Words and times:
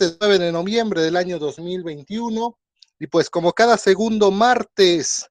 9 0.00 0.38
de 0.38 0.52
noviembre 0.52 1.02
del 1.02 1.16
año 1.16 1.38
2021 1.38 2.58
y 3.00 3.06
pues 3.06 3.30
como 3.30 3.52
cada 3.52 3.76
segundo 3.76 4.30
martes 4.30 5.28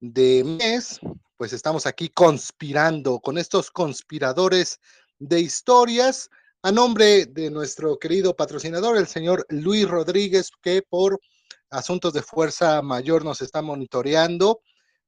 de 0.00 0.42
mes, 0.44 1.00
pues 1.36 1.52
estamos 1.52 1.86
aquí 1.86 2.08
conspirando 2.08 3.20
con 3.20 3.38
estos 3.38 3.70
conspiradores 3.70 4.78
de 5.18 5.40
historias 5.40 6.28
a 6.62 6.72
nombre 6.72 7.26
de 7.26 7.50
nuestro 7.50 7.98
querido 7.98 8.34
patrocinador, 8.34 8.96
el 8.96 9.06
señor 9.06 9.46
Luis 9.50 9.88
Rodríguez, 9.88 10.50
que 10.62 10.82
por 10.82 11.20
asuntos 11.70 12.12
de 12.12 12.22
fuerza 12.22 12.82
mayor 12.82 13.24
nos 13.24 13.40
está 13.42 13.62
monitoreando, 13.62 14.60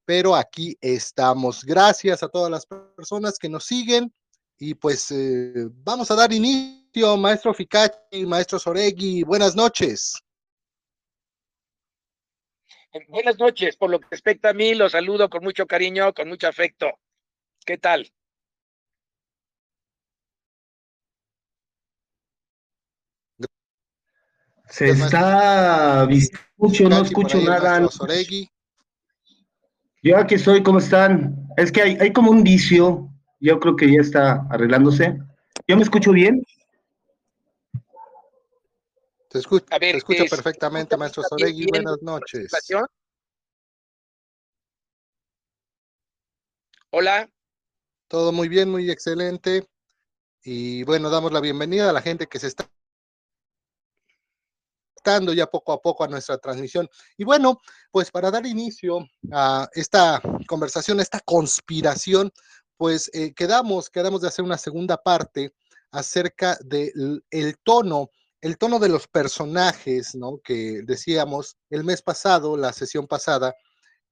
pero 0.04 0.36
aquí 0.36 0.76
estamos. 0.80 1.64
Gracias 1.64 2.22
a 2.22 2.28
todas 2.28 2.50
las 2.50 2.66
personas 2.66 3.38
que 3.38 3.48
nos 3.48 3.64
siguen 3.64 4.12
y 4.58 4.74
pues 4.74 5.10
eh, 5.10 5.68
vamos 5.84 6.10
a 6.10 6.14
dar 6.14 6.32
inicio, 6.32 6.87
maestro 7.16 7.54
Ficachi, 7.54 8.26
maestro 8.26 8.58
Soregui, 8.58 9.22
buenas 9.22 9.54
noches. 9.54 10.14
Buenas 13.08 13.38
noches, 13.38 13.76
por 13.76 13.90
lo 13.90 14.00
que 14.00 14.08
respecta 14.10 14.50
a 14.50 14.52
mí, 14.54 14.74
los 14.74 14.92
saludo 14.92 15.28
con 15.28 15.44
mucho 15.44 15.66
cariño, 15.66 16.12
con 16.14 16.28
mucho 16.28 16.48
afecto. 16.48 16.86
¿Qué 17.64 17.78
tal? 17.78 18.10
Se 24.70 24.90
está 24.90 26.06
escucho, 26.10 26.88
no 26.88 27.02
escucho 27.02 27.40
nada. 27.40 27.86
Yo 30.02 30.16
aquí 30.16 30.34
estoy, 30.34 30.62
¿cómo 30.62 30.78
están? 30.78 31.48
Es 31.56 31.72
que 31.72 31.82
hay, 31.82 31.96
hay 32.00 32.12
como 32.12 32.30
un 32.30 32.42
vicio, 32.42 33.08
yo 33.40 33.58
creo 33.60 33.76
que 33.76 33.92
ya 33.92 34.00
está 34.00 34.46
arreglándose. 34.50 35.18
¿Yo 35.66 35.76
me 35.76 35.82
escucho 35.82 36.12
bien? 36.12 36.42
Te 39.28 39.38
escucho, 39.40 39.66
te 39.66 39.96
escucho 39.96 40.24
perfectamente, 40.24 40.96
maestro 40.96 41.22
Soregui. 41.28 41.66
Buenas 41.66 42.00
noches. 42.00 42.50
Hola. 46.90 47.30
Todo 48.08 48.32
muy 48.32 48.48
bien, 48.48 48.70
muy 48.70 48.90
excelente. 48.90 49.68
Y 50.42 50.82
bueno, 50.84 51.10
damos 51.10 51.30
la 51.30 51.40
bienvenida 51.40 51.90
a 51.90 51.92
la 51.92 52.00
gente 52.00 52.26
que 52.26 52.38
se 52.38 52.46
está 52.46 52.70
dando 55.04 55.34
ya 55.34 55.46
poco 55.46 55.72
a 55.72 55.80
poco 55.82 56.04
a 56.04 56.08
nuestra 56.08 56.38
transmisión. 56.38 56.88
Y 57.18 57.24
bueno, 57.24 57.60
pues 57.90 58.10
para 58.10 58.30
dar 58.30 58.46
inicio 58.46 59.06
a 59.30 59.68
esta 59.72 60.22
conversación, 60.46 61.00
esta 61.00 61.20
conspiración, 61.20 62.32
pues 62.78 63.10
eh, 63.12 63.34
quedamos, 63.34 63.90
quedamos 63.90 64.22
de 64.22 64.28
hacer 64.28 64.44
una 64.44 64.56
segunda 64.56 64.96
parte 64.96 65.52
acerca 65.90 66.56
del 66.64 67.24
el 67.30 67.58
tono, 67.58 68.10
el 68.40 68.58
tono 68.58 68.78
de 68.78 68.88
los 68.88 69.08
personajes, 69.08 70.14
¿no? 70.14 70.38
Que 70.38 70.82
decíamos 70.84 71.56
el 71.70 71.84
mes 71.84 72.02
pasado, 72.02 72.56
la 72.56 72.72
sesión 72.72 73.06
pasada, 73.06 73.54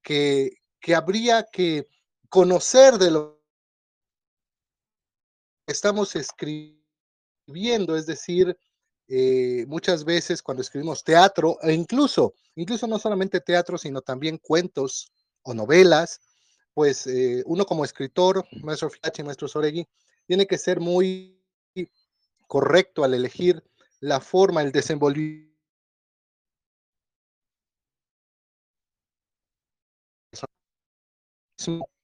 que, 0.02 0.58
que 0.80 0.94
habría 0.94 1.44
que 1.50 1.86
conocer 2.28 2.98
de 2.98 3.10
lo 3.10 3.42
que 5.66 5.72
estamos 5.72 6.14
escribiendo, 6.16 7.96
es 7.96 8.06
decir, 8.06 8.56
eh, 9.08 9.64
muchas 9.68 10.04
veces 10.04 10.42
cuando 10.42 10.62
escribimos 10.62 11.04
teatro, 11.04 11.58
e 11.62 11.72
incluso, 11.72 12.34
incluso 12.56 12.86
no 12.86 12.98
solamente 12.98 13.40
teatro, 13.40 13.78
sino 13.78 14.00
también 14.00 14.38
cuentos 14.38 15.12
o 15.42 15.54
novelas, 15.54 16.20
pues 16.74 17.06
eh, 17.06 17.42
uno 17.46 17.64
como 17.64 17.84
escritor, 17.84 18.44
maestro 18.62 18.90
Fiachi, 18.90 19.22
maestro 19.22 19.48
Soregui, 19.48 19.88
tiene 20.26 20.46
que 20.46 20.58
ser 20.58 20.80
muy 20.80 21.40
correcto 22.48 23.04
al 23.04 23.14
elegir 23.14 23.62
la 24.06 24.20
forma, 24.20 24.62
el 24.62 24.70
desenvolvimiento 24.70 25.52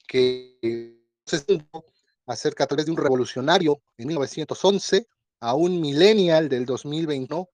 que 0.09 0.99
se 1.25 1.65
acerca 2.27 2.65
a 2.65 2.67
través 2.67 2.87
de 2.87 2.91
un 2.91 2.97
revolucionario 2.97 3.81
en 3.97 4.09
1911 4.09 5.07
a 5.41 5.55
un 5.55 5.81
millennial 5.81 6.49
del 6.49 6.67
2021 6.67 7.49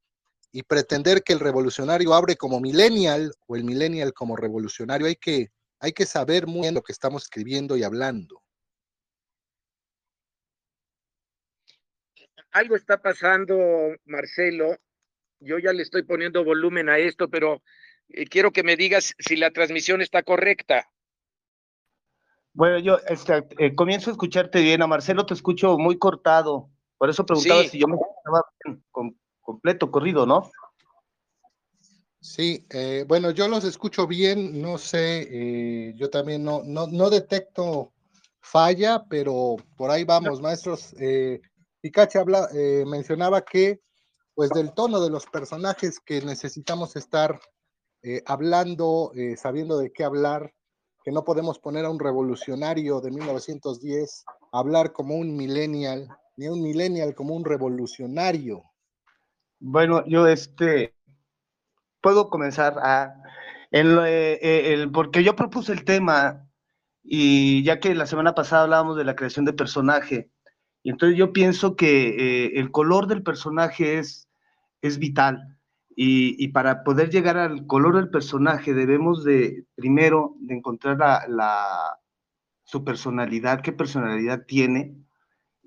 y 0.52 0.62
pretender 0.62 1.22
que 1.22 1.34
el 1.34 1.40
revolucionario 1.40 2.14
abre 2.14 2.36
como 2.36 2.58
millennial 2.58 3.34
o 3.46 3.54
el 3.54 3.64
millennial 3.64 4.14
como 4.14 4.34
revolucionario. 4.34 5.08
Hay 5.08 5.16
que, 5.16 5.50
hay 5.78 5.92
que 5.92 6.06
saber 6.06 6.46
muy 6.46 6.62
bien 6.62 6.74
lo 6.74 6.82
que 6.82 6.92
estamos 6.92 7.24
escribiendo 7.24 7.76
y 7.76 7.82
hablando. 7.82 8.42
Algo 12.52 12.76
está 12.76 13.00
pasando, 13.00 13.56
Marcelo. 14.04 14.76
Yo 15.40 15.58
ya 15.58 15.72
le 15.72 15.82
estoy 15.82 16.02
poniendo 16.02 16.44
volumen 16.44 16.88
a 16.88 16.98
esto, 16.98 17.28
pero 17.28 17.62
eh, 18.08 18.26
quiero 18.26 18.52
que 18.52 18.62
me 18.62 18.76
digas 18.76 19.14
si 19.18 19.36
la 19.36 19.50
transmisión 19.50 20.00
está 20.00 20.22
correcta. 20.22 20.88
Bueno, 22.52 22.78
yo 22.78 22.98
este, 23.06 23.46
eh, 23.58 23.74
comienzo 23.74 24.10
a 24.10 24.12
escucharte 24.12 24.60
bien. 24.60 24.82
A 24.82 24.86
Marcelo 24.86 25.26
te 25.26 25.34
escucho 25.34 25.78
muy 25.78 25.98
cortado. 25.98 26.70
Por 26.96 27.08
eso 27.08 27.24
preguntaba 27.24 27.62
si 27.64 27.78
yo 27.78 27.86
me 27.86 27.96
estaba 27.96 28.44
completo, 29.40 29.90
corrido, 29.90 30.26
¿no? 30.26 30.50
Sí, 32.20 32.66
eh, 32.70 33.04
bueno, 33.06 33.30
yo 33.30 33.46
los 33.46 33.64
escucho 33.64 34.06
bien, 34.06 34.60
no 34.60 34.76
sé, 34.76 35.28
eh, 35.30 35.94
yo 35.96 36.10
también 36.10 36.44
no, 36.44 36.62
no, 36.64 36.88
no, 36.88 37.10
detecto 37.10 37.92
falla, 38.40 39.04
pero 39.08 39.56
por 39.76 39.90
ahí 39.90 40.02
vamos, 40.02 40.40
maestros. 40.40 40.94
Eh, 40.98 41.40
habla, 42.14 42.48
eh, 42.54 42.84
mencionaba 42.86 43.44
que, 43.44 43.80
pues, 44.34 44.50
del 44.50 44.72
tono 44.72 45.00
de 45.00 45.10
los 45.10 45.26
personajes 45.26 46.00
que 46.00 46.20
necesitamos 46.22 46.96
estar 46.96 47.40
hablando, 48.26 49.12
sabiendo 49.36 49.76
de 49.76 49.92
qué 49.92 50.04
hablar, 50.04 50.54
que 51.04 51.10
no 51.10 51.24
podemos 51.24 51.58
poner 51.58 51.84
a 51.84 51.90
un 51.90 51.98
revolucionario 51.98 53.00
de 53.00 53.10
1910 53.10 54.24
hablar 54.52 54.92
como 54.92 55.16
un 55.16 55.36
millennial, 55.36 56.08
ni 56.36 56.48
un 56.48 56.62
millennial 56.62 57.14
como 57.16 57.34
un 57.34 57.44
revolucionario. 57.44 58.62
Bueno, 59.58 60.04
yo 60.06 60.28
este 60.28 60.94
puedo 62.00 62.30
comenzar 62.30 62.78
a 62.78 63.22
eh, 63.70 64.72
el, 64.72 64.90
porque 64.90 65.22
yo 65.22 65.36
propuse 65.36 65.72
el 65.72 65.84
tema 65.84 66.48
y 67.02 67.62
ya 67.64 67.80
que 67.80 67.94
la 67.94 68.06
semana 68.06 68.34
pasada 68.34 68.62
hablábamos 68.62 68.96
de 68.96 69.04
la 69.04 69.16
creación 69.16 69.44
de 69.44 69.52
personaje, 69.52 70.30
y 70.88 70.90
entonces 70.90 71.18
yo 71.18 71.34
pienso 71.34 71.76
que 71.76 72.46
eh, 72.46 72.52
el 72.54 72.70
color 72.70 73.08
del 73.08 73.22
personaje 73.22 73.98
es, 73.98 74.26
es 74.80 74.98
vital. 74.98 75.58
Y, 75.94 76.42
y, 76.42 76.48
para 76.48 76.82
poder 76.82 77.10
llegar 77.10 77.36
al 77.36 77.66
color 77.66 77.96
del 77.96 78.08
personaje 78.08 78.72
debemos 78.72 79.22
de, 79.22 79.66
primero, 79.74 80.34
de 80.38 80.54
encontrar 80.54 80.96
la, 80.96 81.26
la, 81.28 81.98
su 82.64 82.84
personalidad, 82.84 83.60
qué 83.60 83.70
personalidad 83.70 84.46
tiene, 84.46 84.96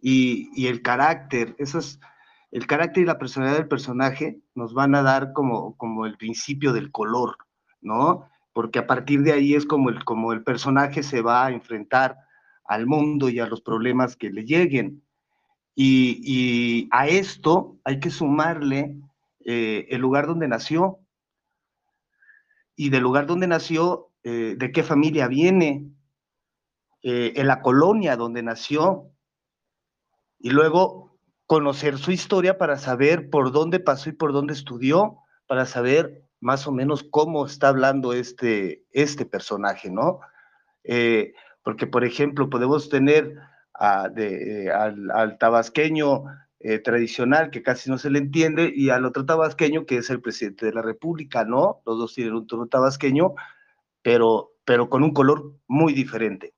y, 0.01 0.65
el 0.65 0.81
carácter, 0.81 1.55
eso 1.59 1.77
es, 1.77 1.99
el 2.49 2.65
carácter 2.65 3.03
y 3.03 3.05
la 3.05 3.19
personalidad 3.19 3.59
del 3.59 3.67
personaje 3.67 4.41
nos 4.55 4.73
van 4.73 4.95
a 4.95 5.03
dar 5.03 5.33
como, 5.33 5.77
como 5.77 6.07
el 6.07 6.17
principio 6.17 6.73
del 6.73 6.91
color, 6.91 7.37
¿no? 7.79 8.27
Porque 8.53 8.79
a 8.79 8.87
partir 8.87 9.21
de 9.21 9.33
ahí 9.33 9.53
es 9.53 9.67
como 9.67 9.91
el, 9.91 10.03
como 10.03 10.33
el 10.33 10.41
personaje 10.43 11.03
se 11.03 11.21
va 11.21 11.45
a 11.45 11.51
enfrentar 11.51 12.17
al 12.65 12.87
mundo 12.87 13.29
y 13.29 13.39
a 13.39 13.45
los 13.45 13.61
problemas 13.61 14.15
que 14.15 14.31
le 14.31 14.45
lleguen. 14.45 15.03
Y, 15.75 16.87
a 16.91 17.07
esto 17.07 17.77
hay 17.83 17.99
que 17.99 18.09
sumarle 18.09 18.97
eh, 19.45 19.87
el 19.89 20.01
lugar 20.01 20.27
donde 20.27 20.47
nació. 20.47 20.99
Y 22.75 22.89
del 22.89 23.03
lugar 23.03 23.27
donde 23.27 23.47
nació, 23.47 24.09
eh, 24.23 24.55
de 24.57 24.71
qué 24.71 24.83
familia 24.83 25.27
viene, 25.27 25.91
eh, 27.03 27.33
en 27.35 27.47
la 27.47 27.61
colonia 27.61 28.15
donde 28.15 28.43
nació, 28.43 29.11
y 30.39 30.49
luego 30.49 31.17
conocer 31.45 31.97
su 31.97 32.11
historia 32.11 32.57
para 32.57 32.77
saber 32.77 33.29
por 33.29 33.51
dónde 33.51 33.79
pasó 33.79 34.09
y 34.09 34.13
por 34.13 34.33
dónde 34.33 34.53
estudió, 34.53 35.17
para 35.47 35.65
saber 35.65 36.25
más 36.39 36.65
o 36.65 36.71
menos 36.71 37.03
cómo 37.03 37.45
está 37.45 37.67
hablando 37.67 38.13
este, 38.13 38.85
este 38.91 39.25
personaje, 39.25 39.91
¿no? 39.91 40.21
Porque, 41.63 41.85
por 41.85 42.03
ejemplo, 42.03 42.49
podemos 42.49 42.89
tener 42.89 43.37
de, 44.13 44.71
al, 44.71 45.37
tabasqueño 45.39 46.23
eh, 46.59 46.79
tradicional, 46.79 47.49
que 47.49 47.63
casi 47.63 47.89
no 47.89 47.97
se 47.97 48.11
le 48.11 48.19
entiende, 48.19 48.71
y 48.75 48.89
al 48.89 49.05
otro 49.05 49.25
tabasqueño, 49.25 49.85
que 49.85 49.97
es 49.97 50.09
el 50.09 50.21
presidente 50.21 50.67
de 50.67 50.73
la 50.73 50.81
República, 50.81 51.43
¿no? 51.43 51.81
Los 51.85 51.97
dos 51.97 52.13
tienen 52.13 52.35
un 52.35 52.47
tono 52.47 52.67
tabasqueño, 52.67 53.33
pero, 54.03 54.53
pero 54.65 54.89
con 54.89 55.03
un 55.03 55.13
color 55.13 55.55
muy 55.67 55.93
diferente. 55.93 56.53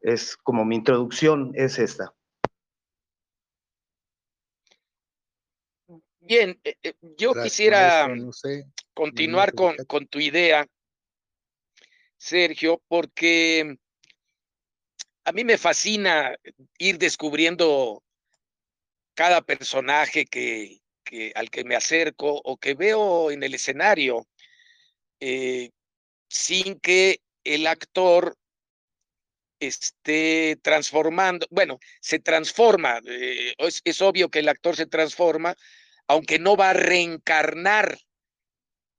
Es 0.00 0.36
como 0.36 0.64
mi 0.64 0.76
introducción, 0.76 1.52
es 1.54 1.78
esta. 1.78 2.12
Bien, 6.20 6.58
eh, 6.64 6.76
eh, 6.82 6.94
yo 7.16 7.34
quisiera 7.34 8.08
continuar 8.94 9.52
con, 9.52 9.76
con, 9.86 10.06
tu 10.06 10.18
idea, 10.18 10.66
Sergio, 12.16 12.82
porque 12.88 13.76
a 15.24 15.32
mí 15.32 15.44
me 15.44 15.58
fascina 15.58 16.36
ir 16.78 16.98
descubriendo 16.98 18.02
cada 19.14 19.42
personaje 19.42 20.26
que, 20.26 20.80
al 21.34 21.50
que 21.50 21.64
me 21.64 21.76
acerco 21.76 22.40
o 22.44 22.56
que 22.56 22.74
veo 22.74 23.30
en 23.30 23.42
el 23.42 23.54
escenario 23.54 24.26
eh, 25.20 25.70
sin 26.28 26.78
que 26.80 27.20
el 27.44 27.66
actor 27.66 28.36
esté 29.60 30.58
transformando, 30.62 31.46
bueno, 31.50 31.78
se 32.00 32.18
transforma, 32.18 33.00
eh, 33.06 33.54
es, 33.56 34.02
obvio 34.02 34.28
que 34.28 34.40
el 34.40 34.48
actor 34.48 34.76
se 34.76 34.86
transforma, 34.86 35.54
aunque 36.06 36.38
no 36.38 36.56
va 36.56 36.70
a 36.70 36.74
reencarnar 36.74 37.98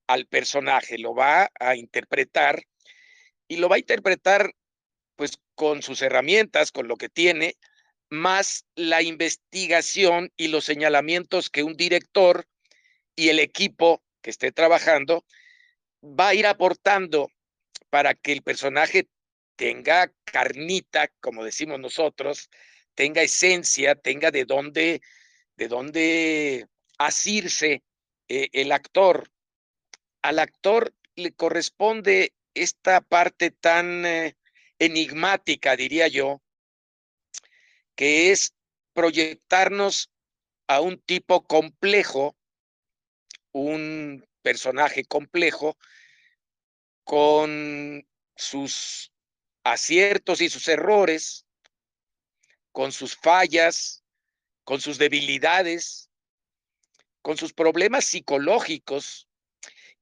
al 0.08 0.26
personaje, 0.26 0.98
lo 0.98 1.14
va 1.14 1.50
a 1.60 1.76
interpretar 1.76 2.64
y 3.46 3.56
lo 3.56 3.68
va 3.68 3.76
a 3.76 3.80
interpretar 3.80 4.52
pues 5.14 5.38
con 5.56 5.82
sus 5.82 6.02
herramientas, 6.02 6.70
con 6.70 6.86
lo 6.86 6.96
que 6.96 7.08
tiene, 7.08 7.56
más 8.08 8.66
la 8.76 9.02
investigación 9.02 10.32
y 10.36 10.48
los 10.48 10.64
señalamientos 10.64 11.50
que 11.50 11.64
un 11.64 11.76
director 11.76 12.46
y 13.16 13.30
el 13.30 13.40
equipo 13.40 14.02
que 14.22 14.30
esté 14.30 14.52
trabajando 14.52 15.24
va 16.02 16.28
a 16.28 16.34
ir 16.34 16.46
aportando 16.46 17.28
para 17.90 18.14
que 18.14 18.32
el 18.32 18.42
personaje 18.42 19.08
tenga 19.56 20.12
carnita, 20.24 21.08
como 21.20 21.42
decimos 21.42 21.80
nosotros, 21.80 22.50
tenga 22.94 23.22
esencia, 23.22 23.94
tenga 23.94 24.30
de 24.30 24.44
dónde, 24.44 25.00
de 25.56 25.68
dónde 25.68 26.66
asirse 26.98 27.82
eh, 28.28 28.48
el 28.52 28.72
actor. 28.72 29.30
Al 30.22 30.38
actor 30.38 30.94
le 31.14 31.32
corresponde 31.32 32.34
esta 32.54 33.00
parte 33.00 33.50
tan 33.50 34.04
eh, 34.04 34.36
enigmática, 34.78 35.76
diría 35.76 36.08
yo, 36.08 36.42
que 37.94 38.30
es 38.30 38.54
proyectarnos 38.92 40.10
a 40.66 40.80
un 40.80 40.98
tipo 40.98 41.44
complejo, 41.46 42.36
un 43.52 44.26
personaje 44.42 45.04
complejo, 45.04 45.76
con 47.04 48.06
sus 48.36 49.12
aciertos 49.64 50.40
y 50.40 50.48
sus 50.48 50.68
errores, 50.68 51.46
con 52.72 52.92
sus 52.92 53.16
fallas, 53.16 54.04
con 54.64 54.80
sus 54.80 54.98
debilidades, 54.98 56.10
con 57.22 57.36
sus 57.36 57.52
problemas 57.52 58.04
psicológicos. 58.04 59.25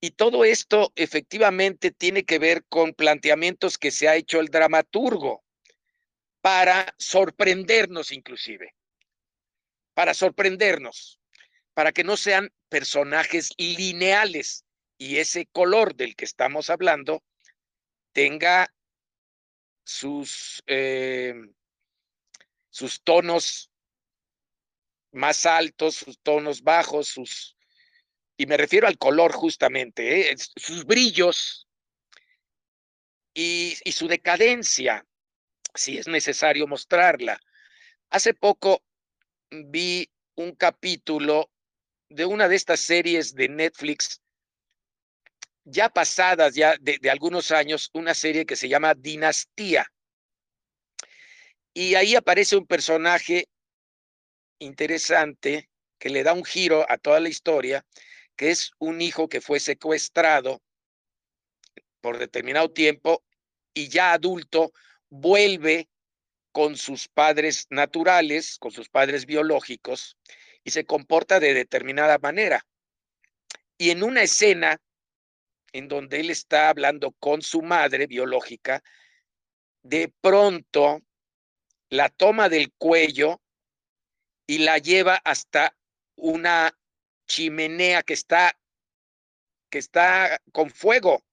Y 0.05 0.11
todo 0.11 0.45
esto 0.45 0.93
efectivamente 0.97 1.91
tiene 1.91 2.27
que 2.27 2.39
ver 2.39 2.67
con 2.67 2.93
planteamientos 2.93 3.79
que 3.79 3.91
se 3.91 4.07
ha 4.07 4.17
hecho 4.17 4.39
el 4.39 4.49
dramaturgo 4.49 5.43
para 6.43 6.95
sorprendernos 6.99 8.13
inclusive, 8.13 8.75
para 9.95 10.13
sorprendernos, 10.13 11.19
para 11.73 11.91
que 11.93 12.05
no 12.05 12.19
sean 12.19 12.53
personajes 12.69 13.49
lineales 13.57 14.67
y 14.99 15.17
ese 15.17 15.47
color 15.47 15.95
del 15.95 16.17
que 16.17 16.27
estamos 16.27 16.69
hablando 16.69 17.25
tenga 18.13 18.71
sus, 19.85 20.63
eh, 20.67 21.33
sus 22.69 23.03
tonos 23.03 23.71
más 25.13 25.47
altos, 25.47 25.95
sus 25.95 26.19
tonos 26.19 26.63
bajos, 26.63 27.09
sus, 27.09 27.57
y 28.37 28.47
me 28.47 28.57
refiero 28.57 28.87
al 28.87 28.99
color 28.99 29.33
justamente, 29.33 30.31
¿eh? 30.31 30.37
sus 30.57 30.85
brillos 30.85 31.69
y, 33.35 33.77
y 33.85 33.93
su 33.93 34.09
decadencia, 34.09 35.07
si 35.75 35.99
es 35.99 36.09
necesario 36.09 36.67
mostrarla. 36.67 37.41
Hace 38.11 38.35
poco 38.35 38.83
vi 39.51 40.09
un 40.37 40.55
capítulo 40.55 41.51
de 42.09 42.25
una 42.25 42.49
de 42.49 42.57
estas 42.57 42.81
series 42.81 43.35
de 43.35 43.49
Netflix 43.49 44.21
ya 45.65 45.89
pasadas, 45.89 46.55
ya 46.55 46.77
de, 46.81 47.11
algunos 47.11 47.51
años, 47.51 47.91
una 47.95 48.15
serie 48.15 48.47
que 48.47 48.57
se 48.57 48.69
llama 48.69 48.95
Dinastía. 48.95 49.91
Y 51.73 51.95
ahí 51.95 52.15
aparece 52.15 52.57
un 52.57 52.67
personaje 52.67 53.49
interesante 54.59 55.69
que 55.99 56.11
le 56.11 56.23
da 56.23 56.33
un 56.33 56.45
giro 56.45 56.87
a 56.89 56.99
toda 56.99 57.19
la 57.19 57.29
historia, 57.29 57.85
que 58.37 58.51
es 58.51 58.73
un 58.79 59.01
hijo 59.01 59.29
que 59.29 59.41
fue 59.41 59.61
secuestrado 59.61 60.63
por 62.01 62.19
determinado 62.19 62.71
tiempo 62.71 63.25
y 63.73 63.89
ya 63.89 64.13
adulto 64.13 64.73
vuelve 65.09 65.89
con 66.53 66.77
sus 66.77 67.09
padres 67.09 67.67
naturales, 67.71 68.59
con 68.59 68.71
sus 68.71 68.89
padres 68.89 69.27
biológicos, 69.27 70.17
y 70.63 70.71
se 70.71 70.85
comporta 70.85 71.41
de 71.41 71.55
determinada 71.55 72.19
manera. 72.19 72.65
Y 73.77 73.91
en 73.91 74.03
una 74.03 74.23
escena 74.23 74.81
en 75.73 75.89
donde 75.89 76.21
él 76.21 76.31
está 76.31 76.69
hablando 76.69 77.13
con 77.19 77.43
su 77.43 77.61
madre 77.61 78.07
biológica, 78.07 78.83
de 79.83 80.13
pronto 80.21 81.03
la 81.91 82.09
toma 82.09 82.49
del 82.49 82.73
cuello 82.79 83.43
y 84.47 84.59
la 84.59 84.79
lleva 84.79 85.17
hasta 85.25 85.77
una 86.17 86.77
chimenea 87.27 88.03
que 88.03 88.15
está 88.15 88.59
que 89.71 89.79
está 89.79 90.41
con 90.53 90.71
fuego 90.71 91.25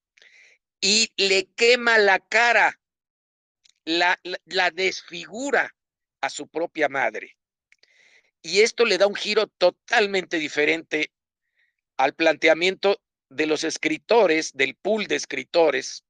y 0.82 1.12
le 1.16 1.46
quema 1.54 2.00
la 2.00 2.18
cara, 2.18 2.80
la, 3.86 4.20
la, 4.46 4.72
desfigura 4.72 5.76
a 6.22 6.30
su 6.30 6.48
propia 6.48 6.90
madre. 6.90 7.38
Y 8.42 8.62
esto 8.62 8.84
le 8.84 8.98
da 8.98 9.06
un 9.06 9.14
giro 9.14 9.46
totalmente 9.46 10.40
diferente 10.40 11.12
al 11.98 12.16
planteamiento 12.16 13.00
de 13.30 13.46
los 13.46 13.64
escritores, 13.64 14.54
del 14.54 14.76
pool 14.76 15.06
de 15.06 15.18
escritores, 15.18 16.04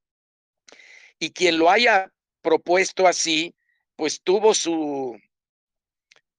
y 1.20 1.32
quien 1.32 1.60
lo 1.60 1.70
haya 1.70 2.14
propuesto 2.42 3.08
así, 3.08 3.54
pues 3.98 4.22
tuvo 4.22 4.54
su 4.54 5.20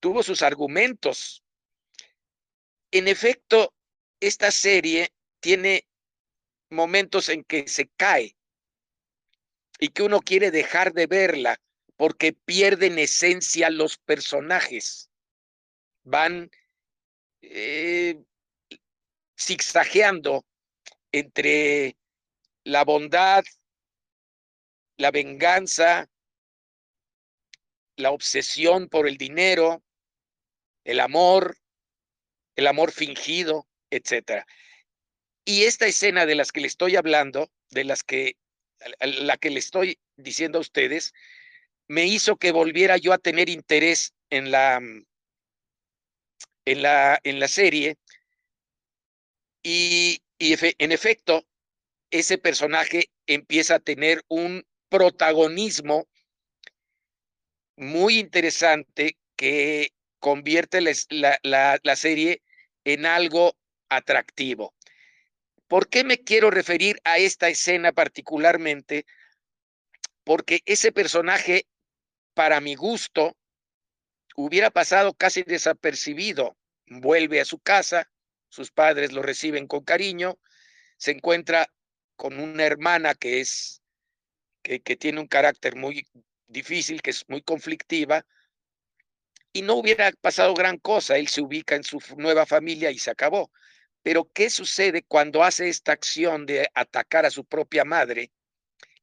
tuvo 0.01 0.23
sus 0.23 0.43
argumentos. 0.43 1.42
En 2.93 3.09
efecto, 3.09 3.75
esta 4.21 4.51
serie 4.51 5.15
tiene 5.41 5.89
momentos 6.69 7.31
en 7.31 7.43
que 7.43 7.67
se 7.67 7.89
cae 7.89 8.37
y 9.81 9.89
que 9.89 10.03
uno 10.03 10.21
quiere 10.21 10.51
dejar 10.51 10.93
de 10.93 11.07
verla 11.07 11.59
porque 11.97 12.35
pierden 12.35 12.99
esencia 12.99 13.71
los 13.71 13.97
personajes. 13.97 15.11
Van 16.05 16.51
eh, 17.41 18.23
zigzagueando 19.41 20.45
entre 21.13 21.97
la 22.65 22.85
bondad, 22.85 23.43
la 24.99 25.11
venganza, 25.11 26.11
la 27.97 28.11
obsesión 28.11 28.89
por 28.89 29.09
el 29.09 29.17
dinero, 29.17 29.83
el 30.85 31.01
amor, 31.01 31.57
el 32.57 32.67
amor 32.67 32.93
fingido, 32.93 33.67
etcétera. 33.91 34.47
Y 35.45 35.65
esta 35.65 35.87
escena 35.87 36.27
de 36.27 36.35
las 36.35 36.53
que 36.53 36.61
le 36.61 36.67
estoy 36.67 36.97
hablando, 36.97 37.51
de 37.71 37.85
las 37.85 38.03
que 38.03 38.37
la 39.01 39.37
que 39.37 39.51
le 39.51 39.61
estoy 39.61 39.99
diciendo 40.17 40.59
a 40.59 40.61
ustedes, 40.63 41.13
me 41.89 42.07
hizo 42.07 42.37
que 42.37 42.53
volviera 42.53 42.97
yo 42.97 43.13
a 43.13 43.19
tener 43.19 43.49
interés 43.49 44.15
en 44.31 44.51
la 44.51 44.81
en 46.65 46.83
la 46.83 47.19
en 47.25 47.41
la 47.41 47.49
serie 47.49 47.97
y 49.63 50.23
y 50.43 50.57
en 50.79 50.91
efecto, 50.91 51.47
ese 52.11 52.37
personaje 52.37 53.11
empieza 53.27 53.77
a 53.77 53.79
tener 53.79 54.25
un 54.27 54.67
protagonismo 54.89 56.09
muy 57.77 58.19
interesante 58.19 59.17
que 59.37 59.93
convierte 60.23 60.81
la, 60.81 61.97
serie 61.97 62.43
en 62.85 63.07
algo 63.07 63.57
atractivo. 63.89 64.73
¿Por 65.67 65.89
qué 65.89 66.05
me 66.05 66.23
quiero 66.23 66.53
referir 66.53 67.01
a 67.03 67.19
esta 67.19 67.49
escena 67.49 67.91
particularmente? 67.91 69.05
Porque 70.23 70.63
ese 70.65 70.93
personaje, 70.93 71.67
para 72.35 72.61
mi 72.61 72.77
gusto, 72.77 73.37
hubiera 74.37 74.71
pasado 74.71 75.13
casi 75.13 75.43
desapercibido. 75.43 76.57
Vuelve 76.87 77.41
a 77.41 77.45
su 77.45 77.59
casa, 77.59 78.09
sus 78.49 78.71
padres 78.71 79.13
lo 79.13 79.23
reciben 79.23 79.67
con 79.67 79.83
cariño, 79.83 80.39
se 80.99 81.11
encuentra 81.11 81.69
con 82.15 82.39
una 82.39 82.63
hermana 82.65 83.17
que 83.17 83.41
es, 83.41 83.83
que, 84.63 84.79
tiene 84.79 85.19
un 85.19 85.27
carácter 85.27 85.75
muy 85.75 86.07
difícil, 86.47 87.03
que 87.03 87.11
es 87.11 87.29
muy 87.29 87.43
conflictiva, 87.43 88.25
y 89.53 89.63
no 89.63 89.75
hubiera 89.75 90.11
pasado 90.21 90.55
gran 90.55 90.79
cosa, 90.79 91.19
él 91.19 91.29
se 91.29 91.43
ubica 91.43 91.75
en 91.77 91.85
su 91.85 92.01
nueva 92.17 92.47
familia 92.47 92.91
y 92.91 92.99
se 92.99 93.11
acabó. 93.11 93.51
Pero 94.03 94.31
¿qué 94.33 94.51
sucede 94.51 95.03
cuando 95.03 95.45
hace 95.45 95.69
esta 95.69 95.93
acción 95.93 96.47
de 96.47 96.69
atacar 96.75 97.27
a 97.27 97.31
su 97.31 97.45
propia 97.45 97.85
madre? 97.85 98.33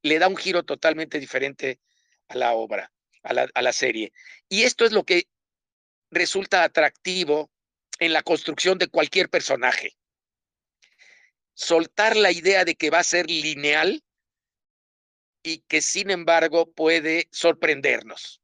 Le 0.02 0.20
da 0.20 0.28
un 0.28 0.36
giro 0.36 0.64
totalmente 0.64 1.20
diferente 1.20 1.80
a 2.28 2.36
la 2.36 2.54
obra, 2.54 2.92
a 3.24 3.34
la, 3.34 3.48
a 3.54 3.62
la 3.62 3.74
serie. 3.74 4.12
Y 4.50 4.64
esto 4.64 4.86
es 4.86 4.92
lo 4.92 5.04
que 5.04 5.28
resulta 6.10 6.64
atractivo 6.64 7.52
en 8.00 8.14
la 8.14 8.24
construcción 8.24 8.78
de 8.78 8.88
cualquier 8.88 9.30
personaje. 9.30 9.96
Soltar 11.54 12.16
la 12.16 12.32
idea 12.32 12.66
de 12.66 12.76
que 12.76 12.90
va 12.90 13.00
a 13.00 13.04
ser 13.04 13.30
lineal 13.30 14.04
y 15.44 15.60
que 15.68 15.82
sin 15.82 16.10
embargo 16.10 16.72
puede 16.72 17.28
sorprendernos. 17.32 18.42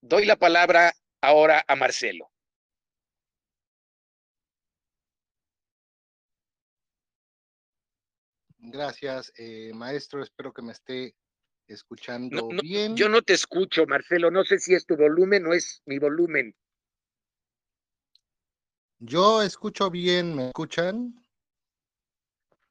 Doy 0.00 0.24
la 0.24 0.36
palabra 0.36 0.94
ahora 1.26 1.64
a 1.66 1.74
Marcelo. 1.74 2.30
Gracias, 8.58 9.32
eh, 9.36 9.72
maestro. 9.74 10.22
Espero 10.22 10.52
que 10.52 10.62
me 10.62 10.72
esté 10.72 11.14
escuchando 11.66 12.48
bien. 12.62 12.96
Yo 12.96 13.08
no 13.08 13.22
te 13.22 13.32
escucho, 13.32 13.86
Marcelo. 13.86 14.30
No 14.30 14.44
sé 14.44 14.58
si 14.58 14.74
es 14.74 14.86
tu 14.86 14.96
volumen 14.96 15.46
o 15.46 15.52
es 15.52 15.82
mi 15.86 15.98
volumen. 15.98 16.54
Yo 18.98 19.42
escucho 19.42 19.90
bien, 19.90 20.34
¿me 20.34 20.46
escuchan? 20.48 21.14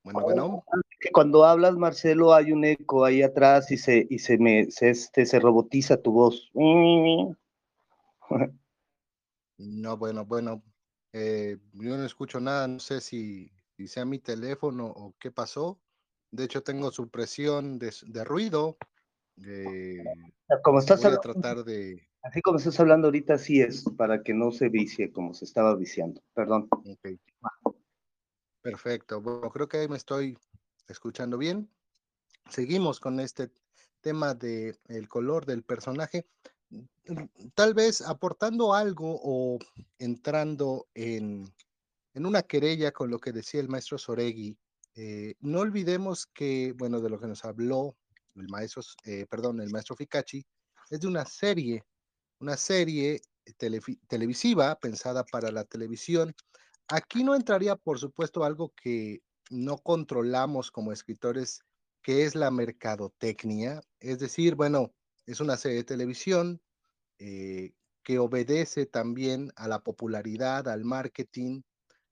Bueno, 0.03 0.21
bueno. 0.21 0.65
cuando 1.13 1.45
hablas, 1.45 1.75
Marcelo, 1.75 2.33
hay 2.33 2.51
un 2.51 2.63
eco 2.65 3.05
ahí 3.05 3.21
atrás 3.21 3.71
y 3.71 3.77
se, 3.77 4.05
y 4.09 4.19
se 4.19 4.37
me 4.37 4.69
se, 4.71 4.89
este, 4.89 5.25
se 5.25 5.39
robotiza 5.39 6.01
tu 6.01 6.11
voz. 6.11 6.51
No, 9.57 9.95
bueno, 9.95 10.25
bueno. 10.25 10.63
Eh, 11.13 11.57
yo 11.71 11.97
no 11.97 12.03
escucho 12.03 12.41
nada, 12.41 12.67
no 12.67 12.79
sé 12.79 12.99
si, 12.99 13.49
si 13.77 13.87
sea 13.87 14.03
mi 14.03 14.19
teléfono 14.19 14.87
o 14.87 15.15
qué 15.17 15.31
pasó. 15.31 15.79
De 16.31 16.43
hecho, 16.43 16.61
tengo 16.61 16.91
supresión 16.91 17.79
de, 17.79 17.93
de 18.07 18.23
ruido. 18.25 18.77
Eh, 19.45 20.03
como 20.61 20.79
estás 20.79 21.01
voy 21.01 21.13
a 21.13 21.17
tratar 21.17 21.63
de. 21.63 22.05
Así 22.21 22.41
como 22.41 22.57
estás 22.57 22.79
hablando 22.79 23.07
ahorita, 23.07 23.37
sí 23.37 23.61
es, 23.61 23.85
para 23.95 24.23
que 24.23 24.33
no 24.33 24.51
se 24.51 24.67
vicie 24.67 25.11
como 25.11 25.33
se 25.33 25.45
estaba 25.45 25.75
viciando. 25.75 26.21
Perdón. 26.33 26.67
Perfecto. 28.61 29.21
Bueno, 29.21 29.49
creo 29.51 29.69
que 29.69 29.77
ahí 29.77 29.87
me 29.87 29.97
estoy 29.97 30.37
escuchando 30.87 31.37
bien. 31.37 31.69
Seguimos 32.49 32.99
con 32.99 33.19
este 33.19 33.51
tema 34.01 34.33
de 34.33 34.77
el 34.87 35.07
color 35.07 35.45
del 35.45 35.63
personaje. 35.63 36.27
Tal 37.53 37.73
vez 37.73 38.01
aportando 38.01 38.73
algo 38.73 39.19
o 39.21 39.59
entrando 39.99 40.87
en, 40.93 41.53
en 42.13 42.25
una 42.25 42.41
querella 42.41 42.91
con 42.91 43.09
lo 43.09 43.19
que 43.19 43.31
decía 43.31 43.59
el 43.61 43.69
maestro 43.69 43.97
Soregui 43.97 44.57
eh, 44.95 45.35
no 45.41 45.59
olvidemos 45.59 46.25
que, 46.25 46.73
bueno, 46.77 47.01
de 47.01 47.09
lo 47.09 47.19
que 47.19 47.27
nos 47.27 47.43
habló 47.43 47.97
el 48.35 48.47
maestro, 48.47 48.81
eh, 49.03 49.25
perdón, 49.29 49.59
el 49.59 49.69
maestro 49.69 49.95
Ficachi, 49.95 50.45
es 50.89 50.99
de 51.01 51.07
una 51.07 51.25
serie, 51.25 51.83
una 52.39 52.55
serie 52.55 53.21
televisiva 54.07 54.75
pensada 54.75 55.25
para 55.25 55.51
la 55.51 55.65
televisión. 55.65 56.33
Aquí 56.87 57.23
no 57.23 57.35
entraría, 57.35 57.75
por 57.75 57.99
supuesto, 57.99 58.43
algo 58.43 58.73
que 58.81 59.21
no 59.49 59.77
controlamos 59.77 60.71
como 60.71 60.91
escritores, 60.91 61.61
que 62.01 62.23
es 62.23 62.35
la 62.35 62.49
mercadotecnia. 62.49 63.81
Es 63.99 64.19
decir, 64.19 64.55
bueno, 64.55 64.93
es 65.25 65.39
una 65.39 65.57
serie 65.57 65.77
de 65.77 65.83
televisión 65.83 66.61
eh, 67.19 67.73
que 68.03 68.19
obedece 68.19 68.85
también 68.85 69.51
a 69.55 69.67
la 69.67 69.79
popularidad, 69.79 70.67
al 70.67 70.83
marketing, 70.85 71.61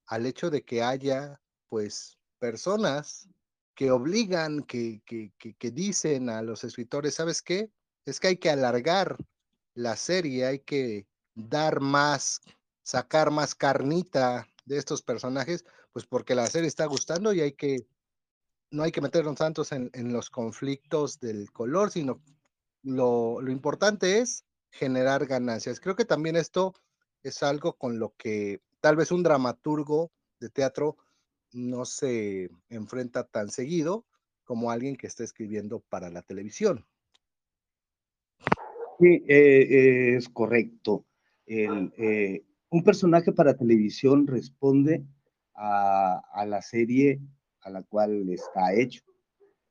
al 0.05 0.25
hecho 0.25 0.49
de 0.49 0.63
que 0.63 0.81
haya, 0.81 1.39
pues, 1.69 2.17
personas 2.39 3.29
que 3.75 3.91
obligan, 3.91 4.63
que, 4.63 5.01
que, 5.05 5.71
dicen 5.71 6.29
a 6.29 6.41
los 6.41 6.63
escritores, 6.63 7.15
¿sabes 7.15 7.41
qué? 7.41 7.71
Es 8.05 8.19
que 8.19 8.27
hay 8.27 8.37
que 8.37 8.49
alargar 8.49 9.17
la 9.73 9.95
serie, 9.95 10.45
hay 10.45 10.59
que 10.59 11.07
dar 11.35 11.79
más, 11.79 12.41
sacar 12.83 13.31
más 13.31 13.55
carnita 13.55 14.47
de 14.65 14.77
estos 14.77 15.01
personajes, 15.01 15.65
pues 15.91 16.05
porque 16.05 16.35
la 16.35 16.47
serie 16.47 16.67
está 16.67 16.85
gustando 16.85 17.33
y 17.33 17.41
hay 17.41 17.53
que, 17.53 17.87
no 18.71 18.83
hay 18.83 18.91
que 18.91 19.01
meternos 19.01 19.35
tantos 19.35 19.71
en, 19.71 19.91
los 20.13 20.29
conflictos 20.29 21.19
del 21.19 21.51
color, 21.51 21.91
sino 21.91 22.21
lo, 22.83 23.41
importante 23.49 24.19
es 24.19 24.45
generar 24.69 25.25
ganancias. 25.25 25.79
Creo 25.79 25.95
que 25.95 26.05
también 26.05 26.35
esto 26.35 26.73
es 27.23 27.41
algo 27.43 27.73
con 27.73 27.99
lo 27.99 28.13
que 28.17 28.61
tal 28.81 28.95
vez 28.95 29.11
un 29.11 29.23
dramaturgo 29.23 30.11
de 30.39 30.49
teatro 30.49 30.97
no 31.53 31.85
se 31.85 32.49
enfrenta 32.69 33.23
tan 33.25 33.49
seguido 33.49 34.05
como 34.43 34.71
alguien 34.71 34.97
que 34.97 35.07
está 35.07 35.23
escribiendo 35.23 35.79
para 35.79 36.09
la 36.09 36.21
televisión. 36.21 36.85
Sí, 38.99 39.23
eh, 39.27 40.15
es 40.17 40.27
correcto. 40.29 41.05
Eh, 41.45 42.43
un 42.69 42.83
personaje 42.83 43.31
para 43.31 43.55
televisión 43.55 44.27
responde 44.27 45.05
a, 45.55 46.45
la 46.47 46.61
serie 46.61 47.21
a 47.61 47.69
la 47.69 47.83
cual 47.83 48.29
está 48.29 48.73
hecho. 48.73 49.03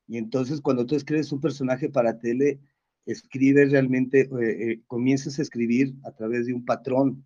Y 0.07 0.17
entonces 0.17 0.61
cuando 0.61 0.85
tú 0.85 0.95
escribes 0.95 1.31
un 1.31 1.41
personaje 1.41 1.89
para 1.89 2.17
tele, 2.17 2.59
escribes 3.05 3.71
realmente, 3.71 4.29
eh, 4.41 4.81
comienzas 4.87 5.39
a 5.39 5.41
escribir 5.41 5.93
a 6.03 6.11
través 6.11 6.45
de 6.45 6.53
un 6.53 6.65
patrón, 6.65 7.25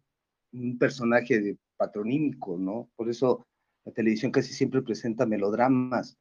un 0.51 0.77
personaje 0.77 1.57
patronímico, 1.77 2.57
¿no? 2.57 2.89
Por 2.95 3.09
eso 3.09 3.45
la 3.85 3.91
televisión 3.91 4.31
casi 4.31 4.53
siempre 4.53 4.81
presenta 4.81 5.25
melodramas. 5.25 6.17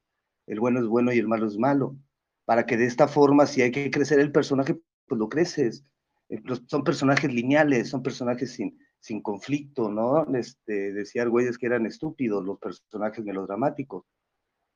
El 0.47 0.61
bueno 0.61 0.81
es 0.81 0.87
bueno 0.87 1.13
y 1.13 1.19
el 1.19 1.29
malo 1.29 1.47
es 1.47 1.57
malo. 1.59 1.97
Para 2.45 2.67
que 2.67 2.77
de 2.77 2.87
esta 2.87 3.09
forma, 3.09 3.47
si 3.47 3.63
hay 3.63 3.73
que 3.73 3.91
crecer 3.91 4.21
el 4.21 4.31
personaje, 4.31 4.79
pues 5.09 5.19
lo 5.19 5.29
creces. 5.29 5.85
Eh, 6.29 6.43
son 6.67 6.85
personajes 6.85 7.33
lineales, 7.33 7.89
son 7.89 8.03
personajes 8.03 8.53
sin, 8.53 8.79
sin 9.01 9.21
conflicto, 9.21 9.91
¿no? 9.91 10.27
Este, 10.37 10.93
decía 10.93 11.23
Argüelles 11.23 11.59
que 11.59 11.67
eran 11.67 11.87
estúpidos 11.87 12.45
los 12.45 12.59
personajes 12.59 13.25
melodramáticos, 13.25 14.05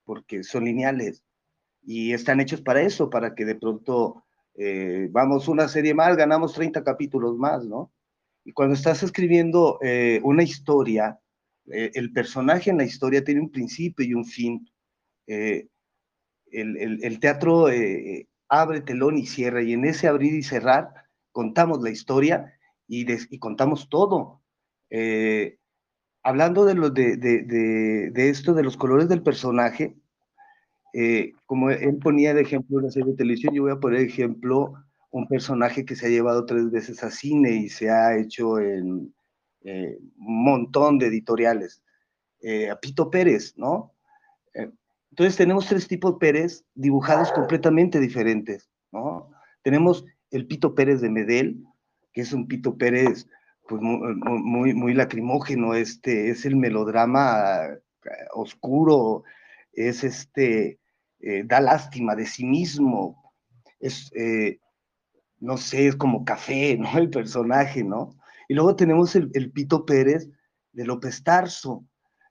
porque 0.04 0.42
son 0.42 0.64
lineales 0.64 1.22
y 1.82 2.12
están 2.12 2.40
hechos 2.40 2.60
para 2.60 2.82
eso, 2.82 3.10
para 3.10 3.34
que 3.34 3.44
de 3.44 3.54
pronto 3.54 4.24
eh, 4.62 5.08
vamos 5.10 5.48
una 5.48 5.68
serie 5.68 5.94
más, 5.94 6.18
ganamos 6.18 6.52
30 6.52 6.84
capítulos 6.84 7.38
más, 7.38 7.64
¿no? 7.64 7.90
Y 8.44 8.52
cuando 8.52 8.74
estás 8.74 9.02
escribiendo 9.02 9.78
eh, 9.82 10.20
una 10.22 10.42
historia, 10.42 11.18
eh, 11.72 11.92
el 11.94 12.12
personaje 12.12 12.70
en 12.70 12.78
la 12.78 12.84
historia 12.84 13.24
tiene 13.24 13.40
un 13.40 13.50
principio 13.50 14.04
y 14.04 14.14
un 14.14 14.24
fin. 14.24 14.68
Eh, 15.26 15.68
el, 16.52 17.20
teatro 17.20 17.70
eh, 17.70 18.28
abre 18.48 18.80
telón 18.80 19.16
y 19.16 19.26
cierra, 19.26 19.62
y 19.62 19.72
en 19.72 19.84
ese 19.84 20.08
abrir 20.08 20.34
y 20.34 20.42
cerrar 20.42 20.92
contamos 21.32 21.80
la 21.80 21.90
historia 21.90 22.52
y, 22.88 23.06
contamos 23.38 23.88
todo. 23.88 24.42
hablando 26.22 26.66
de, 26.66 26.74
lo, 26.74 26.90
de, 26.90 28.10
esto, 28.14 28.52
de 28.52 28.62
los 28.64 28.76
colores 28.76 29.08
del 29.08 29.22
personaje, 29.22 29.96
como 31.46 31.70
él 31.70 31.98
ponía 31.98 32.34
de 32.34 32.42
ejemplo 32.42 32.78
una 32.78 32.90
serie 32.90 33.12
de 33.12 33.18
televisión, 33.18 33.54
yo 33.54 33.62
voy 33.62 33.72
a 33.72 33.80
poner 33.80 34.00
ejemplo 34.00 34.74
un 35.10 35.26
personaje 35.26 35.84
que 35.84 35.96
se 35.96 36.06
ha 36.06 36.10
llevado 36.10 36.46
tres 36.46 36.70
veces 36.70 37.02
a 37.02 37.10
cine 37.10 37.52
y 37.52 37.68
se 37.68 37.90
ha 37.90 38.16
hecho 38.16 38.58
en, 38.58 39.12
eh, 39.62 39.98
un 40.18 40.44
montón 40.44 40.98
de 40.98 41.06
editoriales. 41.06 41.82
Eh, 42.42 42.70
a 42.70 42.80
Pito 42.80 43.10
Pérez, 43.10 43.54
¿no? 43.56 43.92
Eh, 44.54 44.70
entonces 45.10 45.36
tenemos 45.36 45.66
tres 45.66 45.86
tipos 45.88 46.12
de 46.14 46.18
Pérez 46.18 46.64
dibujados 46.74 47.32
completamente 47.32 48.00
diferentes, 48.00 48.70
¿no? 48.92 49.30
Tenemos 49.62 50.04
el 50.30 50.46
Pito 50.46 50.74
Pérez 50.74 51.00
de 51.00 51.10
Medel, 51.10 51.62
que 52.12 52.22
es 52.22 52.32
un 52.32 52.46
Pito 52.46 52.78
Pérez 52.78 53.26
pues 53.68 53.82
muy, 53.82 54.74
muy, 54.74 54.94
lacrimógeno, 54.94 55.74
este, 55.74 56.30
es 56.30 56.44
el 56.44 56.56
melodrama 56.56 57.60
oscuro, 58.34 59.22
es 59.72 60.02
este, 60.02 60.79
da 61.44 61.60
lástima 61.60 62.14
de 62.16 62.26
sí 62.26 62.44
mismo, 62.44 63.32
es, 63.78 64.10
no 65.40 65.56
sé, 65.56 65.88
es 65.88 65.96
como 65.96 66.24
café, 66.24 66.76
¿no? 66.76 66.88
El 66.98 67.10
personaje, 67.10 67.82
¿no? 67.82 68.16
Y 68.50 68.54
luego 68.54 68.74
tenemos 68.74 69.14
el, 69.14 69.52
Pito 69.52 69.86
Pérez 69.86 70.28
de 70.72 70.84
López 70.84 71.22
Tarso, 71.22 71.84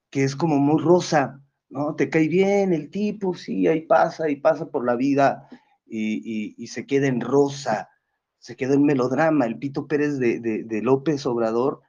que 0.09 0.25
es 0.25 0.35
como 0.35 0.57
muy 0.57 0.81
rosa, 0.81 1.41
¿no? 1.69 1.95
Te 1.95 2.09
cae 2.09 2.27
bien 2.27 2.73
el 2.73 2.89
tipo, 2.89 3.33
sí, 3.33 3.67
ahí 3.67 3.83
pasa, 3.83 4.29
y 4.29 4.35
pasa 4.35 4.69
por 4.69 4.85
la 4.85 4.97
vida 4.97 5.47
y, 5.87 6.67
se 6.67 6.85
queda 6.85 7.07
en 7.07 7.21
rosa, 7.21 7.89
se 8.37 8.57
queda 8.57 8.73
en 8.73 8.83
melodrama. 8.83 9.45
El 9.45 9.57
Pito 9.59 9.87
Pérez 9.87 10.19
de, 10.19 10.81
López 10.83 11.25
Obrador, 11.25 11.81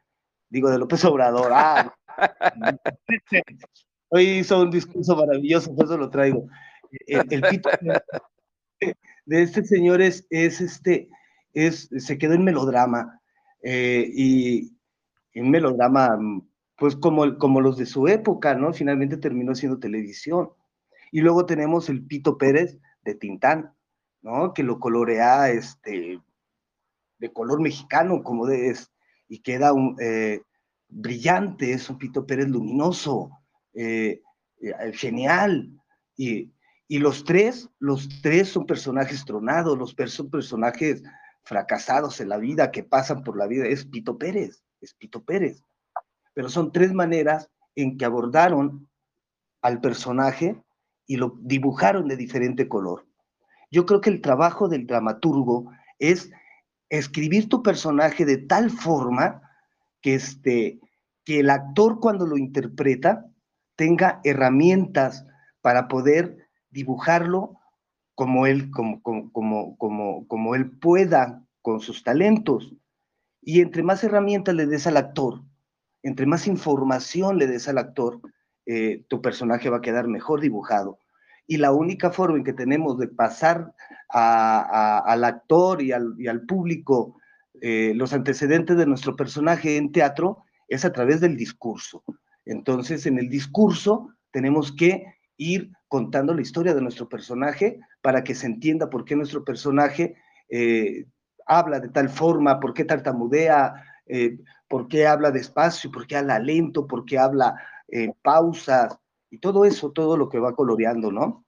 digo 0.49 0.71
de 0.71 0.78
López 0.78 1.04
Obrador, 1.04 1.50
ah, 1.52 1.92
hoy 4.11 4.38
hizo 4.38 4.62
un 4.62 4.71
discurso 4.71 5.16
maravilloso, 5.16 5.75
por 5.75 5.87
eso 5.87 5.99
lo 5.99 6.09
traigo. 6.09 6.47
El, 7.07 7.43
Pito 7.43 7.71
de 9.27 9.43
este 9.43 9.65
señor 9.65 10.01
es, 10.01 10.27
es 10.31 10.61
este, 10.61 11.09
es, 11.53 11.89
se 11.99 12.19
quedó 12.19 12.35
en 12.35 12.45
melodrama 12.45 13.21
eh, 13.63 14.11
y 14.13 14.77
un 15.35 15.51
melodrama, 15.51 16.19
pues 16.77 16.97
como, 16.97 17.39
como 17.39 17.61
los 17.61 17.77
de 17.77 17.87
su 17.87 18.09
época, 18.09 18.55
¿no? 18.55 18.73
Finalmente 18.73 19.17
terminó 19.17 19.55
siendo 19.55 19.79
televisión. 19.79 20.51
Y 21.13 21.21
luego 21.21 21.47
tenemos 21.47 21.89
el 21.89 22.05
Pito 22.05 22.39
Pérez 22.39 22.79
de 23.03 23.15
Tintán, 23.15 23.75
¿no? 24.23 24.55
Que 24.55 24.63
lo 24.63 24.79
colorea 24.81 25.51
este, 25.51 26.21
de 27.19 27.33
color 27.33 27.61
mexicano, 27.61 28.23
como 28.23 28.47
de, 28.47 28.71
es, 28.71 28.93
y 29.29 29.41
queda 29.41 29.73
un, 29.73 29.97
eh, 30.01 30.43
brillante, 30.89 31.73
es 31.73 31.89
un 31.89 31.99
Pito 31.99 32.27
Pérez 32.27 32.49
luminoso, 32.49 33.31
eh, 33.75 34.23
genial. 34.95 35.71
Y, 36.17 36.53
los 36.99 37.25
tres, 37.25 37.71
los 37.79 38.09
tres 38.21 38.49
son 38.49 38.67
personajes 38.67 39.25
tronados, 39.25 39.79
los 39.79 39.95
son 40.13 40.29
personajes 40.29 41.05
fracasados 41.45 42.21
en 42.21 42.29
la 42.29 42.37
vida, 42.37 42.73
que 42.73 42.83
pasan 42.83 43.23
por 43.23 43.37
la 43.39 43.47
vida. 43.47 43.65
Es 43.67 43.85
Pito 43.85 44.19
Pérez, 44.19 44.65
es 44.81 44.95
Pito 44.95 45.23
Pérez. 45.23 45.63
Pero 46.35 46.49
son 46.49 46.73
tres 46.73 46.93
maneras 46.93 47.49
en 47.77 47.97
que 47.97 48.05
abordaron 48.05 48.89
al 49.63 49.81
personaje 49.81 50.61
y 51.07 51.17
lo 51.17 51.39
dibujaron 51.41 52.09
de 52.09 52.17
diferente 52.17 52.69
color. 52.69 53.07
Yo 53.71 53.87
creo 53.87 54.01
que 54.01 54.11
el 54.11 54.21
trabajo 54.21 54.69
del 54.69 54.87
dramaturgo 54.87 55.71
es 56.01 56.31
escribir 56.89 57.49
tu 57.49 57.63
personaje 57.63 58.25
de 58.25 58.39
tal 58.39 58.71
forma 58.71 59.43
que, 60.03 60.15
este, 60.15 60.81
que 61.25 61.41
el 61.41 61.51
actor 61.51 62.01
cuando 62.01 62.27
lo 62.27 62.37
interpreta 62.37 63.27
tenga 63.77 64.21
herramientas 64.25 65.25
para 65.61 65.87
poder 65.87 66.50
dibujarlo 66.71 67.59
como 68.15 68.47
él, 68.47 68.71
como, 68.71 69.03
como, 69.03 69.33
como, 69.33 70.27
como, 70.27 70.55
él 70.55 70.71
pueda 70.71 71.43
con 71.62 71.81
sus 71.81 72.03
talentos. 72.03 72.75
Y 73.41 73.61
entre 73.61 73.83
más 73.83 74.05
herramientas 74.05 74.55
le 74.55 74.67
des 74.67 74.87
al 74.87 74.97
actor, 74.97 75.43
entre 76.03 76.27
más 76.27 76.47
información 76.47 77.39
le 77.39 77.47
des 77.47 77.69
al 77.69 77.79
actor, 77.79 78.21
eh, 78.67 79.05
tu 79.09 79.23
personaje 79.23 79.71
va 79.71 79.79
a 79.79 79.83
quedar 79.83 80.07
mejor 80.07 80.41
dibujado. 80.41 80.99
Y 81.47 81.57
la 81.57 81.73
única 81.73 82.11
forma 82.11 82.37
en 82.37 82.45
que 82.45 82.53
tenemos 82.53 82.99
de 82.99 83.09
pasar 83.09 83.75
al 84.09 85.25
actor 85.25 85.83
y 85.83 85.93
al, 85.93 86.15
y 86.19 86.29
al 86.29 86.43
público 86.43 87.17
eh, 87.61 87.93
los 87.95 88.12
antecedentes 88.12 88.77
de 88.77 88.87
nuestro 88.87 89.17
personaje 89.17 89.77
en 89.77 89.93
teatro 89.93 90.45
es 90.69 90.85
a 90.85 90.93
través 90.93 91.21
del 91.21 91.37
discurso. 91.37 92.05
Entonces, 92.45 93.07
en 93.07 93.19
el 93.19 93.29
discurso 93.29 94.15
tenemos 94.31 94.73
que 94.73 95.05
ir 95.37 95.73
contando 95.91 96.33
la 96.33 96.41
historia 96.41 96.73
de 96.73 96.81
nuestro 96.81 97.09
personaje 97.09 97.81
para 98.01 98.23
que 98.23 98.37
se 98.37 98.47
entienda 98.47 98.89
por 98.89 99.05
qué 99.05 99.17
nuestro 99.17 99.45
personaje 99.45 100.15
eh, 100.49 101.07
habla 101.47 101.81
de 101.81 101.89
tal 101.89 102.09
forma, 102.09 102.61
por 102.61 102.73
qué 102.73 102.85
tartamudea, 102.85 103.75
eh, 104.07 104.39
por 104.69 104.87
qué 104.87 105.09
habla 105.09 105.33
despacio, 105.33 105.91
por 105.91 106.07
qué 106.07 106.17
habla 106.17 106.39
lento, 106.39 106.87
por 106.87 107.05
qué 107.05 107.19
habla 107.19 107.57
en 107.89 108.15
pausas, 108.23 108.97
y 109.31 109.39
todo 109.39 109.65
eso, 109.65 109.91
todo 109.91 110.17
lo 110.17 110.29
que 110.29 110.39
va 110.39 110.55
coloreando, 110.55 111.11
¿no? 111.11 111.45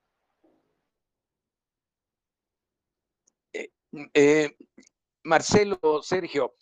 Marcelo, 5.23 5.79
Sergio, 6.03 6.57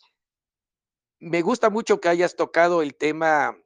me 1.19 1.41
gusta 1.41 1.71
mucho 1.71 1.99
que 1.99 2.09
hayas 2.09 2.35
tocado 2.35 2.83
el 2.83 2.93
tema 2.93 3.57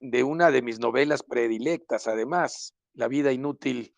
de 0.00 0.22
una 0.22 0.50
de 0.50 0.60
mis 0.60 0.78
novelas 0.78 1.22
predilectas, 1.22 2.06
además, 2.08 2.74
La 2.94 3.08
vida 3.08 3.32
inútil 3.32 3.94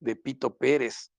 de 0.00 0.16
Pito 0.16 0.56
Pérez. 0.56 1.12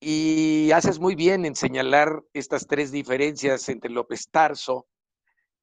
Y 0.00 0.70
haces 0.72 0.98
muy 0.98 1.14
bien 1.14 1.44
en 1.44 1.54
señalar 1.54 2.22
estas 2.32 2.66
tres 2.66 2.92
diferencias 2.92 3.68
entre 3.68 3.90
López 3.90 4.28
Tarso, 4.30 4.86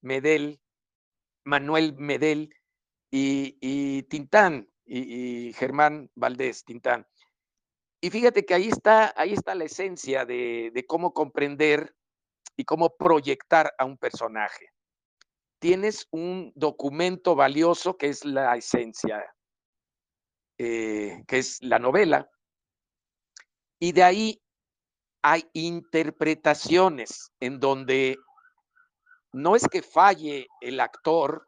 Medel, 0.02 0.60
Manuel 1.44 1.96
Medel 1.98 2.50
y, 3.12 4.04
Tintán, 4.04 4.68
y, 4.86 5.48
y 5.48 5.54
Germán 5.54 6.10
Valdés 6.16 6.64
Tintán. 6.64 7.06
Y 8.04 8.10
fíjate 8.10 8.44
que 8.46 8.56
ahí 8.56 8.68
está, 8.68 9.14
ahí 9.16 9.34
está 9.34 9.54
la 9.54 9.66
esencia 9.66 10.26
de, 10.26 10.86
cómo 10.88 11.14
comprender 11.14 11.96
y 12.58 12.66
cómo 12.66 12.98
proyectar 12.98 13.74
a 13.78 13.86
un 13.86 13.96
personaje. 13.98 14.70
Tienes 15.60 16.08
un 16.10 16.52
documento 16.56 17.36
valioso 17.36 17.96
que 17.98 18.08
es 18.08 18.26
la 18.26 18.58
esencia, 18.58 19.24
eh, 20.58 21.24
que 21.28 21.38
es 21.40 21.62
la 21.62 21.80
novela, 21.80 22.30
y 23.80 23.94
de 23.94 24.04
ahí 24.04 24.42
hay 25.24 25.50
interpretaciones 25.54 27.32
en 27.40 27.60
donde 27.60 28.18
no 29.34 29.56
es 29.56 29.68
que 29.68 29.82
falle 29.82 30.48
el 30.62 30.80
actor 30.80 31.48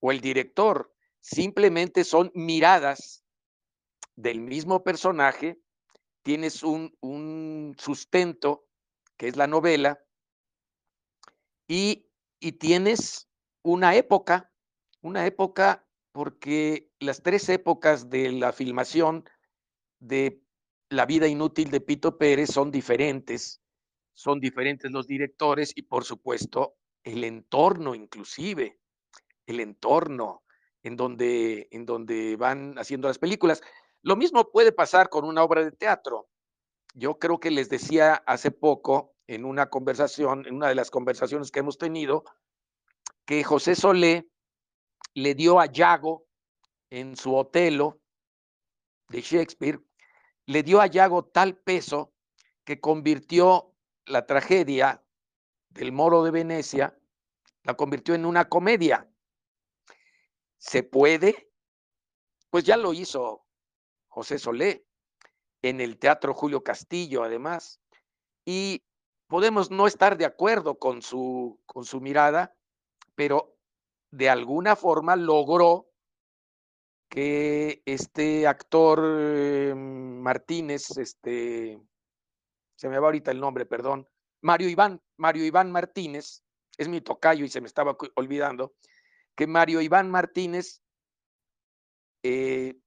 o 0.00 0.10
el 0.12 0.20
director, 0.20 0.92
simplemente 1.20 2.04
son 2.04 2.30
miradas 2.34 3.22
del 4.16 4.40
mismo 4.40 4.82
personaje, 4.82 5.58
tienes 6.22 6.62
un, 6.62 7.74
sustento, 7.78 8.66
que 9.16 9.28
es 9.28 9.36
la 9.36 9.46
novela, 9.46 10.00
y, 11.68 12.06
y 12.40 12.52
tienes 12.52 13.28
una 13.62 13.94
época, 13.94 14.52
una 15.02 15.26
época 15.26 15.86
porque 16.12 16.90
las 16.98 17.22
tres 17.22 17.48
épocas 17.48 18.10
de 18.10 18.32
la 18.32 18.52
filmación 18.52 19.24
de 19.98 20.42
La 20.88 21.06
vida 21.06 21.28
inútil 21.28 21.70
de 21.70 21.80
Pito 21.80 22.18
Pérez 22.18 22.50
son 22.50 22.72
diferentes, 22.72 23.60
son 24.12 24.40
diferentes 24.40 24.90
los 24.90 25.06
directores 25.06 25.72
y 25.76 25.82
por 25.82 26.04
supuesto 26.04 26.74
el 27.04 27.22
entorno 27.22 27.94
inclusive, 27.94 28.78
el 29.46 29.60
entorno 29.60 30.42
en 30.82 30.96
donde, 30.96 31.68
en 31.70 31.86
donde 31.86 32.36
van 32.36 32.76
haciendo 32.78 33.08
las 33.08 33.18
películas. 33.18 33.62
Lo 34.02 34.16
mismo 34.16 34.50
puede 34.50 34.72
pasar 34.72 35.10
con 35.10 35.24
una 35.24 35.44
obra 35.44 35.62
de 35.62 35.72
teatro. 35.72 36.28
Yo 36.94 37.18
creo 37.18 37.38
que 37.38 37.50
les 37.50 37.68
decía 37.68 38.14
hace 38.26 38.50
poco 38.50 39.14
en 39.26 39.44
una 39.44 39.70
conversación, 39.70 40.46
en 40.46 40.56
una 40.56 40.68
de 40.68 40.74
las 40.74 40.90
conversaciones 40.90 41.52
que 41.52 41.60
hemos 41.60 41.78
tenido, 41.78 42.24
que 43.26 43.44
José 43.44 43.76
Solé 43.76 44.28
le 45.14 45.34
dio 45.34 45.60
a 45.60 45.66
Yago 45.66 46.26
en 46.90 47.16
su 47.16 47.34
Otelo 47.34 48.00
de 49.08 49.20
Shakespeare, 49.20 49.80
le 50.46 50.62
dio 50.62 50.80
a 50.80 50.86
Yago 50.86 51.24
tal 51.24 51.56
peso 51.56 52.12
que 52.64 52.80
convirtió 52.80 53.74
la 54.06 54.26
tragedia 54.26 55.04
del 55.68 55.92
Moro 55.92 56.22
de 56.22 56.30
Venecia, 56.30 56.98
la 57.62 57.74
convirtió 57.74 58.14
en 58.14 58.24
una 58.24 58.48
comedia. 58.48 59.08
¿Se 60.58 60.82
puede? 60.82 61.50
Pues 62.50 62.64
ya 62.64 62.76
lo 62.76 62.92
hizo 62.92 63.46
José 64.08 64.38
Solé, 64.38 64.86
en 65.62 65.80
el 65.80 65.98
Teatro 65.98 66.34
Julio 66.34 66.62
Castillo, 66.62 67.22
además. 67.22 67.80
Y 68.44 68.82
podemos 69.26 69.70
no 69.70 69.86
estar 69.86 70.16
de 70.16 70.24
acuerdo 70.24 70.78
con 70.78 71.02
su, 71.02 71.60
con 71.66 71.84
su 71.84 72.00
mirada, 72.00 72.56
pero 73.14 73.56
de 74.10 74.28
alguna 74.28 74.76
forma 74.76 75.16
logró 75.16 75.86
que 77.08 77.82
este 77.86 78.46
actor 78.46 79.00
eh, 79.02 79.74
Martínez, 79.74 80.96
este, 80.96 81.80
se 82.76 82.88
me 82.88 82.98
va 82.98 83.08
ahorita 83.08 83.30
el 83.30 83.40
nombre, 83.40 83.66
perdón, 83.66 84.08
Mario 84.42 84.68
Iván, 84.68 85.02
Mario 85.16 85.44
Iván 85.44 85.72
Martínez, 85.72 86.42
es 86.78 86.88
mi 86.88 87.00
tocayo 87.00 87.44
y 87.44 87.48
se 87.48 87.60
me 87.60 87.66
estaba 87.66 87.96
olvidando, 88.14 88.74
que 89.34 89.46
Mario 89.46 89.80
Iván 89.80 90.10
Martínez 90.10 90.82
eh, 92.22 92.78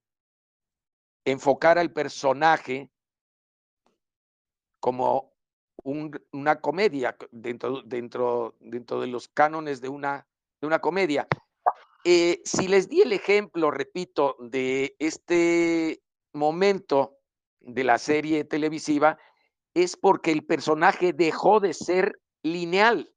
enfocar 1.26 1.78
al 1.78 1.92
personaje 1.92 2.92
como 4.80 5.34
una 5.84 6.62
comedia 6.62 7.16
dentro, 7.32 7.82
dentro, 7.84 8.56
dentro 8.60 9.02
de 9.02 9.08
los 9.08 9.28
cánones 9.28 9.82
de 9.82 9.90
una, 9.90 10.28
de 10.64 10.68
una 10.68 10.80
comedia. 10.80 11.28
Eh, 12.06 12.42
si 12.46 12.70
les 12.70 12.88
di 12.88 13.02
el 13.02 13.12
ejemplo, 13.12 13.70
repito, 13.70 14.38
de 14.40 14.96
este 14.98 16.02
momento 16.32 17.18
de 17.60 17.84
la 17.84 17.98
serie 17.98 18.46
televisiva, 18.46 19.18
es 19.74 19.98
porque 19.98 20.32
el 20.32 20.46
personaje 20.46 21.12
dejó 21.12 21.60
de 21.60 21.74
ser 21.74 22.22
lineal. 22.44 23.14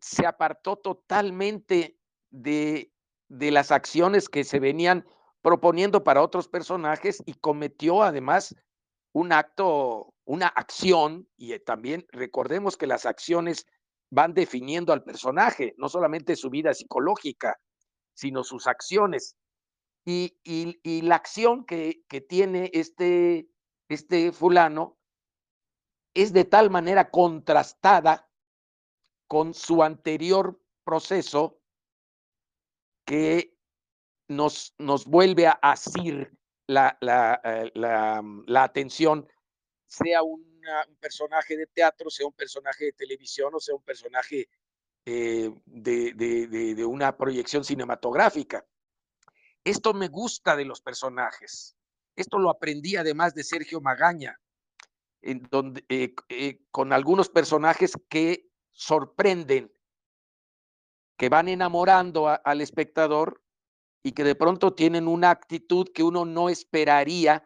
Se 0.00 0.26
apartó 0.26 0.76
totalmente 0.76 1.98
de, 2.30 2.90
de 3.28 3.50
las 3.50 3.70
acciones 3.70 4.30
que 4.30 4.44
se 4.44 4.60
venían 4.60 5.06
proponiendo 5.42 6.04
para 6.04 6.22
otros 6.22 6.48
personajes 6.48 7.22
y 7.26 7.34
cometió 7.34 8.02
además 8.02 8.56
un 9.12 9.32
acto, 9.32 10.14
una 10.24 10.46
acción, 10.46 11.28
y 11.36 11.52
eh, 11.52 11.58
también 11.58 12.06
recordemos 12.12 12.78
que 12.78 12.86
las 12.86 13.04
acciones 13.04 13.66
van 14.10 14.34
definiendo 14.34 14.92
al 14.92 15.02
personaje, 15.02 15.74
no 15.78 15.88
solamente 15.88 16.36
su 16.36 16.50
vida 16.50 16.74
psicológica, 16.74 17.58
sino 18.14 18.44
sus 18.44 18.66
acciones. 18.66 19.36
Y, 20.04 20.32
la 21.02 21.16
acción 21.16 21.64
que, 21.64 22.02
tiene 22.28 22.70
este, 22.72 23.48
este 23.88 24.32
fulano 24.32 24.98
es 26.14 26.32
de 26.32 26.44
tal 26.44 26.70
manera 26.70 27.10
contrastada 27.10 28.28
con 29.28 29.54
su 29.54 29.82
anterior 29.82 30.60
proceso 30.84 31.60
que 33.06 33.56
nos, 34.28 34.74
nos 34.78 35.06
vuelve 35.06 35.46
a 35.46 35.58
asir 35.62 36.36
la, 36.66 36.96
la, 37.00 37.40
eh, 37.44 37.70
mm, 38.22 38.44
la, 38.46 38.62
atención, 38.62 39.28
sea 39.86 40.22
un 40.22 40.49
personaje 40.98 41.56
de 41.56 41.66
teatro, 41.66 42.10
sea 42.10 42.26
un 42.26 42.32
personaje 42.32 42.86
de 42.86 42.92
televisión 42.92 43.54
o 43.54 43.60
sea 43.60 43.74
un 43.74 43.82
personaje 43.82 44.48
eh, 45.06 45.50
de, 45.64 46.14
de 46.14 46.84
una 46.84 47.16
proyección 47.16 47.64
cinematográfica. 47.64 48.66
Esto 49.64 49.92
me 49.92 50.08
gusta 50.08 50.56
de 50.56 50.64
los 50.64 50.80
personajes. 50.80 51.76
Esto 52.16 52.38
lo 52.38 52.50
aprendí 52.50 52.96
además 52.96 53.34
de 53.34 53.44
Sergio 53.44 53.80
Magaña, 53.80 54.38
en 55.22 55.46
donde, 55.50 55.84
eh, 55.88 56.14
eh, 56.28 56.60
con 56.70 56.92
algunos 56.92 57.28
personajes 57.28 57.92
que 58.08 58.50
sorprenden, 58.72 59.72
que 61.16 61.28
van 61.28 61.48
enamorando 61.48 62.28
al 62.28 62.60
espectador 62.60 63.42
y 64.02 64.12
que 64.12 64.24
de 64.24 64.34
pronto 64.34 64.74
tienen 64.74 65.06
una 65.06 65.30
actitud 65.30 65.88
que 65.94 66.02
uno 66.02 66.24
no 66.24 66.48
esperaría, 66.48 67.44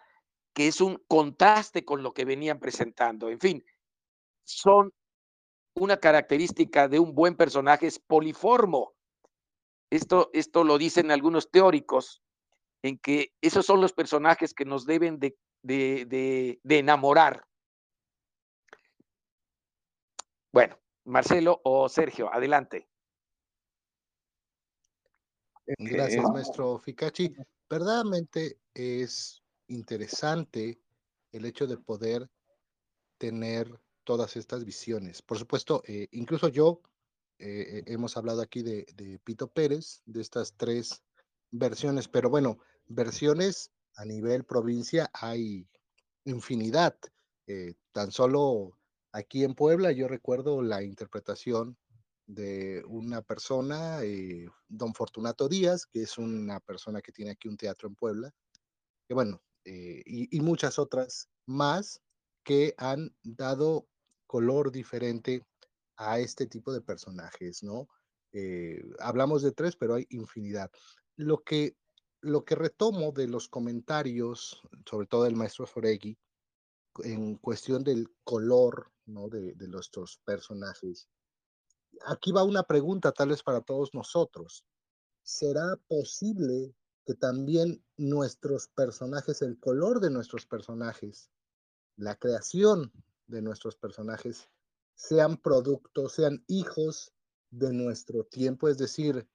que 0.54 0.68
es 0.68 0.80
un 0.80 1.02
contraste 1.08 1.84
con 1.84 2.02
lo 2.02 2.14
que 2.14 2.24
venían 2.24 2.60
presentando. 2.60 3.28
En 3.28 3.40
fin, 3.40 3.64
son 4.44 4.92
una 5.74 5.98
característica 5.98 6.88
de 6.88 7.00
un 7.00 7.14
buen 7.14 7.36
personaje, 7.36 7.86
es 7.88 7.98
poliformo. 7.98 8.94
Esto, 9.90 10.30
esto 10.32 10.64
lo 10.64 10.78
dicen 10.78 11.10
algunos 11.10 11.50
teóricos, 11.50 12.22
en 12.82 12.98
que 12.98 13.34
esos 13.40 13.66
son 13.66 13.80
los 13.80 13.92
personajes 13.92 14.54
que 14.54 14.64
nos 14.64 14.86
deben 14.86 15.18
de, 15.18 15.36
de 15.62 16.78
enamorar. 16.78 17.46
Bueno, 20.52 20.78
Marcelo 21.04 21.60
o 21.64 21.88
Sergio, 21.88 22.32
adelante. 22.32 22.88
Gracias, 25.78 26.22
maestro 26.30 26.78
Ficachi. 26.78 27.34
Verdaderamente 27.68 28.58
es 28.74 29.43
interesante 29.68 30.80
el 31.32 31.44
hecho 31.44 31.66
de 31.66 31.76
poder 31.78 32.30
tener 33.18 33.80
todas 34.04 34.36
estas 34.36 34.64
visiones. 34.64 35.22
Por 35.22 35.38
supuesto, 35.38 35.82
eh, 35.86 36.08
incluso 36.12 36.48
yo, 36.48 36.82
eh, 37.38 37.82
hemos 37.86 38.16
hablado 38.16 38.42
aquí 38.42 38.62
de, 38.62 39.20
Pito 39.24 39.48
Pérez, 39.48 40.02
de 40.04 40.20
estas 40.20 40.54
tres 40.56 41.02
versiones, 41.50 42.08
pero 42.08 42.30
bueno, 42.30 42.58
versiones 42.86 43.70
a 43.96 44.04
nivel 44.04 44.44
provincia 44.44 45.10
hay 45.12 45.66
infinidad. 46.24 46.96
Eh, 47.46 47.74
tan 47.92 48.10
solo 48.10 48.78
Aquí 49.14 49.44
en 49.44 49.54
Puebla 49.54 49.92
yo 49.92 50.08
recuerdo 50.08 50.60
la 50.60 50.82
interpretación 50.82 51.78
de 52.26 52.82
una 52.88 53.22
persona, 53.22 54.00
don 54.66 54.92
Fortunato 54.92 55.48
Díaz, 55.48 55.86
que 55.86 56.02
es 56.02 56.18
una 56.18 56.58
persona 56.58 57.00
que 57.00 57.12
tiene 57.12 57.30
aquí 57.30 57.46
un 57.46 57.56
teatro 57.56 57.86
en 57.88 57.94
Puebla, 57.94 58.32
que 59.06 59.14
bueno, 59.14 59.40
eh, 59.64 60.02
y, 60.04 60.40
muchas 60.40 60.78
otras 60.78 61.28
más 61.46 62.02
que 62.44 62.74
han 62.76 63.14
dado 63.22 63.86
color 64.26 64.70
diferente 64.70 65.46
a 65.96 66.18
este 66.18 66.46
tipo 66.46 66.72
de 66.72 66.82
personajes, 66.82 67.62
¿no? 67.62 67.88
Eh, 68.32 68.82
hablamos 68.98 69.42
de 69.42 69.52
tres, 69.52 69.76
pero 69.76 69.94
hay 69.94 70.06
infinidad. 70.10 70.70
Lo 71.16 71.42
que, 71.42 71.76
lo 72.20 72.44
que 72.44 72.56
retomo 72.56 73.12
de 73.12 73.28
los 73.28 73.48
comentarios, 73.48 74.60
sobre 74.84 75.06
todo 75.06 75.24
del 75.24 75.36
maestro 75.36 75.66
Soregui, 75.66 76.18
en 77.02 77.36
cuestión 77.36 77.82
del 77.84 78.08
color 78.24 78.92
¿no? 79.06 79.28
de, 79.28 79.54
de 79.54 79.68
nuestros 79.68 80.18
personajes. 80.24 81.08
Aquí 82.06 82.32
va 82.32 82.44
una 82.44 82.64
pregunta 82.64 83.12
tal 83.12 83.30
vez 83.30 83.42
para 83.42 83.60
todos 83.60 83.94
nosotros. 83.94 84.64
¿Será 85.22 85.76
posible 85.88 86.74
que 87.04 87.14
también 87.14 87.84
nuestros 87.96 88.68
personajes, 88.68 89.42
el 89.42 89.58
color 89.58 90.00
de 90.00 90.10
nuestros 90.10 90.46
personajes, 90.46 91.30
la 91.96 92.16
creación 92.16 92.92
de 93.26 93.42
nuestros 93.42 93.76
personajes, 93.76 94.48
sean 94.94 95.36
productos, 95.36 96.12
sean 96.12 96.44
hijos 96.46 97.12
de 97.50 97.72
nuestro 97.72 98.24
tiempo? 98.24 98.68
Es 98.68 98.78
decir, 98.78 99.28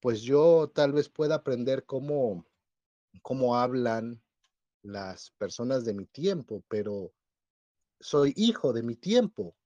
pues 0.00 0.22
yo 0.22 0.70
tal 0.74 0.92
vez 0.92 1.08
pueda 1.08 1.36
aprender 1.36 1.84
cómo, 1.84 2.46
cómo 3.22 3.56
hablan, 3.56 4.22
las 4.82 5.30
personas 5.38 5.84
de 5.84 5.94
mi 5.94 6.06
tiempo, 6.06 6.64
pero 6.68 7.12
soy 8.00 8.32
hijo 8.36 8.72
de 8.72 8.82
mi 8.82 8.96
tiempo. 8.96 9.56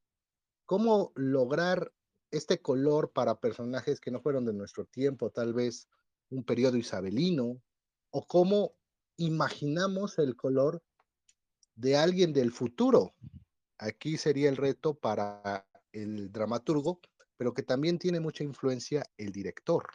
¿Cómo 0.66 1.12
lograr 1.14 1.92
este 2.30 2.60
color 2.60 3.12
para 3.12 3.40
personajes 3.40 4.00
que 4.00 4.10
no 4.10 4.20
fueron 4.20 4.44
de 4.44 4.52
nuestro 4.52 4.84
tiempo, 4.84 5.30
tal 5.30 5.54
vez 5.54 5.88
un 6.30 6.44
periodo 6.44 6.76
isabelino? 6.76 7.60
¿O 8.10 8.26
cómo 8.26 8.72
imaginamos 9.16 10.18
el 10.18 10.36
color 10.36 10.82
de 11.74 11.96
alguien 11.96 12.32
del 12.32 12.52
futuro? 12.52 13.14
Aquí 13.78 14.16
sería 14.16 14.48
el 14.48 14.56
reto 14.56 14.94
para 14.94 15.66
el 15.92 16.32
dramaturgo, 16.32 17.00
pero 17.36 17.52
que 17.52 17.62
también 17.62 17.98
tiene 17.98 18.20
mucha 18.20 18.44
influencia 18.44 19.04
el 19.16 19.32
director. 19.32 19.86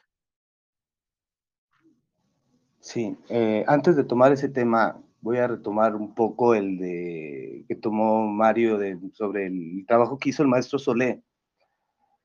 Sí, 2.79 3.15
eh, 3.29 3.63
antes 3.67 3.95
de 3.95 4.03
tomar 4.03 4.31
ese 4.31 4.49
tema, 4.49 5.01
voy 5.21 5.37
a 5.37 5.47
retomar 5.47 5.95
un 5.95 6.15
poco 6.15 6.55
el 6.55 6.77
de 6.79 7.65
que 7.67 7.75
tomó 7.75 8.27
Mario 8.27 8.79
sobre 9.13 9.45
el 9.47 9.85
trabajo 9.87 10.17
que 10.17 10.29
hizo 10.29 10.41
el 10.41 10.49
maestro 10.49 10.79
Solé 10.79 11.23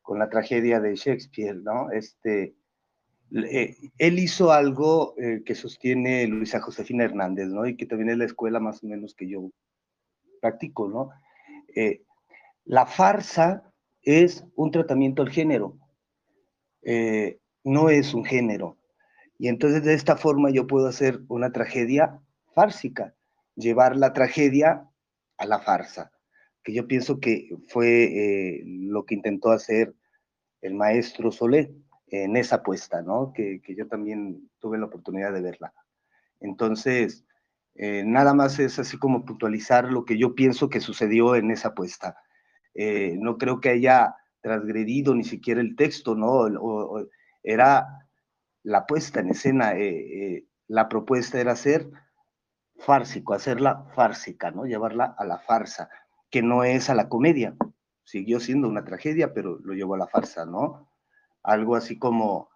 con 0.00 0.18
la 0.18 0.30
tragedia 0.30 0.80
de 0.80 0.96
Shakespeare, 0.96 1.56
¿no? 1.56 1.90
Este, 1.90 2.56
eh, 3.32 3.76
él 3.98 4.18
hizo 4.18 4.52
algo 4.52 5.14
eh, 5.18 5.42
que 5.44 5.54
sostiene 5.54 6.26
Luisa 6.26 6.60
Josefina 6.60 7.04
Hernández, 7.04 7.48
¿no? 7.48 7.66
Y 7.66 7.76
que 7.76 7.86
también 7.86 8.10
es 8.10 8.18
la 8.18 8.24
escuela 8.24 8.60
más 8.60 8.82
o 8.82 8.86
menos 8.86 9.14
que 9.14 9.28
yo 9.28 9.50
practico, 10.40 10.88
¿no? 10.88 11.10
Eh, 11.74 12.02
la 12.64 12.86
farsa 12.86 13.72
es 14.02 14.44
un 14.54 14.70
tratamiento 14.70 15.22
al 15.22 15.30
género, 15.30 15.78
no 17.64 17.90
es 17.90 18.14
un 18.14 18.24
género. 18.24 18.78
Y 19.38 19.48
entonces 19.48 19.82
de 19.82 19.94
esta 19.94 20.16
forma 20.16 20.50
yo 20.50 20.66
puedo 20.66 20.86
hacer 20.86 21.20
una 21.28 21.52
tragedia 21.52 22.20
fársica, 22.54 23.14
llevar 23.56 23.96
la 23.96 24.12
tragedia 24.12 24.88
a 25.36 25.46
la 25.46 25.58
farsa, 25.58 26.12
que 26.62 26.72
yo 26.72 26.86
pienso 26.86 27.18
que 27.18 27.50
fue 27.68 28.62
lo 28.64 29.04
que 29.04 29.16
intentó 29.16 29.50
hacer 29.50 29.94
el 30.60 30.74
maestro 30.74 31.32
Solé 31.32 31.74
en 32.08 32.36
esa 32.36 32.56
apuesta, 32.56 33.02
¿no? 33.02 33.32
Que, 33.34 33.60
yo 33.66 33.88
también 33.88 34.50
tuve 34.58 34.78
la 34.78 34.86
oportunidad 34.86 35.32
de 35.32 35.40
verla. 35.40 35.72
Entonces, 36.40 37.24
eh, 37.74 38.04
nada 38.06 38.34
más 38.34 38.58
es 38.58 38.78
así 38.78 38.98
como 38.98 39.24
puntualizar 39.24 39.90
lo 39.90 40.04
que 40.04 40.18
yo 40.18 40.34
pienso 40.34 40.70
que 40.70 40.80
sucedió 40.80 41.34
en 41.34 41.50
esa 41.50 41.68
apuesta. 41.68 42.16
Eh, 42.74 43.16
no 43.18 43.38
creo 43.38 43.60
que 43.60 43.70
haya 43.70 44.14
transgredido 44.40 45.14
ni 45.14 45.24
siquiera 45.24 45.60
el 45.60 45.74
texto, 45.76 46.14
¿no? 46.14 46.46
era 47.42 47.86
la 48.62 48.86
puesta 48.86 49.20
en 49.20 49.30
escena, 49.30 49.74
la 50.68 50.88
propuesta 50.88 51.40
era 51.40 51.52
hacer 51.52 51.90
fársico, 52.78 53.34
hacerla 53.34 53.86
fársica, 53.94 54.50
¿no? 54.50 54.66
Llevarla 54.66 55.14
a 55.18 55.24
la 55.24 55.38
farsa, 55.38 55.88
que 56.30 56.42
no 56.42 56.64
es 56.64 56.90
a 56.90 56.94
la 56.94 57.08
comedia. 57.08 57.56
Siguió 58.04 58.40
siendo 58.40 58.68
una 58.68 58.84
tragedia, 58.84 59.32
pero 59.32 59.58
lo 59.58 59.74
llevó 59.74 59.94
a 59.94 59.98
la 59.98 60.06
farsa, 60.06 60.46
¿no? 60.46 60.88
Algo 61.46 61.76
así 61.76 61.96
como, 61.96 62.50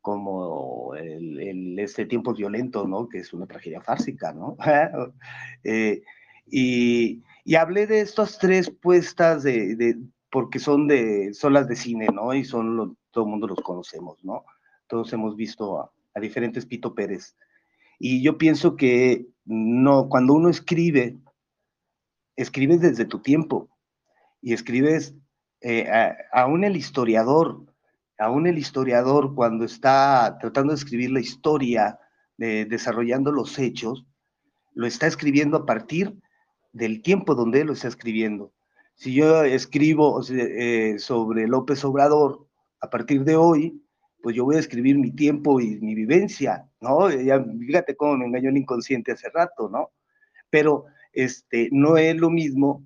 como 0.00 0.94
el, 0.94 1.78
este 1.78 2.04
tiempo 2.04 2.34
violento, 2.34 2.86
¿no? 2.86 3.08
Que 3.08 3.18
es 3.18 3.32
una 3.32 3.46
tragedia 3.46 3.80
fársica, 3.80 4.32
¿no? 4.32 4.56
Eh, 5.64 6.02
y, 6.46 7.22
y, 7.44 7.54
hablé 7.54 7.86
de 7.86 8.00
estas 8.00 8.38
tres 8.38 8.68
puestas 8.70 9.42
de, 9.42 9.98
porque 10.30 10.58
son 10.58 10.86
de, 10.88 11.32
son 11.32 11.54
las 11.54 11.68
de 11.68 11.76
cine, 11.76 12.08
¿no? 12.12 12.34
Y 12.34 12.44
son, 12.44 12.98
todo 13.10 13.24
el 13.24 13.30
mundo 13.30 13.46
los 13.46 13.60
conocemos, 13.62 14.22
¿no? 14.22 14.44
Todos 14.88 15.10
hemos 15.14 15.36
visto 15.36 15.80
a, 15.80 15.90
a 16.14 16.20
diferentes 16.20 16.66
Pito 16.66 16.94
Pérez. 16.94 17.34
Y 17.98 18.22
yo 18.22 18.36
pienso 18.36 18.76
que 18.76 19.26
no, 19.46 20.10
cuando 20.10 20.34
uno 20.34 20.50
escribe, 20.50 21.16
escribes 22.36 22.82
desde 22.82 23.06
tu 23.06 23.20
tiempo 23.20 23.70
y 24.42 24.52
escribes 24.52 25.14
eh, 25.66 25.88
aún 26.32 26.64
el 26.64 26.76
historiador, 26.76 27.64
aún 28.18 28.46
el 28.46 28.58
historiador 28.58 29.34
cuando 29.34 29.64
está 29.64 30.36
tratando 30.40 30.72
de 30.72 30.78
escribir 30.78 31.10
la 31.10 31.20
historia, 31.20 31.98
desarrollando 32.36 33.30
los 33.30 33.58
hechos, 33.58 34.06
lo 34.74 34.86
está 34.86 35.06
escribiendo 35.06 35.58
a 35.58 35.66
partir 35.66 36.14
del 36.72 37.02
tiempo 37.02 37.34
donde 37.34 37.60
él 37.60 37.68
lo 37.68 37.72
está 37.72 37.88
escribiendo. 37.88 38.52
Si 38.96 39.14
yo 39.14 39.42
escribo 39.42 40.20
eh, 40.30 40.96
sobre 40.98 41.46
López 41.46 41.84
Obrador 41.84 42.46
a 42.80 42.90
partir 42.90 43.24
de 43.24 43.36
hoy, 43.36 43.80
pues 44.22 44.36
yo 44.36 44.44
voy 44.44 44.56
a 44.56 44.60
escribir 44.60 44.98
mi 44.98 45.10
tiempo 45.10 45.60
y 45.60 45.80
mi 45.80 45.94
vivencia, 45.94 46.68
¿no? 46.80 47.10
Ya, 47.10 47.42
fíjate 47.42 47.96
cómo 47.96 48.16
me 48.16 48.26
engañó 48.26 48.50
el 48.50 48.56
inconsciente 48.56 49.12
hace 49.12 49.28
rato, 49.30 49.68
¿no? 49.68 49.90
Pero 50.50 50.86
este, 51.12 51.68
no 51.72 51.96
es 51.96 52.16
lo 52.16 52.30
mismo 52.30 52.84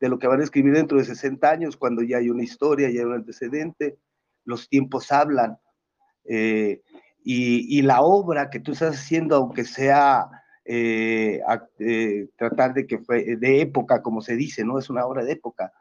de 0.00 0.08
lo 0.08 0.18
que 0.18 0.26
van 0.26 0.40
a 0.40 0.44
escribir 0.44 0.74
dentro 0.74 0.98
de 0.98 1.04
60 1.04 1.48
años, 1.48 1.76
cuando 1.76 2.02
ya 2.02 2.18
hay 2.18 2.30
una 2.30 2.42
historia, 2.42 2.90
ya 2.90 3.00
hay 3.00 3.06
un 3.06 3.14
antecedente, 3.14 3.98
los 4.44 4.68
tiempos 4.68 5.12
hablan, 5.12 5.58
eh, 6.24 6.82
y, 7.22 7.82
la 7.82 8.00
obra 8.02 8.50
que 8.50 8.60
tú 8.60 8.72
estás 8.72 8.96
haciendo, 8.96 9.36
aunque 9.36 9.64
sea 9.64 10.28
eh, 10.64 11.40
eh, 11.78 12.28
tratar 12.36 12.72
de 12.72 12.86
que 12.86 12.98
fue 12.98 13.36
de 13.36 13.60
época, 13.60 14.02
como 14.02 14.22
se 14.22 14.36
dice, 14.36 14.64
¿no? 14.64 14.78
Es 14.78 14.88
una 14.90 15.04
obra 15.04 15.24
de 15.24 15.32
época, 15.32 15.72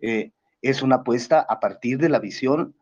es 0.00 0.82
una 0.82 0.96
apuesta 0.96 1.40
a 1.40 1.60
partir 1.60 1.98
de 1.98 2.08
la 2.08 2.18
visión 2.18 2.74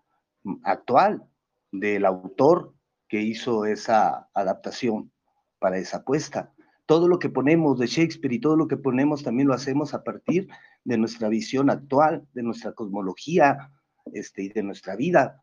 actual 0.64 1.22
del 1.70 2.06
autor 2.06 2.74
que 3.08 3.20
hizo 3.20 3.66
esa 3.66 4.28
adaptación 4.34 5.12
para 5.58 5.76
esa 5.76 5.98
apuesta. 5.98 6.52
Todo 6.86 7.06
lo 7.06 7.18
que 7.18 7.28
ponemos 7.28 7.78
de 7.78 7.86
Shakespeare 7.86 8.32
y 8.32 8.40
todo 8.40 8.56
lo 8.56 8.66
que 8.66 8.78
ponemos 8.78 9.22
también 9.22 9.46
lo 9.46 9.54
hacemos 9.54 9.92
a 9.92 10.02
partir 10.02 10.48
de 10.84 10.96
nuestra 10.96 11.28
visión 11.28 11.70
actual, 11.70 12.26
de 12.32 12.42
nuestra 12.42 12.72
cosmología 12.72 13.70
este, 14.12 14.42
y 14.42 14.48
de 14.48 14.62
nuestra 14.62 14.96
vida. 14.96 15.42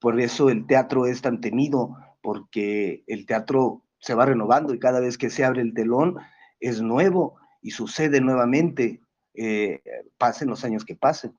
Por 0.00 0.20
eso 0.20 0.50
el 0.50 0.66
teatro 0.66 1.06
es 1.06 1.22
tan 1.22 1.40
temido, 1.40 1.96
porque 2.22 3.04
el 3.06 3.26
teatro 3.26 3.82
se 3.98 4.14
va 4.14 4.26
renovando 4.26 4.74
y 4.74 4.78
cada 4.78 5.00
vez 5.00 5.16
que 5.16 5.30
se 5.30 5.44
abre 5.44 5.62
el 5.62 5.74
telón 5.74 6.16
es 6.60 6.82
nuevo 6.82 7.36
y 7.62 7.70
sucede 7.70 8.20
nuevamente, 8.20 9.00
eh, 9.34 9.82
pasen 10.18 10.48
los 10.48 10.64
años 10.64 10.84
que 10.84 10.94
pasen. 10.94 11.36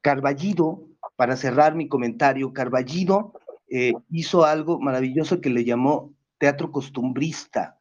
Carballido, 0.00 0.88
para 1.16 1.36
cerrar 1.36 1.74
mi 1.74 1.88
comentario, 1.88 2.52
Carballido 2.52 3.34
eh, 3.68 3.92
hizo 4.10 4.44
algo 4.44 4.80
maravilloso 4.80 5.40
que 5.40 5.50
le 5.50 5.64
llamó 5.64 6.12
teatro 6.38 6.72
costumbrista. 6.72 7.78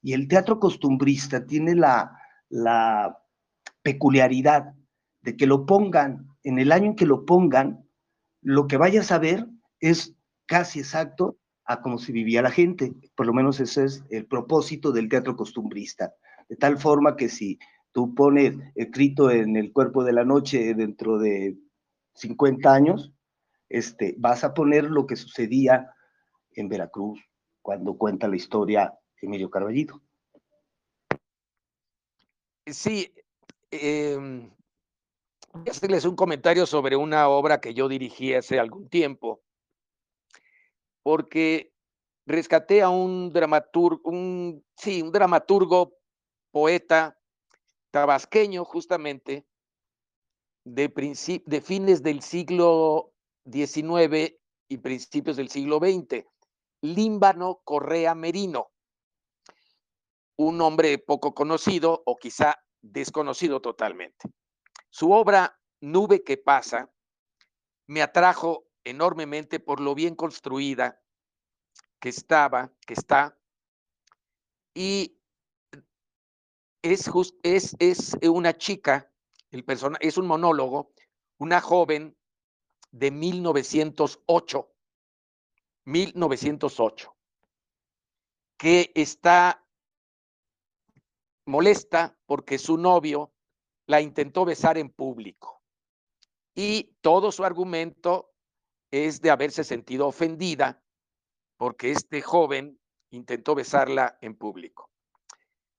Y 0.00 0.14
el 0.14 0.28
teatro 0.28 0.58
costumbrista 0.58 1.44
tiene 1.44 1.74
la, 1.74 2.18
la 2.48 3.18
peculiaridad 3.82 4.74
de 5.22 5.36
que 5.36 5.46
lo 5.46 5.66
pongan, 5.66 6.28
en 6.42 6.58
el 6.58 6.72
año 6.72 6.86
en 6.86 6.96
que 6.96 7.06
lo 7.06 7.24
pongan, 7.24 7.86
lo 8.40 8.66
que 8.66 8.76
vayas 8.76 9.10
a 9.12 9.18
ver 9.18 9.46
es 9.80 10.14
casi 10.46 10.80
exacto 10.80 11.38
a 11.64 11.80
cómo 11.82 11.98
se 11.98 12.12
vivía 12.12 12.42
la 12.42 12.50
gente. 12.50 12.94
Por 13.14 13.26
lo 13.26 13.34
menos 13.34 13.60
ese 13.60 13.84
es 13.84 14.04
el 14.10 14.26
propósito 14.26 14.90
del 14.92 15.08
teatro 15.08 15.36
costumbrista. 15.36 16.14
De 16.48 16.56
tal 16.56 16.78
forma 16.78 17.16
que 17.16 17.28
si 17.28 17.58
tú 17.92 18.14
pones 18.14 18.54
escrito 18.74 19.30
en 19.30 19.56
el 19.56 19.72
cuerpo 19.72 20.02
de 20.02 20.12
la 20.12 20.24
noche 20.24 20.74
dentro 20.74 21.18
de 21.18 21.58
50 22.14 22.72
años, 22.72 23.12
este, 23.68 24.14
vas 24.18 24.44
a 24.44 24.54
poner 24.54 24.84
lo 24.84 25.06
que 25.06 25.16
sucedía 25.16 25.92
en 26.52 26.68
Veracruz 26.68 27.20
cuando 27.60 27.98
cuenta 27.98 28.28
la 28.28 28.36
historia 28.36 28.98
Emilio 29.20 29.50
Carballito. 29.50 30.00
Sí, 32.66 33.12
eh, 33.70 34.50
voy 35.52 35.64
a 35.66 35.70
hacerles 35.70 36.04
un 36.04 36.16
comentario 36.16 36.66
sobre 36.66 36.96
una 36.96 37.28
obra 37.28 37.60
que 37.60 37.74
yo 37.74 37.88
dirigí 37.88 38.34
hace 38.34 38.58
algún 38.58 38.88
tiempo, 38.88 39.42
porque 41.02 41.72
rescaté 42.26 42.82
a 42.82 42.90
un 42.90 43.32
dramaturgo, 43.32 44.10
un, 44.10 44.64
sí, 44.76 45.02
un 45.02 45.12
dramaturgo, 45.12 45.96
poeta 46.50 47.18
tabasqueño 47.90 48.64
justamente, 48.64 49.46
de, 50.64 51.42
de 51.46 51.60
fines 51.60 52.02
del 52.02 52.22
siglo 52.22 53.14
XIX 53.50 54.38
y 54.68 54.78
principios 54.78 55.36
del 55.36 55.48
siglo 55.48 55.78
XX, 55.78 56.26
Límbano 56.82 57.60
Correa 57.64 58.14
Merino, 58.14 58.70
un 60.36 60.60
hombre 60.60 60.98
poco 60.98 61.34
conocido 61.34 62.02
o 62.04 62.16
quizá 62.16 62.56
desconocido 62.82 63.60
totalmente. 63.60 64.28
Su 64.98 65.12
obra 65.12 65.56
Nube 65.80 66.24
que 66.24 66.36
pasa 66.38 66.92
me 67.86 68.02
atrajo 68.02 68.66
enormemente 68.82 69.60
por 69.60 69.78
lo 69.78 69.94
bien 69.94 70.16
construida 70.16 71.00
que 72.00 72.08
estaba, 72.08 72.72
que 72.84 72.94
está, 72.94 73.38
y 74.74 75.16
es, 76.82 77.08
es, 77.44 77.76
es 77.78 78.16
una 78.22 78.58
chica 78.58 79.08
el 79.52 79.64
personaje 79.64 80.04
es 80.04 80.18
un 80.18 80.26
monólogo, 80.26 80.92
una 81.38 81.60
joven 81.60 82.18
de 82.90 83.12
1908, 83.12 84.74
1908, 85.84 87.16
que 88.56 88.90
está 88.96 89.64
molesta 91.46 92.18
porque 92.26 92.58
su 92.58 92.76
novio 92.76 93.32
la 93.88 94.00
intentó 94.00 94.44
besar 94.44 94.78
en 94.78 94.90
público. 94.90 95.62
Y 96.54 96.94
todo 97.00 97.32
su 97.32 97.42
argumento 97.42 98.34
es 98.90 99.20
de 99.20 99.30
haberse 99.30 99.64
sentido 99.64 100.06
ofendida 100.06 100.82
porque 101.56 101.90
este 101.90 102.22
joven 102.22 102.78
intentó 103.10 103.54
besarla 103.54 104.18
en 104.20 104.36
público. 104.36 104.90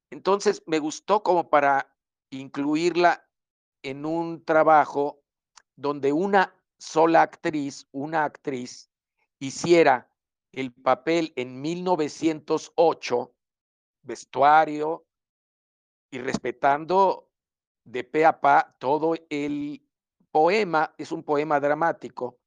Entonces 0.10 0.64
me 0.66 0.80
gustó 0.80 1.22
como 1.22 1.50
para 1.50 1.96
incluirla 2.32 3.28
en 3.84 4.06
un 4.06 4.44
trabajo 4.44 5.22
donde 5.76 6.12
una 6.12 6.56
sola 6.80 7.22
actriz, 7.22 7.88
una 7.92 8.26
actriz, 8.26 8.90
hiciera 9.40 10.12
el 10.52 10.74
papel 10.74 11.32
en 11.36 11.62
1908, 11.62 13.36
vestuario, 14.02 15.06
y 16.12 16.18
respetando 16.18 17.29
de 17.92 18.04
pe 18.04 18.26
a 18.26 18.40
pa 18.40 18.76
todo 18.80 19.16
el 19.30 19.82
poema, 20.32 20.94
es 20.98 21.12
un 21.12 21.24
poema 21.24 21.60
dramático, 21.60 22.40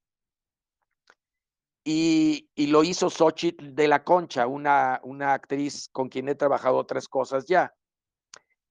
y, 1.85 2.49
lo 2.69 2.85
hizo 2.85 3.11
Xochitl 3.11 3.75
de 3.75 3.89
la 3.89 4.05
Concha, 4.05 4.47
una, 4.47 5.01
una 5.03 5.35
actriz 5.35 5.89
con 5.91 6.09
quien 6.09 6.29
he 6.29 6.37
trabajado 6.37 6.77
otras 6.77 7.09
cosas 7.09 7.47
ya. 7.47 7.75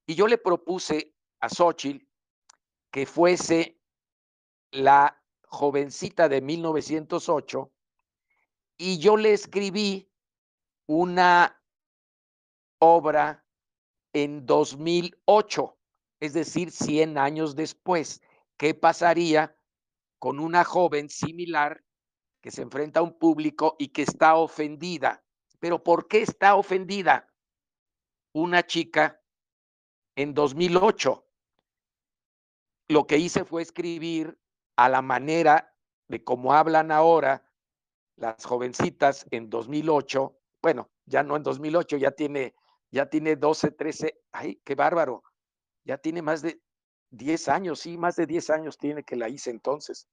Y 0.06 0.14
yo 0.14 0.26
le 0.26 0.38
propuse 0.38 1.14
a 1.40 1.48
Xochitl 1.50 2.06
que 2.90 3.04
fuese 3.06 3.78
la 4.70 5.22
jovencita 5.44 6.28
de 6.28 6.40
1908 6.40 7.70
y 8.78 8.98
yo 8.98 9.16
le 9.18 9.34
escribí 9.34 10.10
una 10.86 11.62
obra 12.78 13.44
en 14.14 14.44
2008, 14.46 15.78
es 16.22 16.34
decir, 16.34 16.70
100 16.70 17.18
años 17.18 17.56
después. 17.56 18.22
¿Qué 18.56 18.74
pasaría 18.74 19.56
con 20.20 20.38
una 20.38 20.62
joven 20.62 21.08
similar 21.08 21.82
que 22.40 22.52
se 22.52 22.62
enfrenta 22.62 23.00
a 23.00 23.02
un 23.02 23.18
público 23.18 23.74
y 23.76 23.88
que 23.88 24.02
está 24.02 24.36
ofendida? 24.36 25.24
Pero 25.58 25.82
¿por 25.82 26.06
qué 26.06 26.22
está 26.22 26.54
ofendida? 26.54 27.28
Una 28.32 28.64
chica 28.64 29.20
en 30.14 30.32
2008 30.32 31.26
lo 32.86 33.06
que 33.08 33.18
hice 33.18 33.44
fue 33.44 33.62
escribir 33.62 34.38
a 34.76 34.88
la 34.88 35.02
manera 35.02 35.74
de 36.06 36.22
cómo 36.22 36.52
hablan 36.52 36.92
ahora 36.92 37.50
las 38.14 38.44
jovencitas 38.44 39.26
en 39.32 39.50
2008, 39.50 40.38
bueno, 40.62 40.88
ya 41.06 41.24
no 41.24 41.34
en 41.34 41.42
2008, 41.42 41.96
ya 41.96 42.12
tiene, 42.12 42.54
ya 42.92 43.06
tiene 43.06 43.34
12, 43.34 43.72
13, 43.72 44.22
ay, 44.30 44.60
qué 44.64 44.74
bárbaro, 44.76 45.24
ya 45.84 45.98
tiene 45.98 46.22
más 46.22 46.42
de 46.42 46.60
10 47.10 47.48
años, 47.48 47.80
sí, 47.80 47.98
más 47.98 48.16
de 48.16 48.26
10 48.26 48.50
años 48.50 48.78
tiene 48.78 49.04
que 49.04 49.16
la 49.16 49.28
hice 49.28 49.50
entonces. 49.50 50.08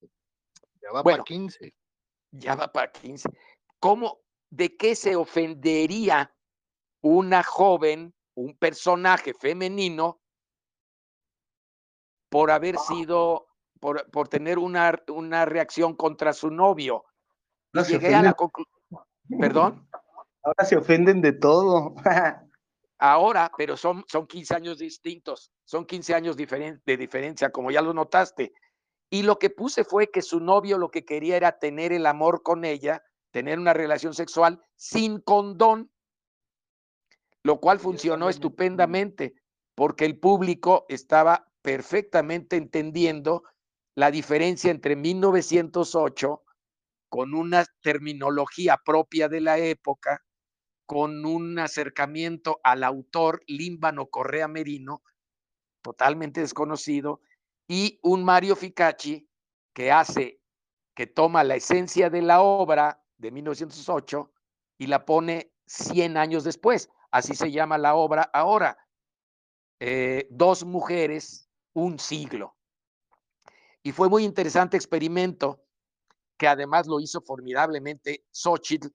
Ya 0.81 0.91
va 0.91 1.03
para 1.03 1.23
15. 1.23 1.73
Ya 2.31 2.55
va 2.55 2.71
para 2.71 2.91
15. 2.91 3.29
¿Cómo, 3.79 4.19
de 4.49 4.75
qué 4.75 4.95
se 4.95 5.15
ofendería 5.15 6.33
una 7.01 7.43
joven, 7.43 8.13
un 8.35 8.57
personaje 8.57 9.33
femenino 9.33 10.19
por 12.29 12.51
haber 12.51 12.77
sido, 12.77 13.47
por, 13.79 14.09
por 14.11 14.27
tener 14.27 14.59
una, 14.59 14.93
una, 15.07 15.45
reacción 15.45 15.95
contra 15.95 16.33
su 16.33 16.51
novio. 16.51 17.05
No 17.73 17.83
llegué 17.83 18.13
a 18.13 18.21
la 18.21 18.35
¿Perdón? 19.39 19.87
Ahora 20.43 20.65
se 20.65 20.77
ofenden 20.77 21.21
de 21.21 21.33
todo. 21.33 21.95
Ahora, 22.99 23.49
pero 23.57 23.77
son, 23.77 24.03
son 24.07 24.27
15 24.27 24.53
años 24.55 24.77
distintos, 24.77 25.51
son 25.63 25.85
15 25.85 26.13
años 26.13 26.35
de 26.35 26.97
diferencia, 26.97 27.49
como 27.49 27.71
ya 27.71 27.81
lo 27.81 27.93
notaste. 27.93 28.53
Y 29.09 29.23
lo 29.23 29.39
que 29.39 29.49
puse 29.49 29.85
fue 29.85 30.11
que 30.11 30.21
su 30.21 30.41
novio 30.41 30.77
lo 30.77 30.91
que 30.91 31.05
quería 31.05 31.37
era 31.37 31.57
tener 31.57 31.93
el 31.93 32.05
amor 32.05 32.43
con 32.43 32.65
ella, 32.65 33.01
tener 33.31 33.57
una 33.57 33.73
relación 33.73 34.13
sexual 34.13 34.61
sin 34.75 35.21
condón, 35.21 35.89
lo 37.43 37.59
cual 37.59 37.79
funcionó 37.79 38.29
estupendamente 38.29 39.33
porque 39.75 40.03
el 40.03 40.19
público 40.19 40.85
estaba 40.89 41.49
perfectamente 41.61 42.57
entendiendo 42.57 43.43
la 43.95 44.11
diferencia 44.11 44.71
entre 44.71 44.97
1908 44.97 46.43
con 47.07 47.33
una 47.33 47.65
terminología 47.81 48.77
propia 48.83 49.29
de 49.29 49.39
la 49.39 49.57
época, 49.57 50.21
con 50.89 51.23
un 51.23 51.59
acercamiento 51.59 52.59
al 52.63 52.83
autor 52.83 53.43
Límbano 53.45 54.07
Correa 54.07 54.47
Merino, 54.47 55.03
totalmente 55.83 56.41
desconocido, 56.41 57.21
y 57.67 57.99
un 58.01 58.23
Mario 58.23 58.55
Ficacci 58.55 59.29
que 59.71 59.91
hace, 59.91 60.41
que 60.95 61.05
toma 61.05 61.43
la 61.43 61.57
esencia 61.57 62.09
de 62.09 62.23
la 62.23 62.41
obra 62.41 63.03
de 63.19 63.29
1908 63.29 64.33
y 64.79 64.87
la 64.87 65.05
pone 65.05 65.53
100 65.67 66.17
años 66.17 66.43
después. 66.43 66.89
Así 67.11 67.35
se 67.35 67.51
llama 67.51 67.77
la 67.77 67.93
obra 67.93 68.23
ahora. 68.33 68.75
Eh, 69.79 70.27
dos 70.31 70.65
mujeres 70.65 71.51
un 71.73 71.99
siglo. 71.99 72.57
Y 73.83 73.91
fue 73.91 74.09
muy 74.09 74.23
interesante 74.23 74.75
experimento 74.75 75.63
que 76.35 76.47
además 76.47 76.87
lo 76.87 76.99
hizo 76.99 77.21
formidablemente 77.21 78.25
Xochitl, 78.31 78.87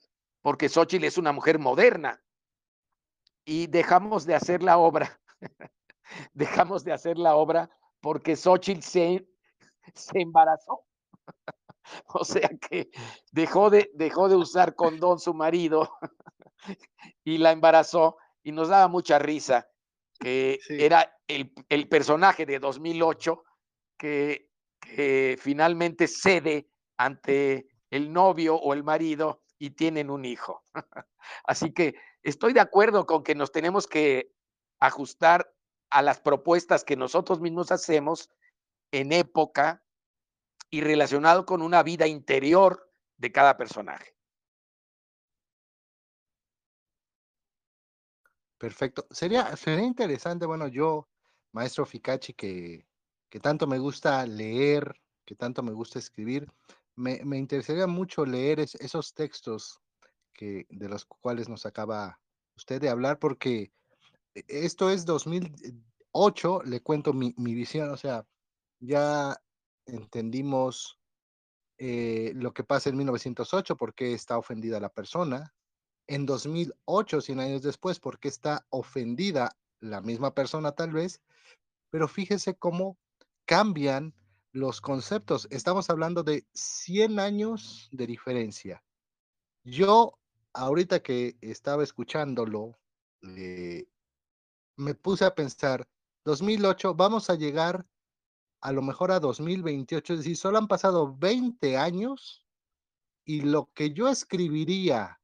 porque 0.45 0.69
Xochitl 0.69 1.07
es 1.07 1.17
una 1.17 1.33
mujer 1.33 1.59
moderna. 1.59 2.23
Y 3.47 3.67
dejamos 3.67 4.27
de 4.27 4.35
hacer 4.35 4.63
la 4.63 4.77
obra, 4.77 5.19
dejamos 6.35 6.85
de 6.85 6.93
hacer 6.93 7.17
la 7.17 7.35
obra 7.35 7.71
porque 8.01 8.37
Xochitl 8.37 8.83
se, 8.83 9.27
se 9.95 10.21
embarazó. 10.21 10.85
o 12.09 12.27
sea 12.27 12.51
que 12.61 12.91
dejó 13.33 13.71
de, 13.71 13.91
dejó 13.95 14.29
de 14.29 14.37
usar 14.37 14.75
condón 14.75 15.19
su 15.19 15.33
marido 15.33 15.91
y 17.25 17.39
la 17.39 17.53
embarazó 17.53 18.19
y 18.43 18.53
nos 18.53 18.69
daba 18.69 18.89
mucha 18.89 19.19
risa 19.19 19.67
que 20.21 20.61
era 20.69 21.11
el, 21.27 21.55
el, 21.71 21.89
personaje 21.89 22.45
de 22.45 22.59
2008 22.59 23.43
que, 23.97 24.51
que 24.79 25.39
finalmente 25.41 26.07
cede 26.07 26.69
ante 26.99 27.67
el 27.91 28.13
novio 28.13 28.57
o 28.57 28.75
el 28.75 28.85
marido 28.85 29.44
y 29.59 29.71
tienen 29.71 30.11
un 30.11 30.25
hijo. 30.25 30.65
Así 31.45 31.73
que 31.73 31.95
estoy 32.23 32.53
de 32.53 32.61
acuerdo 32.61 33.07
con 33.07 33.23
que 33.23 33.35
nos 33.35 33.53
tenemos 33.53 33.87
que 33.87 34.33
ajustar 34.81 35.53
a 35.91 36.03
las 36.03 36.21
propuestas 36.21 36.85
que 36.85 36.97
nosotros 36.97 37.41
mismos 37.41 37.71
hacemos 37.71 38.31
en 38.91 39.13
época 39.13 39.85
y 40.71 40.81
relacionado 40.81 41.47
con 41.47 41.63
una 41.63 41.83
vida 41.83 42.07
interior 42.07 42.91
de 43.17 43.33
cada 43.33 43.57
personaje. 43.57 44.15
Perfecto. 48.59 49.07
Sería, 49.11 49.55
sería 49.57 49.85
interesante, 49.85 50.47
bueno, 50.47 50.69
yo, 50.69 51.09
maestro 51.53 51.85
Ficachi, 51.85 52.33
que, 52.33 52.87
que 53.29 53.41
tanto 53.41 53.67
me 53.67 53.79
gusta 53.79 54.25
leer, 54.27 55.01
que 55.25 55.35
tanto 55.35 55.63
me 55.63 55.73
gusta 55.73 55.99
escribir, 55.99 56.51
me, 56.97 57.25
me 57.25 57.39
interesaría 57.39 57.87
mucho 57.87 58.25
leer 58.25 58.61
esos 58.61 59.15
textos 59.15 59.81
que, 60.33 60.67
de 60.69 60.89
los 60.89 61.05
cuales 61.05 61.49
nos 61.49 61.67
acaba 61.67 62.21
usted 62.57 62.81
de 62.81 62.89
hablar, 62.89 63.19
porque 63.19 63.73
e, 64.35 64.45
esto 64.49 64.91
es 64.91 65.05
2008, 65.05 66.63
le 66.65 66.81
cuento 66.81 67.13
mi, 67.13 67.35
mi 67.37 67.55
visión, 67.55 67.91
o 67.91 67.97
sea, 67.97 68.27
ya 68.81 69.37
entendimos 69.87 70.99
eh, 71.79 72.33
lo 72.35 72.53
que 72.53 72.65
pasa 72.65 72.91
en 72.91 72.97
1908, 72.97 73.77
por 73.77 73.95
qué 73.95 74.13
está 74.13 74.39
ofendida 74.39 74.81
la 74.81 74.91
persona, 74.91 75.55
en 76.07 76.27
2008, 76.27 77.21
100 77.21 77.41
años 77.41 77.63
después, 77.63 77.99
porque 77.99 78.29
está 78.29 78.67
ofendida 78.71 79.57
la 79.81 80.01
misma 80.01 80.35
persona 80.35 80.73
tal 80.73 80.93
vez, 80.93 81.21
pero 81.91 82.09
fíjese 82.09 82.57
cómo 82.57 82.99
cambian 83.47 84.15
los 84.55 84.81
conceptos. 84.81 85.49
Estamos 85.51 85.91
hablando 85.91 86.23
de 86.23 86.47
100 86.55 87.19
años 87.19 87.89
de 87.91 88.07
diferencia. 88.07 88.83
Yo, 89.65 90.17
ahorita 90.53 91.03
que 91.03 91.37
estaba 91.41 91.83
escuchándolo, 91.83 92.79
eh, 93.37 93.85
me 94.77 94.95
puse 94.95 95.25
a 95.25 95.35
pensar, 95.35 95.87
2008, 96.25 96.95
vamos 96.95 97.31
a 97.31 97.35
llegar 97.35 97.85
a 98.61 98.71
lo 98.71 98.81
mejor 98.81 99.11
a 99.11 99.19
2028, 99.19 100.15
es 100.15 100.19
decir, 100.21 100.37
solo 100.37 100.59
han 100.59 100.69
pasado 100.69 101.17
20 101.17 101.77
años 101.77 102.47
y 103.25 103.41
lo 103.41 103.71
que 103.75 103.93
yo 103.93 104.09
escribiría 104.09 105.21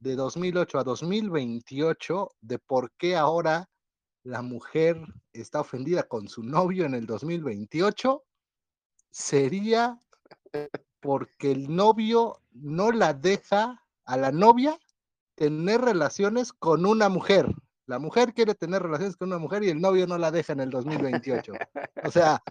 de 0.00 0.16
2008 0.16 0.80
a 0.80 0.84
2028 0.84 2.28
de 2.40 2.58
por 2.58 2.90
qué 2.98 3.16
ahora 3.16 3.70
la 4.24 4.42
mujer 4.42 5.00
está 5.32 5.60
ofendida 5.60 6.02
con 6.02 6.28
su 6.28 6.42
novio 6.42 6.84
en 6.86 6.94
el 6.94 7.06
2028 7.06 8.24
sería 9.12 10.00
porque 11.00 11.52
el 11.52 11.74
novio 11.74 12.40
no 12.50 12.90
la 12.90 13.14
deja 13.14 13.84
a 14.04 14.16
la 14.16 14.32
novia 14.32 14.78
tener 15.34 15.80
relaciones 15.80 16.52
con 16.52 16.86
una 16.86 17.08
mujer. 17.08 17.46
La 17.86 17.98
mujer 17.98 18.32
quiere 18.32 18.54
tener 18.54 18.82
relaciones 18.82 19.16
con 19.16 19.28
una 19.28 19.38
mujer 19.38 19.62
y 19.62 19.70
el 19.70 19.80
novio 19.80 20.06
no 20.06 20.18
la 20.18 20.30
deja 20.30 20.52
en 20.52 20.60
el 20.60 20.70
2028. 20.70 21.52
O 22.04 22.10
sea, 22.10 22.42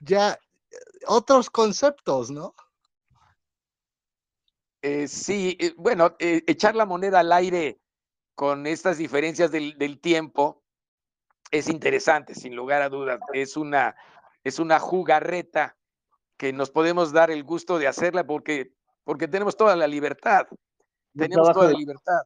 ya 0.00 0.38
otros 1.06 1.50
conceptos, 1.50 2.30
¿no? 2.30 2.54
Eh, 4.82 5.08
sí, 5.08 5.56
eh, 5.60 5.74
bueno, 5.76 6.16
eh, 6.18 6.42
echar 6.46 6.74
la 6.74 6.86
moneda 6.86 7.20
al 7.20 7.32
aire 7.32 7.80
con 8.34 8.66
estas 8.66 8.98
diferencias 8.98 9.50
del, 9.50 10.00
tiempo 10.00 10.64
es 11.50 11.68
interesante, 11.68 12.34
sin 12.34 12.56
lugar 12.56 12.80
a 12.82 12.88
dudas. 12.88 13.20
Es 13.32 13.56
una, 13.56 13.94
es 14.42 14.58
una 14.58 14.78
jugarreta 14.78 15.76
que 16.40 16.54
nos 16.54 16.70
podemos 16.70 17.12
dar 17.12 17.30
el 17.30 17.44
gusto 17.44 17.78
de 17.78 17.86
hacerla 17.86 18.24
porque, 18.24 18.72
porque 19.04 19.28
tenemos 19.28 19.58
toda 19.58 19.76
la 19.76 19.86
libertad. 19.86 20.46
tenemos 21.14 21.52
toda 21.52 21.70
la 21.70 21.78
libertad. 21.78 22.22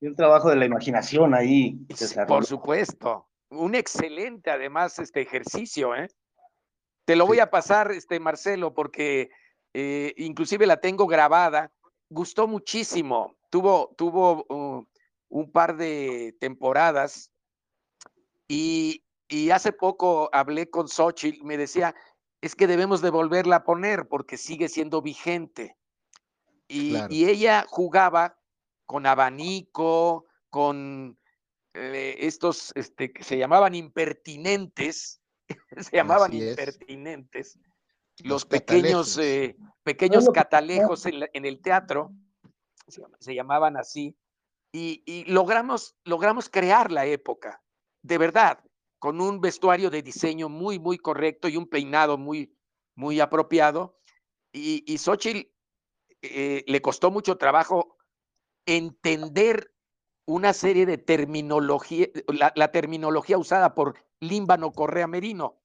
Y 0.00 0.08
un 0.08 0.16
trabajo 0.16 0.50
de 0.50 0.56
la 0.56 0.64
imaginación 0.64 1.32
ahí. 1.32 1.78
Por 2.26 2.44
supuesto. 2.44 3.28
Un 3.50 3.76
excelente, 3.76 4.50
además, 4.50 4.98
este 4.98 5.20
ejercicio, 5.20 5.94
¿eh? 5.94 6.08
Te 7.04 7.14
lo 7.14 7.24
voy 7.24 7.38
a 7.38 7.50
pasar, 7.50 7.92
este 7.92 8.18
Marcelo, 8.18 8.74
porque 8.74 9.30
eh, 9.74 10.12
inclusive 10.16 10.66
la 10.66 10.80
tengo 10.80 11.06
grabada, 11.06 11.70
gustó 12.08 12.48
muchísimo, 12.48 13.36
tuvo, 13.48 13.94
tuvo 13.96 14.44
uh, 14.48 14.84
un 15.28 15.52
par 15.52 15.76
de 15.76 16.34
temporadas 16.40 17.30
y, 18.48 19.04
hace 19.52 19.70
poco 19.70 20.28
hablé 20.32 20.68
con 20.68 20.88
Xochitl, 20.88 21.44
me 21.44 21.56
decía, 21.56 21.94
es 22.40 22.54
que 22.54 22.66
debemos 22.66 23.02
de 23.02 23.10
volverla 23.10 23.56
a 23.56 23.64
poner 23.64 24.08
porque 24.08 24.36
sigue 24.36 24.68
siendo 24.68 25.02
vigente. 25.02 25.76
Y, 26.68 26.94
ella 27.24 27.66
jugaba 27.68 28.38
con 28.86 29.04
abanico, 29.04 30.26
con 30.50 31.18
eh, 31.74 32.16
estos 32.20 32.72
este, 32.76 33.12
que 33.12 33.24
se 33.24 33.36
llamaban 33.36 33.74
impertinentes, 33.74 35.20
se 35.76 35.96
llamaban 35.96 36.32
impertinentes, 36.32 37.58
los, 38.22 38.44
pequeños, 38.44 39.18
eh, 39.18 39.56
pequeños 39.82 40.28
catalejos 40.30 41.06
en, 41.06 41.44
el 41.44 41.60
teatro, 41.60 42.12
se, 43.18 43.34
llamaban 43.34 43.76
así, 43.76 44.16
y, 44.72 45.24
logramos, 45.26 45.96
logramos 46.04 46.48
crear 46.48 46.92
la 46.92 47.06
época, 47.06 47.62
de 48.02 48.18
verdad, 48.18 48.62
con 49.00 49.20
un 49.20 49.40
vestuario 49.40 49.90
de 49.90 50.02
diseño 50.02 50.48
muy, 50.48 50.78
muy 50.78 50.98
correcto 50.98 51.48
y 51.48 51.56
un 51.56 51.66
peinado 51.66 52.16
muy, 52.16 52.56
muy 52.94 53.18
apropiado. 53.18 53.98
Y, 54.52 54.84
y 54.86 54.98
Xochitl 54.98 55.50
eh, 56.22 56.64
le 56.68 56.80
costó 56.80 57.10
mucho 57.10 57.36
trabajo 57.36 57.96
entender 58.66 59.74
una 60.26 60.52
serie 60.52 60.86
de 60.86 60.98
terminología, 60.98 62.06
la, 62.28 62.52
la 62.54 62.70
terminología 62.70 63.36
usada 63.36 63.74
por 63.74 63.96
Límbano 64.20 64.70
Correa 64.70 65.08
Merino 65.08 65.60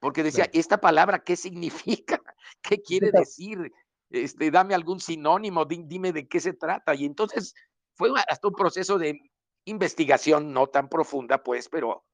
porque 0.00 0.22
decía, 0.22 0.48
¿esta 0.52 0.80
palabra 0.80 1.24
qué 1.24 1.36
significa? 1.36 2.20
¿Qué 2.62 2.82
quiere 2.82 3.10
decir? 3.12 3.72
Este, 4.10 4.50
dame 4.50 4.74
algún 4.74 5.00
sinónimo, 5.00 5.64
dime 5.64 6.12
de 6.12 6.28
qué 6.28 6.40
se 6.40 6.52
trata. 6.52 6.94
Y 6.94 7.04
entonces 7.04 7.54
fue 7.94 8.10
hasta 8.28 8.48
un 8.48 8.54
proceso 8.54 8.98
de 8.98 9.20
investigación 9.64 10.52
no 10.52 10.68
tan 10.68 10.88
profunda, 10.88 11.42
pues, 11.42 11.68
pero, 11.68 12.04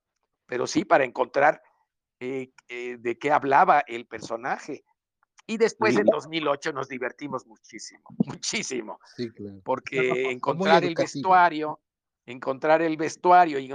pero 0.47 0.67
sí 0.67 0.85
para 0.85 1.05
encontrar 1.05 1.63
eh, 2.21 2.53
eh, 2.69 2.97
de 2.99 3.19
qué 3.19 3.31
hablaba 3.31 3.81
el 3.87 4.07
personaje. 4.07 4.85
Y 5.47 5.57
después 5.57 5.97
en 5.97 6.07
2008 6.07 6.73
nos 6.73 6.89
divertimos 6.89 7.47
muchísimo, 7.47 8.03
muchísimo. 8.27 8.99
Sí, 9.17 9.31
claro. 9.31 9.61
Porque 9.65 10.31
encontrar 10.31 10.85
el 10.85 10.95
vestuario, 10.95 11.81
encontrar 12.27 12.83
el 12.83 12.97
vestuario 12.97 13.59
y 13.59 13.73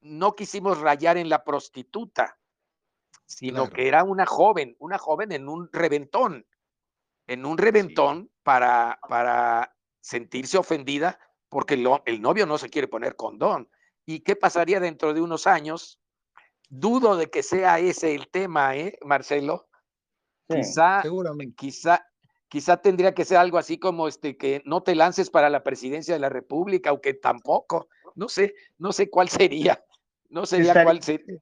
no 0.00 0.34
quisimos 0.34 0.80
rayar 0.80 1.16
en 1.16 1.28
la 1.28 1.44
prostituta 1.44 2.38
sino 3.32 3.70
que 3.70 3.88
era 3.88 4.04
una 4.04 4.26
joven, 4.26 4.76
una 4.78 4.98
joven 4.98 5.32
en 5.32 5.48
un 5.48 5.68
reventón, 5.72 6.46
en 7.26 7.46
un 7.46 7.58
reventón 7.58 8.30
para, 8.42 8.98
para 9.08 9.74
sentirse 10.00 10.58
ofendida 10.58 11.18
porque 11.48 11.74
el 11.74 12.22
novio 12.22 12.46
no 12.46 12.58
se 12.58 12.68
quiere 12.68 12.88
poner 12.88 13.16
condón. 13.16 13.68
¿Y 14.06 14.20
qué 14.20 14.36
pasaría 14.36 14.80
dentro 14.80 15.14
de 15.14 15.20
unos 15.20 15.46
años? 15.46 16.00
Dudo 16.68 17.16
de 17.16 17.30
que 17.30 17.42
sea 17.42 17.78
ese 17.78 18.14
el 18.14 18.28
tema, 18.28 18.76
¿eh, 18.76 18.98
Marcelo? 19.04 19.68
quizá, 20.48 21.02
quizá, 21.56 22.04
quizá 22.48 22.76
tendría 22.76 23.14
que 23.14 23.24
ser 23.24 23.38
algo 23.38 23.56
así 23.56 23.78
como 23.78 24.06
este 24.06 24.36
que 24.36 24.60
no 24.66 24.82
te 24.82 24.94
lances 24.94 25.30
para 25.30 25.48
la 25.48 25.62
presidencia 25.62 26.12
de 26.12 26.20
la 26.20 26.28
República, 26.28 26.90
aunque 26.90 27.14
tampoco, 27.14 27.88
no 28.14 28.28
sé, 28.28 28.54
no 28.76 28.92
sé 28.92 29.08
cuál 29.08 29.30
sería, 29.30 29.82
no 30.28 30.44
sería 30.44 30.84
cuál 30.84 31.02
sería 31.02 31.38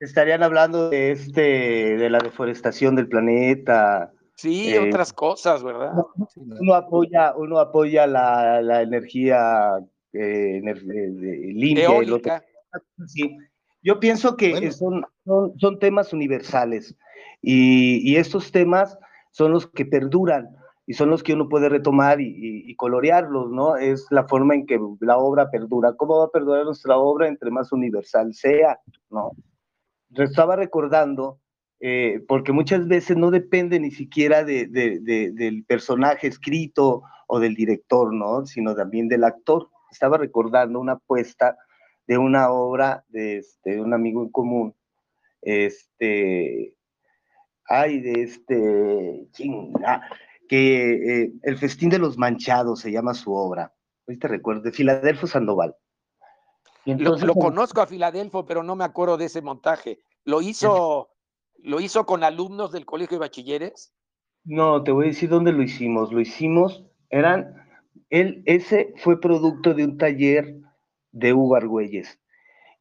estarían 0.00 0.42
hablando 0.42 0.90
de 0.90 1.12
este, 1.12 1.96
de 1.96 2.10
la 2.10 2.18
deforestación 2.18 2.96
del 2.96 3.08
planeta. 3.08 4.12
Sí, 4.34 4.72
eh, 4.72 4.78
otras 4.78 5.12
cosas, 5.12 5.62
¿verdad? 5.62 5.92
Uno, 6.36 6.74
apoya, 6.74 7.34
uno 7.36 7.58
apoya 7.58 8.06
la, 8.06 8.62
la 8.62 8.80
energía 8.80 9.78
eh, 10.12 10.60
limpia. 11.54 11.84
Eólica. 11.84 12.44
Sí. 13.06 13.36
Yo 13.82 13.98
pienso 13.98 14.36
que 14.36 14.70
son, 14.72 15.04
son, 15.24 15.58
son, 15.58 15.78
temas 15.78 16.12
universales. 16.12 16.94
Y, 17.42 18.16
estos 18.16 18.52
temas 18.52 18.98
son 19.30 19.52
los 19.52 19.66
que 19.68 19.86
perduran 19.86 20.48
y 20.86 20.94
son 20.94 21.08
los 21.08 21.22
que 21.22 21.32
uno 21.32 21.48
puede 21.48 21.68
retomar 21.68 22.20
y, 22.20 22.34
y, 22.36 22.76
colorearlos, 22.76 23.50
¿no? 23.50 23.76
Es 23.76 24.06
la 24.10 24.26
forma 24.28 24.54
en 24.54 24.66
que 24.66 24.78
la 25.00 25.16
obra 25.16 25.50
perdura. 25.50 25.94
¿Cómo 25.96 26.18
va 26.18 26.24
a 26.26 26.30
perdurar 26.30 26.64
nuestra 26.64 26.98
obra 26.98 27.28
entre 27.28 27.50
más 27.50 27.72
universal 27.72 28.34
sea, 28.34 28.78
¿no? 29.08 29.32
Estaba 30.16 30.56
recordando, 30.56 31.38
eh, 31.78 32.22
porque 32.28 32.52
muchas 32.52 32.86
veces 32.88 33.16
no 33.16 33.30
depende 33.30 33.80
ni 33.80 33.90
siquiera 33.90 34.44
de, 34.44 34.66
del 34.66 35.64
personaje 35.64 36.26
escrito 36.26 37.02
o 37.26 37.38
del 37.40 37.54
director, 37.54 38.12
¿no? 38.12 38.44
Sino 38.44 38.74
también 38.74 39.08
del 39.08 39.24
actor. 39.24 39.68
Estaba 39.90 40.18
recordando 40.18 40.80
una 40.80 40.92
apuesta 40.92 41.56
de 42.06 42.18
una 42.18 42.50
obra 42.50 43.04
de, 43.08 43.38
este, 43.38 43.80
un 43.80 43.94
amigo 43.94 44.22
en 44.22 44.30
común, 44.30 44.74
este, 45.42 46.74
ay, 47.66 48.00
de 48.00 48.22
este, 48.22 49.28
chinga, 49.32 50.02
que 50.48 51.22
eh, 51.22 51.32
El 51.42 51.56
Festín 51.56 51.88
de 51.88 52.00
los 52.00 52.18
Manchados 52.18 52.80
se 52.80 52.90
llama 52.90 53.14
su 53.14 53.32
obra. 53.32 53.72
te 54.06 54.28
recuerdo, 54.28 54.62
de 54.62 54.72
Filadelfo 54.72 55.28
Sandoval. 55.28 55.76
lo, 56.84 57.34
conozco 57.34 57.80
a 57.80 57.86
Filadelfo, 57.86 58.44
pero 58.44 58.64
no 58.64 58.74
me 58.74 58.84
acuerdo 58.84 59.16
de 59.16 59.26
ese 59.26 59.40
montaje. 59.40 60.00
¿Lo 60.24 60.42
hizo, 60.42 61.10
¿Lo 61.58 61.80
hizo 61.80 62.06
con 62.06 62.24
alumnos 62.24 62.72
del 62.72 62.86
colegio 62.86 63.16
de 63.16 63.20
bachilleres? 63.20 63.92
No, 64.44 64.82
te 64.82 64.90
voy 64.90 65.04
a 65.04 65.08
decir 65.08 65.28
dónde 65.28 65.52
lo 65.52 65.62
hicimos. 65.62 66.12
Lo 66.12 66.20
hicimos, 66.20 66.84
eran, 67.10 67.69
él, 68.10 68.42
ese 68.44 68.92
fue 68.96 69.20
producto 69.20 69.72
de 69.72 69.84
un 69.84 69.96
taller 69.96 70.56
de 71.12 71.32
Hugo 71.32 71.56
Argüelles. 71.56 72.20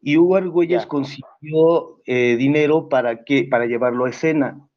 Y 0.01 0.17
Hugo 0.17 0.37
Argüelles 0.37 0.85
consiguió 0.85 2.01
eh, 2.05 2.35
dinero 2.37 2.89
para, 2.89 3.23
que, 3.23 3.43
para 3.43 3.65
llevarlo 3.65 4.05
a 4.05 4.09
escena. 4.09 4.67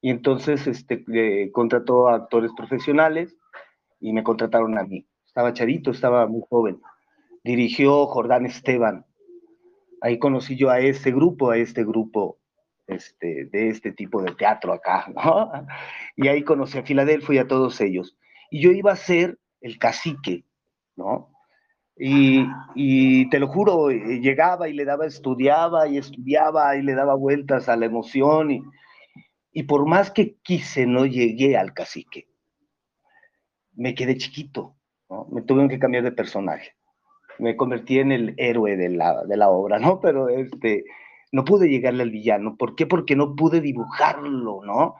Y 0.00 0.10
entonces 0.10 0.66
este, 0.66 1.50
contrató 1.52 2.08
a 2.08 2.14
actores 2.14 2.52
profesionales 2.56 3.36
y 4.00 4.12
me 4.12 4.22
contrataron 4.22 4.78
a 4.78 4.84
mí. 4.84 5.06
Estaba 5.26 5.52
chavito, 5.52 5.90
estaba 5.90 6.26
muy 6.26 6.42
joven. 6.48 6.80
Dirigió 7.42 8.06
Jordán 8.06 8.46
Esteban. 8.46 9.04
Ahí 10.00 10.18
conocí 10.18 10.56
yo 10.56 10.70
a 10.70 10.78
este 10.78 11.10
grupo, 11.10 11.50
a 11.50 11.56
este 11.56 11.84
grupo 11.84 12.38
este, 12.86 13.46
de 13.46 13.68
este 13.68 13.92
tipo 13.92 14.22
de 14.22 14.34
teatro 14.34 14.72
acá, 14.72 15.06
¿no? 15.14 15.50
Y 16.16 16.28
ahí 16.28 16.42
conocí 16.42 16.78
a 16.78 16.82
Filadelfia 16.82 17.34
y 17.34 17.38
a 17.38 17.48
todos 17.48 17.80
ellos. 17.80 18.16
Y 18.50 18.60
yo 18.60 18.70
iba 18.70 18.92
a 18.92 18.96
ser 18.96 19.38
el 19.66 19.78
cacique, 19.78 20.44
¿no? 20.96 21.30
Y, 21.98 22.46
y, 22.74 23.28
te 23.30 23.38
lo 23.38 23.48
juro, 23.48 23.90
eh, 23.90 24.20
llegaba 24.20 24.68
y 24.68 24.74
le 24.74 24.84
daba, 24.84 25.06
estudiaba 25.06 25.88
y 25.88 25.96
estudiaba 25.96 26.76
y 26.76 26.82
le 26.82 26.94
daba 26.94 27.14
vueltas 27.14 27.68
a 27.68 27.76
la 27.76 27.86
emoción 27.86 28.50
y, 28.50 28.62
y 29.52 29.62
por 29.62 29.86
más 29.86 30.10
que 30.10 30.36
quise, 30.42 30.86
no 30.86 31.06
llegué 31.06 31.56
al 31.56 31.72
cacique. 31.72 32.28
Me 33.74 33.94
quedé 33.94 34.16
chiquito, 34.18 34.76
¿no? 35.08 35.26
Me 35.32 35.42
tuve 35.42 35.68
que 35.68 35.78
cambiar 35.78 36.04
de 36.04 36.12
personaje. 36.12 36.74
Me 37.38 37.56
convertí 37.56 37.98
en 37.98 38.12
el 38.12 38.34
héroe 38.36 38.76
de 38.76 38.90
la, 38.90 39.24
de 39.24 39.36
la 39.36 39.48
obra, 39.48 39.78
¿no? 39.78 40.00
Pero 40.00 40.28
este, 40.28 40.84
no 41.32 41.44
pude 41.44 41.68
llegarle 41.68 42.02
al 42.02 42.10
villano. 42.10 42.56
¿Por 42.56 42.74
qué? 42.74 42.86
Porque 42.86 43.16
no 43.16 43.34
pude 43.34 43.60
dibujarlo, 43.60 44.60
¿no? 44.64 44.96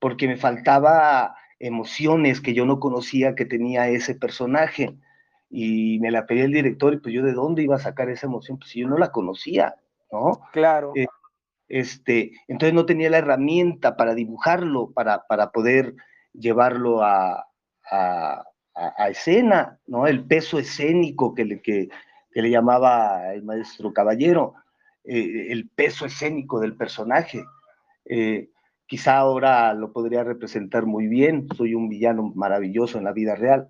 Porque 0.00 0.26
me 0.26 0.36
faltaba 0.36 1.36
emociones 1.60 2.40
que 2.40 2.54
yo 2.54 2.66
no 2.66 2.80
conocía 2.80 3.34
que 3.34 3.44
tenía 3.44 3.88
ese 3.88 4.14
personaje. 4.14 4.96
Y 5.48 5.98
me 6.00 6.10
la 6.10 6.26
pedí 6.26 6.40
el 6.40 6.52
director 6.52 6.94
y 6.94 6.98
pues 6.98 7.14
yo 7.14 7.22
de 7.22 7.32
dónde 7.32 7.62
iba 7.62 7.76
a 7.76 7.80
sacar 7.80 8.08
esa 8.08 8.26
emoción, 8.26 8.58
pues 8.58 8.70
si 8.70 8.80
yo 8.80 8.88
no 8.88 8.96
la 8.96 9.12
conocía, 9.12 9.76
¿no? 10.10 10.40
Claro. 10.52 10.92
Eh, 10.96 11.06
este, 11.68 12.32
entonces 12.48 12.74
no 12.74 12.86
tenía 12.86 13.10
la 13.10 13.18
herramienta 13.18 13.96
para 13.96 14.14
dibujarlo, 14.14 14.90
para, 14.90 15.26
para 15.28 15.50
poder 15.50 15.94
llevarlo 16.32 17.02
a, 17.02 17.46
a, 17.90 18.44
escena, 19.08 19.78
¿no? 19.86 20.06
El 20.06 20.24
peso 20.24 20.58
escénico 20.58 21.34
que 21.34 21.44
le, 21.44 21.60
que, 21.60 21.88
le 22.32 22.50
llamaba 22.50 23.32
el 23.34 23.42
maestro 23.42 23.92
Caballero, 23.92 24.54
eh, 25.04 25.48
el 25.50 25.68
peso 25.68 26.06
escénico 26.06 26.60
del 26.60 26.76
personaje. 26.76 27.44
Eh, 28.04 28.49
quizá 28.90 29.18
ahora 29.18 29.72
lo 29.72 29.92
podría 29.92 30.24
representar 30.24 30.84
muy 30.84 31.06
bien, 31.06 31.46
soy 31.56 31.76
un 31.76 31.88
villano 31.88 32.32
maravilloso 32.34 32.98
en 32.98 33.04
la 33.04 33.12
vida 33.12 33.36
real. 33.36 33.68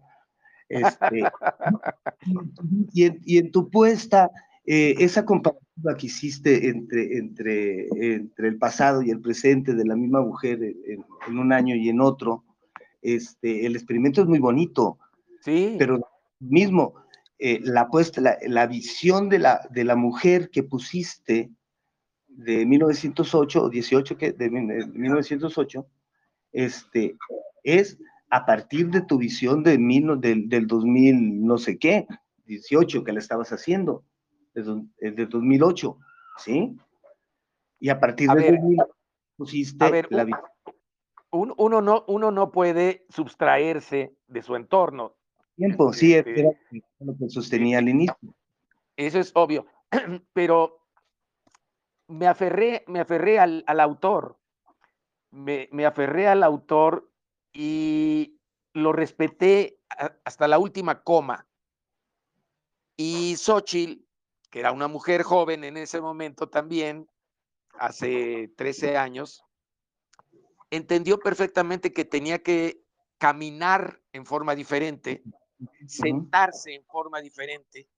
Este, 0.66 1.20
y, 2.94 3.36
en, 3.36 3.50
tu 3.50 3.68
puesta, 3.68 4.30
eh, 4.64 4.94
esa 4.98 5.26
comparación 5.26 5.60
que 5.98 6.06
hiciste 6.06 6.70
entre, 6.70 7.18
entre, 7.18 7.88
entre 8.00 8.48
el 8.48 8.56
pasado 8.56 9.02
y 9.02 9.10
el 9.10 9.20
presente 9.20 9.74
de 9.74 9.84
la 9.84 9.94
misma 9.94 10.22
mujer 10.22 10.58
en, 10.62 11.38
un 11.38 11.52
año 11.52 11.76
y 11.76 11.90
en 11.90 12.00
otro, 12.00 12.44
este, 13.02 13.66
el 13.66 13.76
experimento 13.76 14.22
es 14.22 14.26
muy 14.26 14.38
bonito. 14.38 14.98
Sí. 15.42 15.76
Pero 15.78 16.00
mismo, 16.38 16.94
eh, 17.38 17.60
la, 17.62 17.88
puesta, 17.88 18.38
la, 18.40 18.66
visión 18.66 19.28
de 19.28 19.38
la, 19.38 19.68
de 19.70 19.84
la 19.84 19.96
mujer 19.96 20.48
que 20.48 20.62
pusiste 20.62 21.50
de 22.30 22.64
1908 22.66 23.62
o 23.62 23.68
18, 23.68 24.16
que, 24.16 24.32
de, 24.32 24.50
1908, 24.50 25.86
este, 26.52 27.16
es 27.62 27.98
a 28.30 28.46
partir 28.46 28.88
de 28.90 29.02
tu 29.02 29.18
visión 29.18 29.62
de 29.62 29.76
del, 30.18 30.48
del 30.48 30.66
2000 30.66 31.44
no 31.44 31.58
sé 31.58 31.78
qué, 31.78 32.06
18 32.46 33.04
que 33.04 33.12
la 33.12 33.18
estabas 33.18 33.52
haciendo 33.52 34.04
desde, 34.54 35.26
2008, 35.26 35.98
¿sí? 36.38 36.76
Y 37.78 37.88
a 37.88 37.98
partir 37.98 38.30
de 38.30 38.52
2000 38.52 38.78
pusiste 39.36 40.04
la 40.10 40.26
uno, 41.32 41.80
no, 41.80 42.04
uno 42.08 42.30
no 42.30 42.50
puede 42.50 43.06
sustraerse 43.08 44.16
de 44.26 44.42
su 44.42 44.56
entorno. 44.56 45.16
Tiempo, 45.56 45.92
sí, 45.92 46.14
este, 46.14 46.40
era 46.40 46.50
lo 46.98 47.16
que 47.16 47.28
sostenía 47.28 47.78
al 47.78 47.88
inicio. 47.88 48.16
Eso 48.96 49.20
es 49.20 49.30
obvio, 49.34 49.66
pero 50.32 50.79
me 52.10 52.26
aferré, 52.26 52.84
me 52.86 53.00
aferré 53.00 53.38
al, 53.38 53.64
autor, 53.80 54.38
me, 55.30 55.68
me, 55.72 55.86
aferré 55.86 56.28
al 56.28 56.42
autor 56.42 57.10
y 57.52 58.38
lo 58.74 58.92
respeté 58.92 59.80
hasta 60.24 60.46
la 60.48 60.58
última 60.58 61.02
coma. 61.02 61.46
Y 62.96 63.36
Xochitl 63.36 64.04
que 64.50 64.58
era 64.58 64.72
una 64.72 64.88
mujer 64.88 65.22
joven 65.22 65.64
en 65.64 65.76
ese 65.76 66.00
momento 66.00 66.48
también, 66.48 67.08
hace 67.78 68.48
13 68.56 68.96
años, 68.96 69.44
entendió 70.70 71.18
perfectamente 71.18 71.92
que 71.92 72.04
tenía 72.04 72.42
que 72.42 72.82
caminar 73.18 74.02
en 74.12 74.26
forma 74.26 74.54
diferente, 74.54 75.22
sentarse 75.86 76.74
en 76.74 76.84
forma 76.84 77.20
diferente, 77.20 77.88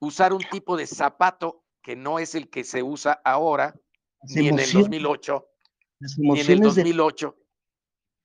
usar 0.00 0.32
un 0.32 0.42
tipo 0.50 0.76
de 0.76 0.86
zapato 0.86 1.63
que 1.84 1.94
no 1.94 2.18
es 2.18 2.34
el 2.34 2.48
que 2.48 2.64
se 2.64 2.82
usa 2.82 3.20
ahora, 3.24 3.78
ni 4.22 4.48
en 4.48 4.58
el 4.58 4.72
2008, 4.72 5.46
ni 6.16 6.40
en 6.40 6.50
el 6.50 6.60
2008. 6.60 7.36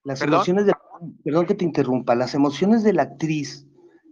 las 0.05 0.21
emociones 0.21 0.65
de, 0.65 0.73
perdón 1.25 1.45
que 1.45 1.55
te 1.55 1.65
interrumpa, 1.65 2.15
las 2.15 2.33
emociones 2.33 2.83
de 2.83 2.93
la 2.93 3.03
actriz 3.03 3.67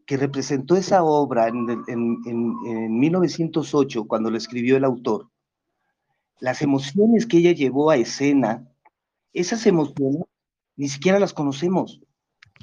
que 0.06 0.18
representó 0.18 0.76
esa 0.76 1.02
obra 1.04 1.48
en, 1.48 3.00
1908, 3.00 4.06
cuando 4.06 4.30
lo 4.30 4.38
escribió 4.38 4.76
el 4.76 4.84
autor, 4.84 5.30
las 6.42 6.62
emociones 6.62 7.26
que 7.26 7.38
ella 7.38 7.54
llevó 7.54 7.90
a 7.90 7.96
escena, 7.96 8.68
esas 9.32 9.66
emociones 9.66 10.24
ni 10.76 10.90
siquiera 10.90 11.20
las 11.20 11.34
conocemos, 11.34 12.02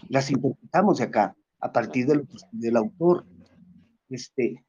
las 0.08 0.30
interpretamos 0.30 0.98
de 0.98 1.04
acá, 1.04 1.34
a 1.60 1.72
partir 1.72 2.06
del, 2.06 2.28
del 2.52 2.76
autor. 2.76 3.24
Este, 4.10 4.62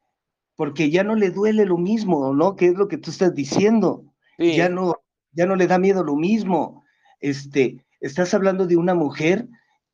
porque 0.56 0.89
ya 0.89 1.03
no 1.03 1.16
le 1.16 1.32
duele 1.32 1.66
lo 1.66 1.78
mismo, 1.78 2.34
¿no? 2.34 2.56
¿Qué 2.56 2.68
es 2.68 2.76
lo 2.76 2.88
que 2.88 2.97
tú 2.97 3.12
estás 3.12 3.34
diciendo? 3.36 4.06
Ya, 4.38 4.70
no, 4.70 4.95
ya 5.32 5.45
no 5.45 5.56
le 5.56 5.68
da 5.68 5.78
miedo 5.78 6.03
lo 6.03 6.16
mismo. 6.16 6.84
Este, 7.20 7.86
estás 7.99 8.34
hablando 8.34 8.66
de 8.68 8.78
una 8.78 8.95
mujer 8.95 9.47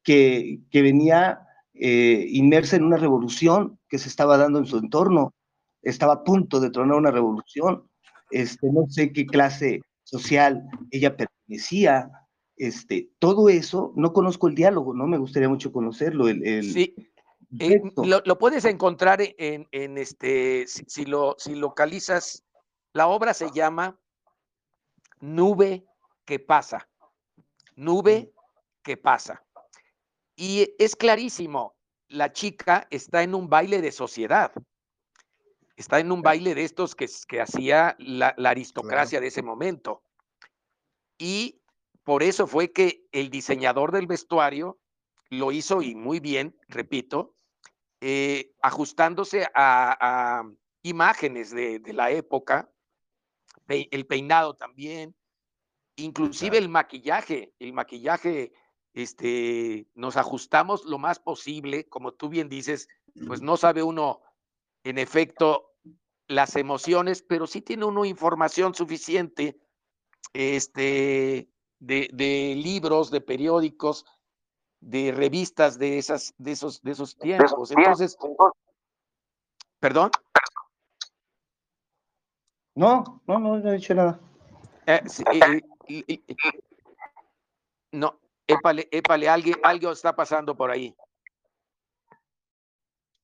que, 0.04 0.60
que 0.70 0.82
venía 0.82 1.42
eh, 1.74 2.28
inmersa 2.30 2.76
en 2.76 2.84
una 2.84 2.98
revolución 2.98 3.80
que 3.88 3.98
se 3.98 4.10
estaba 4.10 4.38
dando 4.38 4.60
en 4.60 4.66
su 4.66 4.78
entorno, 4.78 5.34
estaba 5.82 6.14
a 6.14 6.24
punto 6.24 6.60
de 6.60 6.70
tronar 6.70 6.98
una 6.98 7.12
revolución, 7.12 7.90
este, 8.30 8.68
no 8.72 8.86
sé 8.88 9.12
qué 9.12 9.26
clase 9.26 9.82
social 10.04 10.64
ella 10.92 11.16
pertenecía, 11.18 12.12
este, 12.56 13.10
todo 13.18 13.50
eso, 13.50 13.94
no 13.96 14.14
conozco 14.14 14.48
el 14.48 14.56
diálogo, 14.56 14.94
¿no? 14.94 15.08
Me 15.08 15.18
gustaría 15.18 15.50
mucho 15.50 15.72
conocerlo. 15.72 16.28
El, 16.28 16.72
sí, 16.72 16.94
eh, 17.60 17.82
lo, 17.96 18.38
puedes 18.38 18.66
encontrar 18.66 19.22
en, 19.22 19.68
en 19.72 19.98
este, 19.98 20.66
si, 20.68 21.06
lo, 21.06 21.36
si 21.38 21.56
localizas, 21.56 22.44
la 22.94 23.08
obra 23.08 23.34
se 23.34 23.52
llama 23.52 24.00
Nube 25.20 25.86
que 26.26 26.40
pasa, 26.40 26.90
Nube 27.76 28.34
que 28.84 28.98
pasa. 28.98 29.44
Y 30.36 30.74
es 30.80 30.96
clarísimo, 30.96 31.76
la 32.08 32.32
chica 32.32 32.88
está 32.90 33.24
en 33.24 33.36
un 33.36 33.50
baile 33.50 33.82
de 33.82 33.92
sociedad. 33.92 34.52
Está 35.76 36.00
en 36.00 36.12
un 36.12 36.22
baile 36.22 36.54
de 36.56 36.64
estos 36.64 36.96
que, 36.96 37.10
que 37.28 37.42
hacía 37.42 37.96
la, 38.00 38.36
aristocracia 38.44 39.20
de 39.20 39.28
ese 39.28 39.42
momento. 39.42 40.04
Y 41.18 41.62
por 42.04 42.24
eso 42.24 42.48
fue 42.48 42.72
que 42.72 43.08
el 43.12 43.30
diseñador 43.30 43.92
del 43.92 44.08
vestuario 44.08 44.80
lo 45.30 45.52
hizo 45.52 45.82
y 45.82 45.96
muy 45.96 46.20
bien, 46.20 46.58
repito, 46.68 47.36
eh, 48.02 48.52
ajustándose 48.62 49.48
a, 49.54 50.44
imágenes 50.84 51.52
de, 51.52 51.80
la 51.94 52.10
época, 52.10 52.72
el 53.68 54.08
peinado 54.08 54.56
también, 54.56 55.16
inclusive 55.96 56.58
el 56.58 56.70
maquillaje, 56.70 57.54
el 57.60 57.74
maquillaje, 57.74 58.52
este, 58.94 59.88
nos 59.94 60.18
ajustamos 60.18 60.84
lo 60.86 60.98
más 60.98 61.20
posible, 61.20 61.88
como 61.88 62.14
tú 62.14 62.30
bien 62.30 62.50
dices, 62.50 62.88
pues 63.28 63.42
no 63.42 63.56
sabe 63.58 63.84
uno 63.84 64.22
en 64.84 64.98
efecto 64.98 65.76
las 66.28 66.56
emociones, 66.56 67.22
pero 67.22 67.46
sí 67.46 67.62
tiene 67.62 67.86
uno 67.86 68.04
información 68.04 68.74
suficiente 68.74 69.60
este, 70.34 71.50
de, 71.80 72.10
de 72.12 72.56
libros, 72.56 73.12
de 73.12 73.22
periódicos, 73.22 74.06
de 74.82 75.12
revistas 75.12 75.78
de, 75.78 75.98
esas, 75.98 76.34
de, 76.38 76.52
esos, 76.52 76.82
de 76.82 76.92
esos 76.92 77.16
tiempos. 77.16 77.72
Entonces, 77.72 78.18
¿perdón? 79.80 80.12
No, 82.76 83.22
no, 83.28 83.40
no, 83.40 83.58
he 83.58 83.76
dicho 83.76 83.94
nada. 83.94 84.20
Eh, 84.88 85.02
eh, 85.34 85.62
eh, 86.18 86.36
no, 87.92 88.20
épale, 88.48 88.88
épale, 88.92 89.30
alguien, 89.30 89.56
algo 89.64 89.92
está 89.92 90.16
pasando 90.16 90.56
por 90.56 90.72
ahí. 90.72 90.96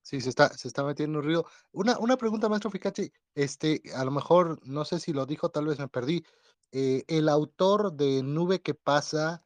Sí, 0.01 0.21
se 0.21 0.29
está, 0.29 0.49
se 0.49 0.67
está 0.67 0.83
metiendo 0.83 1.19
un 1.19 1.25
ruido. 1.25 1.45
Una, 1.71 1.97
una 1.97 2.17
pregunta, 2.17 2.47
maestro 2.47 2.69
Ficachi, 2.69 3.11
este, 3.35 3.81
a 3.95 4.05
lo 4.05 4.11
mejor, 4.11 4.59
no 4.65 4.85
sé 4.85 4.99
si 4.99 5.11
lo 5.11 5.25
dijo, 5.25 5.49
tal 5.49 5.65
vez 5.65 5.79
me 5.79 5.87
perdí. 5.87 6.23
el 6.71 7.27
autor 7.29 7.93
de 7.93 8.21
Nube 8.23 8.61
que 8.61 8.73
pasa, 8.73 9.43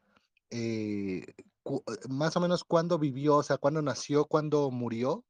más 2.09 2.35
o 2.35 2.39
menos 2.39 2.63
cuándo 2.63 2.97
vivió, 2.97 3.37
o 3.37 3.43
sea, 3.43 3.57
cuándo 3.57 3.81
nació, 3.81 4.25
cuándo 4.25 4.71
murió? 4.71 5.25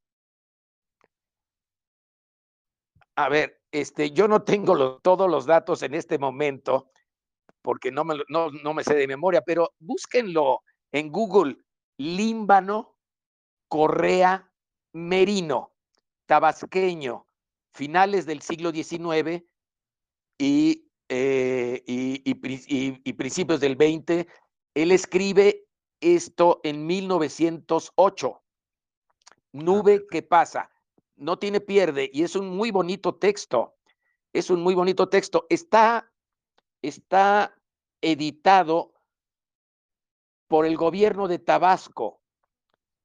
A 3.15 3.29
ver, 3.29 3.61
este, 3.71 4.11
yo 4.11 4.27
no 4.27 4.43
tengo 4.43 4.99
todos 4.99 5.29
los 5.29 5.45
datos 5.45 5.83
en 5.83 5.93
este 5.93 6.17
momento 6.17 6.91
porque 7.61 7.91
no 7.91 8.03
me, 8.03 8.15
no, 8.29 8.49
no 8.49 8.73
me 8.73 8.83
sé 8.83 8.95
de 8.95 9.07
memoria, 9.07 9.41
pero 9.41 9.73
búsquenlo 9.79 10.61
en 10.91 11.11
Google, 11.11 11.57
Límbano 11.97 12.97
Correa 13.67 14.51
Merino, 14.93 15.73
tabasqueño, 16.25 17.25
finales 17.73 18.25
del 18.25 18.41
siglo 18.41 18.71
XIX 18.71 19.43
y, 20.37 20.89
eh, 21.07 21.83
y, 21.85 22.21
y, 22.29 23.13
principios 23.13 23.59
del 23.59 23.75
XX. 23.75 24.25
Él 24.73 24.91
escribe 24.91 25.65
esto 26.01 26.59
en 26.63 26.85
1908. 26.85 28.41
Nube 29.53 30.07
que 30.09 30.21
pasa, 30.21 30.69
no 31.15 31.37
tiene 31.37 31.61
pierde 31.61 32.09
y 32.11 32.23
es 32.23 32.35
un 32.35 32.49
muy 32.49 32.71
bonito 32.71 33.15
texto. 33.15 33.75
Es 34.33 34.49
un 34.49 34.61
muy 34.61 34.73
bonito 34.73 35.09
texto. 35.09 35.45
Está, 35.49 36.11
está 36.81 37.55
editado 38.01 38.93
por 40.47 40.65
el 40.65 40.75
gobierno 40.75 41.27
de 41.27 41.39
Tabasco 41.39 42.21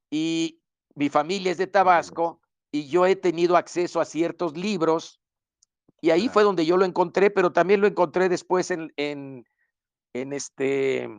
y 0.09 0.61
mi 0.95 1.09
familia 1.09 1.51
es 1.51 1.57
de 1.57 1.67
Tabasco 1.67 2.41
y 2.71 2.87
yo 2.87 3.05
he 3.05 3.15
tenido 3.15 3.55
acceso 3.55 4.01
a 4.01 4.05
ciertos 4.05 4.57
libros 4.57 5.21
y 6.01 6.09
ahí 6.11 6.29
fue 6.29 6.43
donde 6.43 6.65
yo 6.65 6.77
lo 6.77 6.85
encontré, 6.85 7.29
pero 7.31 7.51
también 7.51 7.81
lo 7.81 7.87
encontré 7.87 8.29
después 8.29 8.71
en, 8.71 8.93
en, 8.97 9.45
en 10.13 10.33
este 10.33 11.09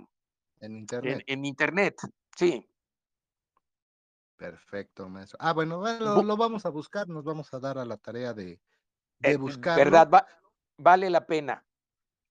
en 0.60 0.76
internet. 0.76 1.22
En, 1.26 1.44
internet, 1.44 1.96
sí. 2.36 2.68
Perfecto, 4.36 5.08
maestro. 5.08 5.38
Ah, 5.40 5.52
bueno, 5.52 5.82
lo, 5.98 6.36
vamos 6.36 6.64
a 6.66 6.68
buscar, 6.68 7.08
nos 7.08 7.24
vamos 7.24 7.52
a 7.52 7.58
dar 7.58 7.78
a 7.78 7.84
la 7.84 7.96
tarea 7.96 8.32
de, 8.32 8.60
de 9.18 9.30
eh, 9.32 9.36
buscar. 9.36 9.76
¿Verdad? 9.76 10.08
vale 10.76 11.10
la 11.10 11.26
pena. 11.26 11.64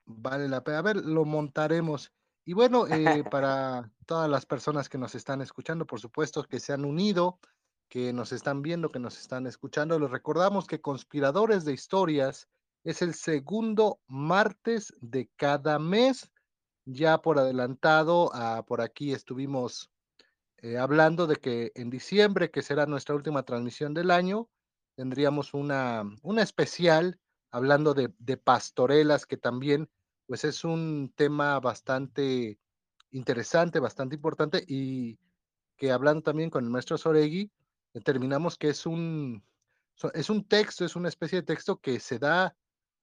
Vale 0.06 0.48
la 0.48 0.64
pena. 0.64 0.80
A 0.80 0.84
ver, 0.84 0.96
lo 0.98 1.26
montaremos. 1.26 2.14
Y 2.46 2.54
bueno, 2.54 2.88
eh, 2.88 3.24
para 3.32 3.92
todas 4.06 4.30
las 4.30 4.46
personas 4.46 4.88
que 4.88 4.98
nos 4.98 5.16
están 5.16 5.42
escuchando, 5.42 5.86
por 5.86 6.00
supuesto, 6.00 6.44
que 6.44 6.62
se 6.62 6.72
han 6.72 6.86
unido, 6.86 7.40
que 7.90 8.14
nos 8.14 8.32
están 8.32 8.62
viendo, 8.62 8.90
que 8.90 9.00
nos 9.00 9.20
están 9.20 9.48
escuchando, 9.48 10.00
les 10.00 10.12
recordamos 10.12 10.66
que 10.66 10.80
Conspiradores 10.80 11.66
de 11.66 11.74
Historias 11.74 12.48
es 12.84 13.02
el 13.02 13.16
segundo 13.16 14.00
martes 14.08 14.94
de 15.02 15.30
cada 15.36 15.78
mes 15.78 16.32
ya 16.88 17.22
por 17.22 17.38
adelantado, 17.38 18.32
ah, 18.34 18.64
por 18.66 18.82
aquí 18.82 19.12
estuvimos 19.12 19.92
eh, 20.60 20.78
hablando 20.78 21.28
de 21.28 21.36
que 21.36 21.72
en 21.76 21.90
diciembre, 21.90 22.50
que 22.50 22.62
será 22.62 22.86
nuestra 22.86 23.14
última 23.14 23.44
transmisión 23.44 23.94
del 23.94 24.10
año, 24.10 24.50
tendríamos 24.96 25.54
una, 25.54 26.04
una 26.24 26.42
especial 26.42 27.20
hablando 27.52 27.94
de, 27.94 28.38
pastorelas, 28.38 29.26
que 29.26 29.38
también 29.38 29.90
pues 30.26 30.44
es 30.44 30.64
un 30.64 31.14
tema 31.16 31.60
bastante 31.60 32.60
interesante, 33.12 33.80
bastante 33.80 34.16
importante 34.16 34.64
y 34.68 35.20
que 35.78 35.92
hablando 35.92 36.24
también 36.24 36.50
con 36.50 36.64
el 36.64 36.70
maestro 36.70 36.98
Soregui, 36.98 37.52
determinamos 37.94 38.58
que 38.58 38.70
es 38.70 38.86
un, 38.86 39.44
es 40.14 40.30
un 40.30 40.48
texto, 40.48 40.86
es 40.86 40.96
una 40.96 41.10
especie 41.10 41.40
de 41.40 41.46
texto 41.46 41.80
que 41.80 42.00
se 42.00 42.18
da 42.20 42.56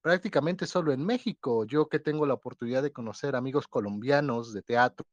prácticamente 0.05 0.67
solo 0.67 0.93
en 0.93 1.03
México. 1.03 1.65
Yo 1.65 1.89
que 1.89 1.99
tengo 1.99 2.27
la 2.27 2.35
oportunidad 2.35 2.83
de 2.83 2.93
conocer 2.93 3.35
amigos 3.35 3.67
colombianos 3.67 4.53
de 4.53 4.61
teatro, 4.61 5.07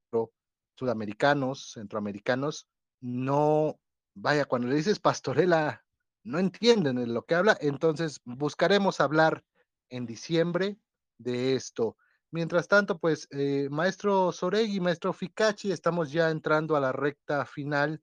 sudamericanos, 0.76 1.72
centroamericanos, 1.72 2.68
no, 3.00 3.80
vaya, 4.14 4.44
cuando 4.44 4.68
le 4.68 4.76
dices 4.76 5.00
pastorela, 5.00 5.86
no 6.26 6.40
entienden 6.40 6.98
de 6.98 7.08
lo 7.08 7.24
que 7.24 7.36
habla, 7.36 7.58
entonces 7.62 8.20
buscaremos 8.26 9.00
hablar 9.00 9.46
en 9.90 10.06
diciembre 10.06 10.78
de 11.18 11.56
esto. 11.56 11.96
Mientras 12.30 12.68
tanto, 12.68 13.00
pues, 13.00 13.30
eh, 13.32 13.70
maestro 13.72 14.34
Soregui, 14.34 14.82
maestro 14.82 15.14
Ficachi, 15.14 15.72
estamos 15.72 16.12
ya 16.12 16.30
entrando 16.30 16.76
a 16.76 16.82
la 16.82 16.92
recta 16.92 17.46
final 17.46 18.02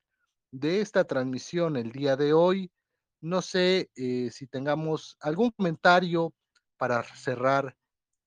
de 0.51 0.81
esta 0.81 1.05
transmisión 1.05 1.77
el 1.77 1.93
día 1.93 2.17
de 2.17 2.33
hoy. 2.33 2.73
No 3.21 3.43
sé 3.43 3.91
eh, 3.95 4.31
si 4.33 4.47
tengamos 4.47 5.19
algún 5.21 5.51
comentario 5.51 6.33
para 6.79 7.03
cerrar 7.03 7.77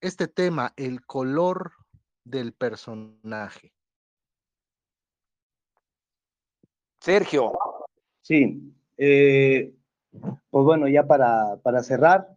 este 0.02 0.28
tema, 0.28 0.74
el 0.76 1.06
color 1.06 1.72
del 2.24 2.54
personaje. 2.54 3.74
Sergio. 7.00 7.52
Sí, 8.22 8.62
eh, 8.98 9.74
pues 10.12 10.66
bueno, 10.66 10.88
ya 10.88 11.08
para, 11.08 11.58
para, 11.64 11.82
cerrar, 11.82 12.28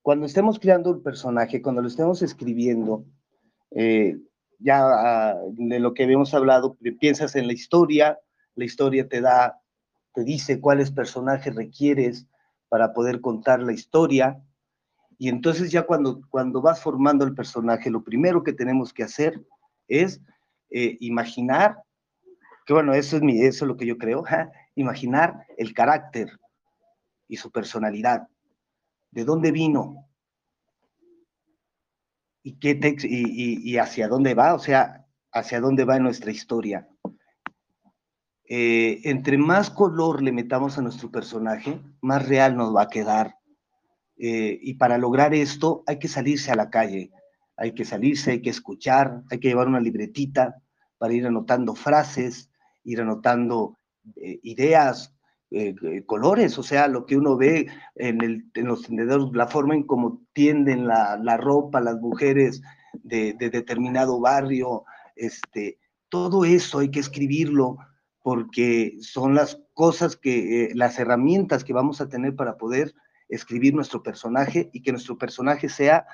cuando 0.00 0.24
estemos 0.24 0.58
creando 0.58 0.90
un 0.90 1.02
personaje, 1.02 1.60
cuando 1.60 1.82
lo 1.82 1.88
estemos 1.88 2.22
escribiendo, 2.22 3.04
eh, 3.72 4.18
ya 4.58 4.80
ah, 4.80 5.36
de 5.50 5.78
lo 5.80 5.92
que 5.92 6.04
habíamos 6.04 6.32
hablado, 6.32 6.78
piensas 6.98 7.36
en 7.36 7.46
la 7.46 7.52
historia, 7.52 8.18
la 8.54 8.64
historia 8.64 9.06
te 9.08 9.20
da, 9.20 9.60
te 10.14 10.24
dice 10.24 10.60
cuáles 10.60 10.90
personajes 10.90 11.54
requieres 11.54 12.26
para 12.68 12.94
poder 12.94 13.20
contar 13.20 13.60
la 13.60 13.72
historia, 13.72 14.42
y 15.18 15.28
entonces 15.28 15.70
ya 15.70 15.82
cuando, 15.82 16.20
cuando 16.28 16.60
vas 16.60 16.82
formando 16.82 17.24
el 17.24 17.34
personaje, 17.34 17.90
lo 17.90 18.04
primero 18.04 18.42
que 18.42 18.52
tenemos 18.52 18.92
que 18.92 19.02
hacer 19.02 19.42
es 19.88 20.20
eh, 20.70 20.96
imaginar, 21.00 21.82
que 22.66 22.74
bueno, 22.74 22.92
eso 22.92 23.16
es, 23.16 23.22
mi, 23.22 23.40
eso 23.40 23.64
es 23.64 23.68
lo 23.68 23.76
que 23.76 23.86
yo 23.86 23.96
creo, 23.96 24.24
imaginar 24.74 25.46
el 25.56 25.72
carácter 25.72 26.38
y 27.28 27.36
su 27.36 27.50
personalidad, 27.50 28.28
de 29.10 29.24
dónde 29.24 29.52
vino 29.52 30.06
y, 32.42 32.58
qué 32.58 32.78
y, 33.02 33.72
y, 33.72 33.78
hacia 33.78 34.08
dónde 34.08 34.34
va, 34.34 34.54
o 34.54 34.58
sea, 34.58 35.06
hacia 35.32 35.60
dónde 35.60 35.84
va 35.84 35.98
nuestra 35.98 36.30
historia. 36.30 36.88
Eh, 38.48 39.00
entre 39.04 39.38
más 39.38 39.70
color 39.70 40.22
le 40.22 40.30
metamos 40.30 40.78
a 40.78 40.82
nuestro 40.82 41.10
personaje, 41.10 41.80
más 42.00 42.28
real 42.28 42.56
nos 42.56 42.74
va 42.74 42.82
a 42.82 42.88
quedar 42.88 43.36
eh, 44.18 44.58
y 44.62 44.74
para 44.74 44.98
lograr 44.98 45.34
esto 45.34 45.82
hay 45.86 45.98
que 45.98 46.08
salirse 46.08 46.50
a 46.50 46.56
la 46.56 46.70
calle, 46.70 47.10
hay 47.56 47.72
que 47.72 47.84
salirse, 47.84 48.32
hay 48.32 48.42
que 48.42 48.50
escuchar, 48.50 49.22
hay 49.30 49.38
que 49.38 49.48
llevar 49.48 49.68
una 49.68 49.80
libretita 49.80 50.56
para 50.98 51.12
ir 51.12 51.26
anotando 51.26 51.74
frases, 51.74 52.50
ir 52.84 53.00
anotando 53.00 53.78
eh, 54.16 54.40
ideas, 54.42 55.12
eh, 55.50 55.74
colores, 56.06 56.58
o 56.58 56.62
sea, 56.62 56.88
lo 56.88 57.06
que 57.06 57.16
uno 57.16 57.36
ve 57.36 57.66
en, 57.94 58.22
el, 58.22 58.50
en, 58.54 58.66
los 58.66 58.82
tendederos, 58.82 59.30
la 59.34 59.46
forma 59.46 59.74
en 59.74 59.84
cómo 59.84 60.22
tienden 60.32 60.86
la, 60.86 61.36
ropa 61.36 61.80
las 61.80 62.00
mujeres 62.00 62.62
de, 62.94 63.34
de, 63.34 63.50
determinado 63.50 64.18
barrio, 64.18 64.84
este, 65.14 65.78
todo 66.08 66.44
eso 66.44 66.80
hay 66.80 66.90
que 66.90 67.00
escribirlo 67.00 67.76
porque 68.22 68.96
son 69.00 69.34
las 69.34 69.62
cosas 69.72 70.16
que, 70.16 70.72
las 70.74 70.98
herramientas 70.98 71.62
que 71.62 71.72
vamos 71.72 72.00
a 72.00 72.08
tener 72.08 72.34
para 72.34 72.56
poder 72.56 72.92
escribir 73.28 73.74
nuestro 73.74 74.02
personaje 74.02 74.70
y 74.72 74.82
que 74.82 74.92
nuestro 74.92 75.18
personaje 75.18 75.68
sea 75.68 76.06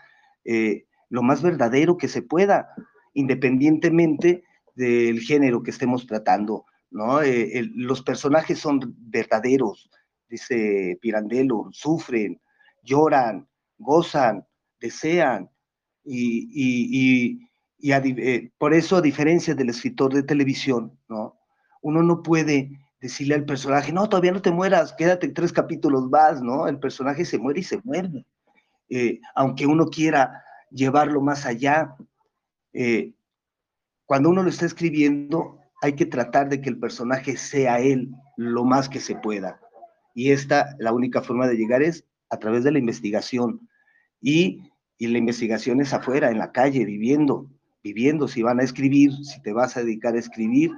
eh, 0.45 0.87
lo 1.09 1.23
más 1.23 1.43
verdadero 1.43 1.97
que 1.97 2.09
se 2.09 2.23
pueda. 2.23 2.69
independientemente 3.15 4.43
del 4.75 5.21
género 5.21 5.63
que 5.63 5.71
estemos 5.71 6.07
tratando, 6.07 6.65
¿no? 6.91 7.21
Eh, 7.21 7.69
los 7.75 8.01
personajes 8.01 8.59
son 8.59 8.95
verdaderos, 8.99 9.91
dice 10.31 10.99
Pirandello, 11.03 11.69
sufren, 11.73 12.41
lloran, 12.83 13.47
gozan, 13.77 14.47
desean, 14.81 15.51
y, 16.05 17.39
eh, 17.83 18.51
por 18.59 18.75
eso, 18.75 18.97
a 18.97 19.03
diferencia 19.03 19.55
del 19.55 19.71
escritor 19.71 20.13
de 20.15 20.23
televisión, 20.23 20.99
¿no? 21.09 21.39
Uno 21.81 22.03
no 22.03 22.23
puede 22.23 22.79
decirle 23.03 23.35
al 23.35 23.45
personaje, 23.45 23.93
no, 23.93 24.09
todavía 24.09 24.31
no 24.31 24.41
te 24.41 24.53
mueras, 24.53 24.95
quédate 24.97 25.29
tres 25.29 25.53
capítulos 25.53 26.09
más, 26.09 26.41
¿no? 26.41 26.69
El 26.69 26.79
personaje 26.79 27.25
se 27.25 27.37
muere 27.37 27.61
y 27.61 27.65
se 27.65 27.81
muere. 27.83 28.25
Eh, 28.89 29.19
aunque 29.35 29.67
uno 29.67 29.87
quiera 29.87 30.45
llevarlo 30.71 31.21
más 31.21 31.45
allá, 31.45 31.97
eh, 32.73 33.13
cuando 34.07 34.31
uno 34.31 34.45
lo 34.45 34.49
está 34.49 34.67
escribiendo, 34.67 35.59
hay 35.83 35.95
que 35.95 36.07
tratar 36.07 36.49
de 36.49 36.61
que 36.61 36.71
el 36.71 36.79
personaje 36.79 37.37
sea 37.37 37.81
él 37.81 38.13
lo 38.37 38.65
más 38.65 38.89
que 38.89 39.01
se 39.01 39.17
pueda. 39.17 39.61
Y 40.15 40.31
esta, 40.31 40.77
la 40.79 40.93
única 40.93 41.23
forma 41.23 41.49
de 41.49 41.57
llegar 41.57 41.83
es 41.83 42.05
a 42.31 42.37
través 42.37 42.63
de 42.63 42.71
la 42.71 42.79
investigación. 42.79 43.69
Y, 44.21 44.71
y 44.97 45.09
la 45.09 45.19
investigación 45.19 45.81
es 45.81 45.93
afuera, 45.93 46.31
en 46.31 46.39
la 46.39 46.53
calle, 46.53 46.85
viviendo, 46.85 47.51
viviendo. 47.83 48.29
Si 48.29 48.43
van 48.43 48.61
a 48.61 48.63
escribir, 48.63 49.13
si 49.25 49.43
te 49.43 49.53
vas 49.53 49.77
a 49.77 49.81
dedicar 49.81 50.15
a 50.15 50.21
escribir, 50.21 50.71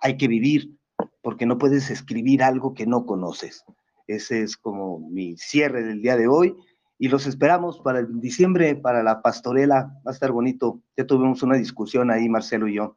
hay 0.00 0.18
que 0.18 0.28
vivir, 0.28 0.76
porque 1.22 1.46
no 1.46 1.58
puedes 1.58 1.90
escribir 1.90 2.42
algo 2.42 2.74
que 2.74 2.86
no 2.86 3.06
conoces. 3.06 3.64
Ese 4.06 4.42
es 4.42 4.56
como 4.56 4.98
mi 4.98 5.36
cierre 5.36 5.82
del 5.82 6.02
día 6.02 6.16
de 6.16 6.28
hoy. 6.28 6.56
Y 6.98 7.08
los 7.08 7.26
esperamos 7.26 7.80
para 7.80 8.00
el 8.00 8.20
diciembre, 8.20 8.76
para 8.76 9.02
la 9.02 9.22
pastorela. 9.22 9.92
Va 10.06 10.10
a 10.10 10.14
estar 10.14 10.32
bonito. 10.32 10.82
Ya 10.96 11.06
tuvimos 11.06 11.42
una 11.42 11.56
discusión 11.56 12.10
ahí, 12.10 12.28
Marcelo 12.28 12.68
y 12.68 12.74
yo. 12.74 12.96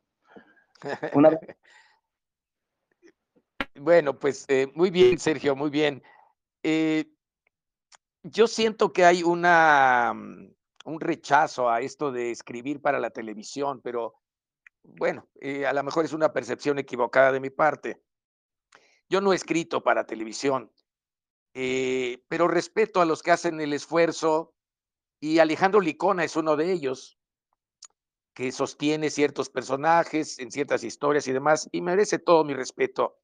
Bueno, 3.75 4.19
pues 4.19 4.45
eh, 4.49 4.71
muy 4.75 4.91
bien, 4.91 5.17
Sergio, 5.17 5.55
muy 5.55 5.71
bien. 5.71 6.03
Eh, 6.61 7.05
yo 8.21 8.45
siento 8.47 8.93
que 8.93 9.03
hay 9.03 9.23
una, 9.23 10.13
mm, 10.13 10.53
un 10.85 10.99
rechazo 10.99 11.69
a 11.69 11.81
esto 11.81 12.11
de 12.11 12.29
escribir 12.31 12.81
para 12.81 12.99
la 12.99 13.09
televisión, 13.09 13.81
pero 13.83 14.15
bueno, 14.83 15.27
eh, 15.41 15.65
a 15.65 15.73
lo 15.73 15.83
mejor 15.83 16.05
es 16.05 16.13
una 16.13 16.31
percepción 16.31 16.77
equivocada 16.77 17.31
de 17.31 17.39
mi 17.39 17.49
parte. 17.49 18.01
Yo 19.13 19.21
no 19.21 19.31
he 19.31 19.35
escrito 19.35 19.83
para 19.83 20.07
televisión, 20.07 20.71
eh, 21.53 22.23
pero 22.27 22.47
respeto 22.47 22.99
a 22.99 23.05
los 23.05 23.21
que 23.21 23.29
hacen 23.29 23.61
el 23.61 23.71
esfuerzo 23.71 24.55
y 25.19 25.37
Alejandro 25.37 25.81
Licona 25.81 26.23
es 26.23 26.35
uno 26.35 26.55
de 26.55 26.71
ellos, 26.71 27.19
que 28.33 28.51
sostiene 28.51 29.11
ciertos 29.11 29.51
personajes 29.51 30.39
en 30.39 30.49
ciertas 30.49 30.83
historias 30.83 31.27
y 31.27 31.31
demás, 31.31 31.69
y 31.71 31.81
merece 31.81 32.17
todo 32.17 32.43
mi 32.43 32.55
respeto 32.55 33.19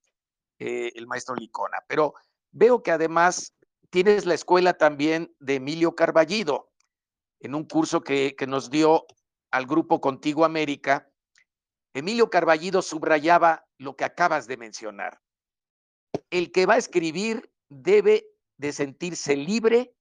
eh, 0.59 0.91
el 0.93 1.07
maestro 1.07 1.33
Licona. 1.33 1.79
Pero 1.87 2.13
veo 2.51 2.83
que 2.83 2.91
además 2.91 3.55
tienes 3.89 4.27
la 4.27 4.35
escuela 4.35 4.73
también 4.73 5.35
de 5.39 5.55
Emilio 5.55 5.95
Carballido, 5.95 6.69
en 7.39 7.55
un 7.55 7.63
curso 7.63 8.01
que, 8.01 8.35
que 8.35 8.45
nos 8.45 8.69
dio 8.69 9.07
al 9.49 9.65
grupo 9.65 9.99
Contigo 9.99 10.45
América, 10.45 11.09
Emilio 11.95 12.29
Carballido 12.29 12.83
subrayaba 12.83 13.65
lo 13.79 13.95
que 13.95 14.03
acabas 14.03 14.45
de 14.45 14.57
mencionar. 14.57 15.19
El 16.29 16.51
que 16.51 16.65
va 16.65 16.75
a 16.75 16.77
escribir 16.77 17.51
debe 17.69 18.25
de 18.57 18.73
sentirse 18.73 19.35
libre 19.35 19.93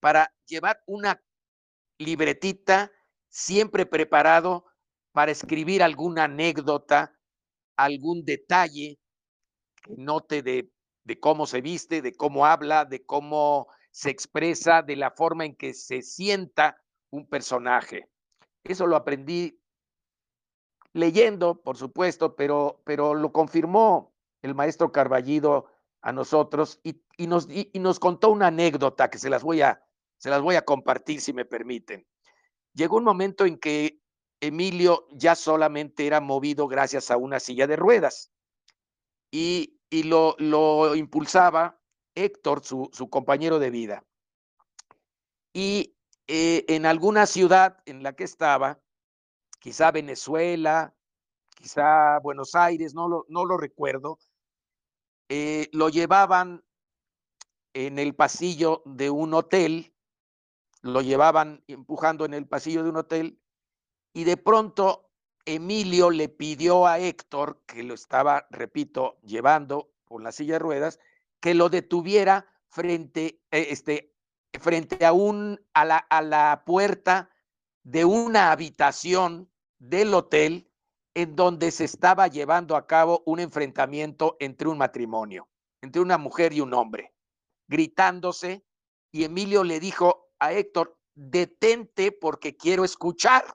para 0.00 0.32
llevar 0.46 0.82
una 0.86 1.22
libretita 1.98 2.92
siempre 3.28 3.86
preparado 3.86 4.66
para 5.12 5.32
escribir 5.32 5.82
alguna 5.82 6.24
anécdota, 6.24 7.18
algún 7.76 8.24
detalle 8.24 8.98
note 9.88 10.42
de, 10.42 10.70
de 11.04 11.20
cómo 11.20 11.46
se 11.46 11.60
viste, 11.60 12.02
de 12.02 12.14
cómo 12.14 12.44
habla, 12.44 12.84
de 12.84 13.04
cómo 13.04 13.68
se 13.90 14.10
expresa, 14.10 14.82
de 14.82 14.96
la 14.96 15.10
forma 15.10 15.44
en 15.44 15.56
que 15.56 15.72
se 15.72 16.02
sienta 16.02 16.76
un 17.10 17.26
personaje. 17.28 18.10
Eso 18.64 18.86
lo 18.86 18.96
aprendí 18.96 19.58
leyendo, 20.92 21.62
por 21.62 21.76
supuesto, 21.76 22.36
pero, 22.36 22.82
pero 22.84 23.14
lo 23.14 23.32
confirmó 23.32 24.15
el 24.46 24.54
maestro 24.54 24.92
Carballido 24.92 25.66
a 26.00 26.12
nosotros 26.12 26.80
y, 26.82 27.26
nos, 27.26 27.48
y, 27.50 27.70
nos 27.78 27.98
contó 27.98 28.30
una 28.30 28.46
anécdota 28.46 29.10
que 29.10 29.18
se 29.18 29.28
las, 29.28 29.42
voy 29.42 29.60
a, 29.60 29.82
se 30.18 30.30
las 30.30 30.40
voy 30.40 30.54
a 30.54 30.64
compartir 30.64 31.20
si 31.20 31.32
me 31.32 31.44
permiten. 31.44 32.06
Llegó 32.72 32.96
un 32.96 33.04
momento 33.04 33.44
en 33.44 33.58
que 33.58 34.00
Emilio 34.40 35.08
ya 35.10 35.34
solamente 35.34 36.06
era 36.06 36.20
movido 36.20 36.68
gracias 36.68 37.10
a 37.10 37.16
una 37.16 37.40
silla 37.40 37.66
de 37.66 37.76
ruedas 37.76 38.30
y, 39.30 39.80
y 39.90 40.04
lo, 40.04 40.36
lo, 40.38 40.94
impulsaba 40.94 41.80
Héctor, 42.14 42.64
su, 42.64 42.88
su, 42.92 43.10
compañero 43.10 43.58
de 43.58 43.70
vida. 43.70 44.04
Y 45.52 45.96
eh, 46.28 46.64
en 46.68 46.86
alguna 46.86 47.26
ciudad 47.26 47.78
en 47.86 48.02
la 48.02 48.14
que 48.14 48.24
estaba, 48.24 48.80
quizá 49.58 49.90
Venezuela, 49.90 50.94
quizá 51.56 52.18
Buenos 52.20 52.54
Aires, 52.54 52.94
no 52.94 53.08
lo, 53.08 53.24
no 53.28 53.44
lo 53.44 53.56
recuerdo, 53.56 54.18
eh, 55.28 55.68
lo 55.72 55.88
llevaban 55.88 56.64
en 57.74 57.98
el 57.98 58.14
pasillo 58.14 58.82
de 58.84 59.10
un 59.10 59.34
hotel, 59.34 59.94
lo 60.82 61.02
llevaban 61.02 61.62
empujando 61.66 62.24
en 62.24 62.34
el 62.34 62.46
pasillo 62.46 62.82
de 62.82 62.90
un 62.90 62.96
hotel, 62.96 63.40
y 64.12 64.24
de 64.24 64.36
pronto 64.36 65.10
Emilio 65.44 66.10
le 66.10 66.28
pidió 66.28 66.86
a 66.86 66.98
Héctor, 66.98 67.62
que 67.66 67.82
lo 67.82 67.94
estaba, 67.94 68.46
repito, 68.50 69.18
llevando 69.22 69.92
con 70.04 70.22
la 70.22 70.32
silla 70.32 70.54
de 70.54 70.60
ruedas, 70.60 70.98
que 71.40 71.54
lo 71.54 71.68
detuviera 71.68 72.46
frente, 72.68 73.40
eh, 73.50 73.68
este, 73.70 74.14
frente 74.60 75.04
a, 75.04 75.12
un, 75.12 75.60
a, 75.74 75.84
la, 75.84 75.98
a 75.98 76.22
la 76.22 76.62
puerta 76.64 77.30
de 77.82 78.04
una 78.04 78.52
habitación 78.52 79.50
del 79.78 80.14
hotel 80.14 80.65
en 81.16 81.34
donde 81.34 81.70
se 81.70 81.84
estaba 81.84 82.28
llevando 82.28 82.76
a 82.76 82.86
cabo 82.86 83.22
un 83.24 83.40
enfrentamiento 83.40 84.36
entre 84.38 84.68
un 84.68 84.76
matrimonio, 84.76 85.48
entre 85.80 86.02
una 86.02 86.18
mujer 86.18 86.52
y 86.52 86.60
un 86.60 86.74
hombre, 86.74 87.14
gritándose, 87.66 88.66
y 89.10 89.24
Emilio 89.24 89.64
le 89.64 89.80
dijo 89.80 90.28
a 90.38 90.52
Héctor, 90.52 90.98
detente 91.14 92.12
porque 92.12 92.54
quiero 92.54 92.84
escuchar. 92.84 93.46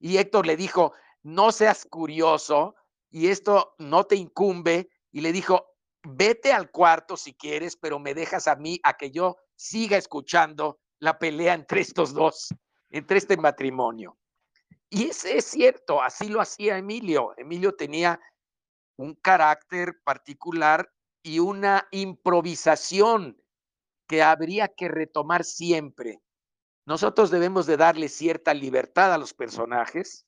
Y 0.00 0.16
Héctor 0.16 0.46
le 0.46 0.56
dijo, 0.56 0.92
no 1.22 1.52
seas 1.52 1.86
curioso 1.88 2.74
y 3.08 3.28
esto 3.28 3.76
no 3.78 4.02
te 4.02 4.16
incumbe. 4.16 4.90
Y 5.12 5.20
le 5.20 5.30
dijo, 5.30 5.76
vete 6.02 6.52
al 6.52 6.72
cuarto 6.72 7.16
si 7.16 7.34
quieres, 7.34 7.76
pero 7.76 8.00
me 8.00 8.14
dejas 8.14 8.48
a 8.48 8.56
mí 8.56 8.80
a 8.82 8.96
que 8.96 9.12
yo 9.12 9.36
siga 9.54 9.96
escuchando 9.96 10.80
la 10.98 11.20
pelea 11.20 11.54
entre 11.54 11.82
estos 11.82 12.12
dos, 12.12 12.48
entre 12.88 13.18
este 13.18 13.36
matrimonio. 13.36 14.18
Y 14.90 15.04
ese 15.04 15.38
es 15.38 15.44
cierto, 15.46 16.02
así 16.02 16.28
lo 16.28 16.40
hacía 16.40 16.76
Emilio. 16.76 17.32
Emilio 17.36 17.74
tenía 17.76 18.20
un 18.96 19.14
carácter 19.14 20.00
particular 20.02 20.92
y 21.22 21.38
una 21.38 21.86
improvisación 21.92 23.40
que 24.08 24.22
habría 24.22 24.68
que 24.68 24.88
retomar 24.88 25.44
siempre. 25.44 26.20
Nosotros 26.86 27.30
debemos 27.30 27.66
de 27.66 27.76
darle 27.76 28.08
cierta 28.08 28.52
libertad 28.52 29.14
a 29.14 29.18
los 29.18 29.32
personajes, 29.32 30.26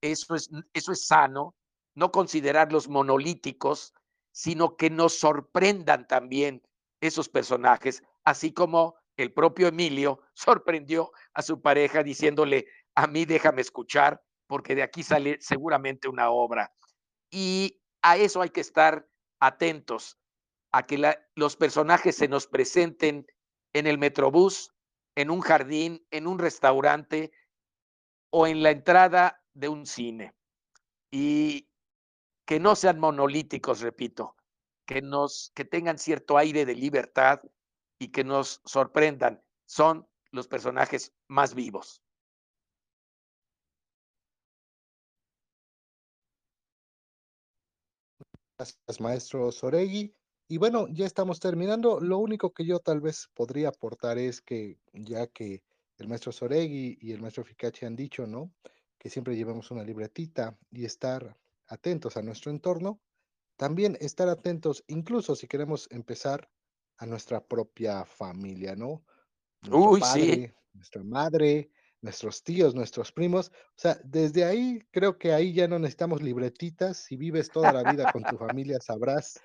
eso 0.00 0.34
es, 0.34 0.50
eso 0.72 0.92
es 0.92 1.06
sano, 1.06 1.54
no 1.94 2.10
considerarlos 2.10 2.88
monolíticos, 2.88 3.94
sino 4.32 4.76
que 4.76 4.90
nos 4.90 5.16
sorprendan 5.16 6.08
también 6.08 6.62
esos 7.00 7.28
personajes, 7.28 8.02
así 8.24 8.52
como 8.52 8.96
el 9.16 9.32
propio 9.32 9.68
Emilio 9.68 10.20
sorprendió 10.34 11.12
a 11.32 11.42
su 11.42 11.62
pareja 11.62 12.02
diciéndole, 12.02 12.66
a 12.94 13.06
mí 13.06 13.24
déjame 13.24 13.60
escuchar, 13.60 14.22
porque 14.46 14.74
de 14.74 14.82
aquí 14.82 15.02
sale 15.02 15.38
seguramente 15.40 16.08
una 16.08 16.30
obra. 16.30 16.72
Y 17.30 17.80
a 18.02 18.16
eso 18.16 18.42
hay 18.42 18.50
que 18.50 18.60
estar 18.60 19.08
atentos, 19.40 20.18
a 20.72 20.84
que 20.84 21.16
los 21.34 21.56
personajes 21.56 22.16
se 22.16 22.28
nos 22.28 22.46
presenten 22.46 23.26
en 23.72 23.86
el 23.86 23.98
metrobús, 23.98 24.72
en 25.16 25.30
un 25.30 25.40
jardín, 25.40 26.06
en 26.10 26.26
un 26.26 26.38
restaurante 26.38 27.32
o 28.30 28.46
en 28.46 28.62
la 28.62 28.70
entrada 28.70 29.42
de 29.52 29.68
un 29.68 29.86
cine. 29.86 30.34
Y 31.10 31.68
que 32.46 32.60
no 32.60 32.74
sean 32.76 32.98
monolíticos, 32.98 33.80
repito, 33.80 34.36
que 34.86 35.00
nos 35.00 35.52
que 35.54 35.64
tengan 35.64 35.98
cierto 35.98 36.36
aire 36.36 36.66
de 36.66 36.74
libertad 36.74 37.40
y 37.98 38.08
que 38.08 38.24
nos 38.24 38.60
sorprendan. 38.64 39.42
Son 39.66 40.06
los 40.30 40.48
personajes 40.48 41.12
más 41.28 41.54
vivos. 41.54 42.03
Gracias, 48.58 49.00
maestro 49.00 49.50
Soregui. 49.52 50.14
Y 50.48 50.58
bueno, 50.58 50.86
ya 50.88 51.06
estamos 51.06 51.40
terminando. 51.40 52.00
Lo 52.00 52.18
único 52.18 52.52
que 52.52 52.64
yo 52.64 52.78
tal 52.78 53.00
vez 53.00 53.28
podría 53.34 53.68
aportar 53.68 54.18
es 54.18 54.40
que 54.40 54.78
ya 54.92 55.26
que 55.26 55.62
el 55.98 56.08
maestro 56.08 56.32
Soregui 56.32 56.98
y 57.00 57.12
el 57.12 57.20
maestro 57.20 57.44
Ficachi 57.44 57.86
han 57.86 57.96
dicho, 57.96 58.26
¿no? 58.26 58.52
que 59.04 59.10
siempre 59.10 59.36
llevemos 59.36 59.70
una 59.70 59.84
libretita 59.84 60.58
y 60.70 60.86
estar 60.86 61.36
atentos 61.66 62.16
a 62.16 62.22
nuestro 62.22 62.50
entorno. 62.50 63.02
También 63.58 63.98
estar 64.00 64.30
atentos, 64.30 64.82
incluso 64.86 65.36
si 65.36 65.46
queremos 65.46 65.88
empezar 65.90 66.48
a 66.96 67.04
nuestra 67.04 67.46
propia 67.46 68.06
familia, 68.06 68.74
¿no? 68.74 69.04
Nuestro 69.60 69.90
Uy, 69.90 70.00
sí. 70.00 70.00
padre, 70.00 70.54
nuestra 70.72 71.04
madre, 71.04 71.70
nuestros 72.04 72.42
tíos, 72.42 72.74
nuestros 72.74 73.10
primos. 73.10 73.50
O 73.50 73.78
sea, 73.78 73.98
desde 74.04 74.44
ahí 74.44 74.86
creo 74.90 75.18
que 75.18 75.32
ahí 75.32 75.54
ya 75.54 75.66
no 75.66 75.78
necesitamos 75.78 76.22
libretitas. 76.22 76.98
Si 76.98 77.16
vives 77.16 77.48
toda 77.48 77.72
la 77.72 77.90
vida 77.90 78.12
con 78.12 78.22
tu 78.22 78.36
familia, 78.38 78.78
sabrás 78.80 79.40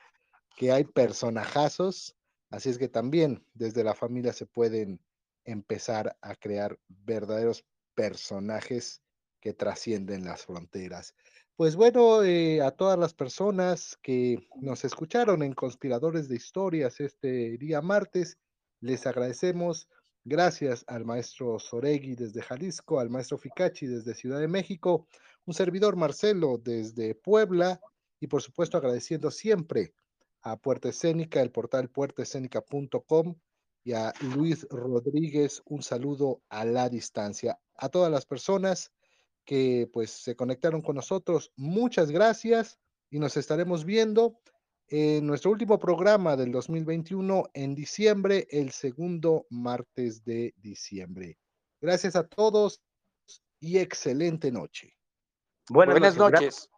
que 0.58 0.72
hay 0.72 0.84
personajazos. 0.84 2.18
Así 2.50 2.70
es 2.70 2.78
que 2.78 2.90
también 2.90 3.46
desde 3.54 3.84
la 3.84 3.96
familia 3.96 4.34
se 4.34 4.46
pueden 4.46 5.00
empezar 5.46 6.18
a 6.22 6.36
crear 6.36 6.78
verdaderos 6.90 7.64
personajes 7.96 9.02
que 9.40 9.54
trascienden 9.54 10.26
las 10.26 10.46
fronteras. 10.46 11.16
Pues 11.56 11.78
bueno, 11.78 12.24
eh, 12.24 12.62
a 12.62 12.72
todas 12.72 13.00
las 13.00 13.14
personas 13.14 13.98
que 14.02 14.50
nos 14.62 14.84
escucharon 14.84 15.44
en 15.44 15.54
Conspiradores 15.54 16.28
de 16.28 16.36
Historias 16.36 17.00
este 17.00 17.58
día 17.58 17.82
martes, 17.82 18.38
les 18.82 19.08
agradecemos 19.08 19.88
Gracias 20.26 20.84
al 20.88 21.06
maestro 21.06 21.60
Soregui 21.60 22.16
desde 22.16 22.42
Jalisco, 22.42 23.00
al 23.00 23.10
maestro 23.10 23.38
Ficachi 23.38 23.88
desde 23.88 24.14
Ciudad 24.14 24.40
de 24.40 24.48
México, 24.48 25.08
un 25.46 25.54
servidor 25.54 25.96
Marcelo 25.96 26.60
desde 26.62 27.16
Puebla 27.16 27.80
y 28.20 28.28
por 28.28 28.42
supuesto 28.42 28.78
agradeciendo 28.78 29.32
siempre 29.32 29.94
a 30.42 30.58
Puerta 30.58 30.90
Escénica, 30.90 31.42
el 31.42 31.52
portal 31.52 31.90
puertaescénica.com 31.90 33.36
y 33.84 33.94
a 33.94 34.14
Luis 34.36 34.68
Rodríguez, 34.70 35.62
un 35.66 35.82
saludo 35.82 36.42
a 36.50 36.66
la 36.66 36.90
distancia. 36.90 37.60
A 37.76 37.90
todas 37.90 38.12
las 38.12 38.26
personas 38.26 38.92
que 39.46 39.90
pues 39.92 40.12
se 40.12 40.36
conectaron 40.36 40.82
con 40.82 40.96
nosotros, 40.96 41.52
muchas 41.56 42.12
gracias 42.12 42.78
y 43.10 43.20
nos 43.20 43.38
estaremos 43.38 43.86
viendo 43.86 44.40
en 44.90 45.28
nuestro 45.28 45.52
último 45.52 45.80
programa 45.80 46.36
del 46.36 46.52
2021 46.52 47.46
en 47.54 47.76
diciembre, 47.76 48.48
el 48.50 48.72
segundo 48.72 49.46
martes 49.50 50.24
de 50.24 50.54
diciembre. 50.58 51.38
Gracias 51.80 52.16
a 52.16 52.28
todos 52.28 52.82
y 53.60 53.78
excelente 53.78 54.52
noche. 54.52 54.96
Buenas, 55.70 55.94
Buenas 55.94 56.18
noches. 56.18 56.42
noches. 56.42 56.70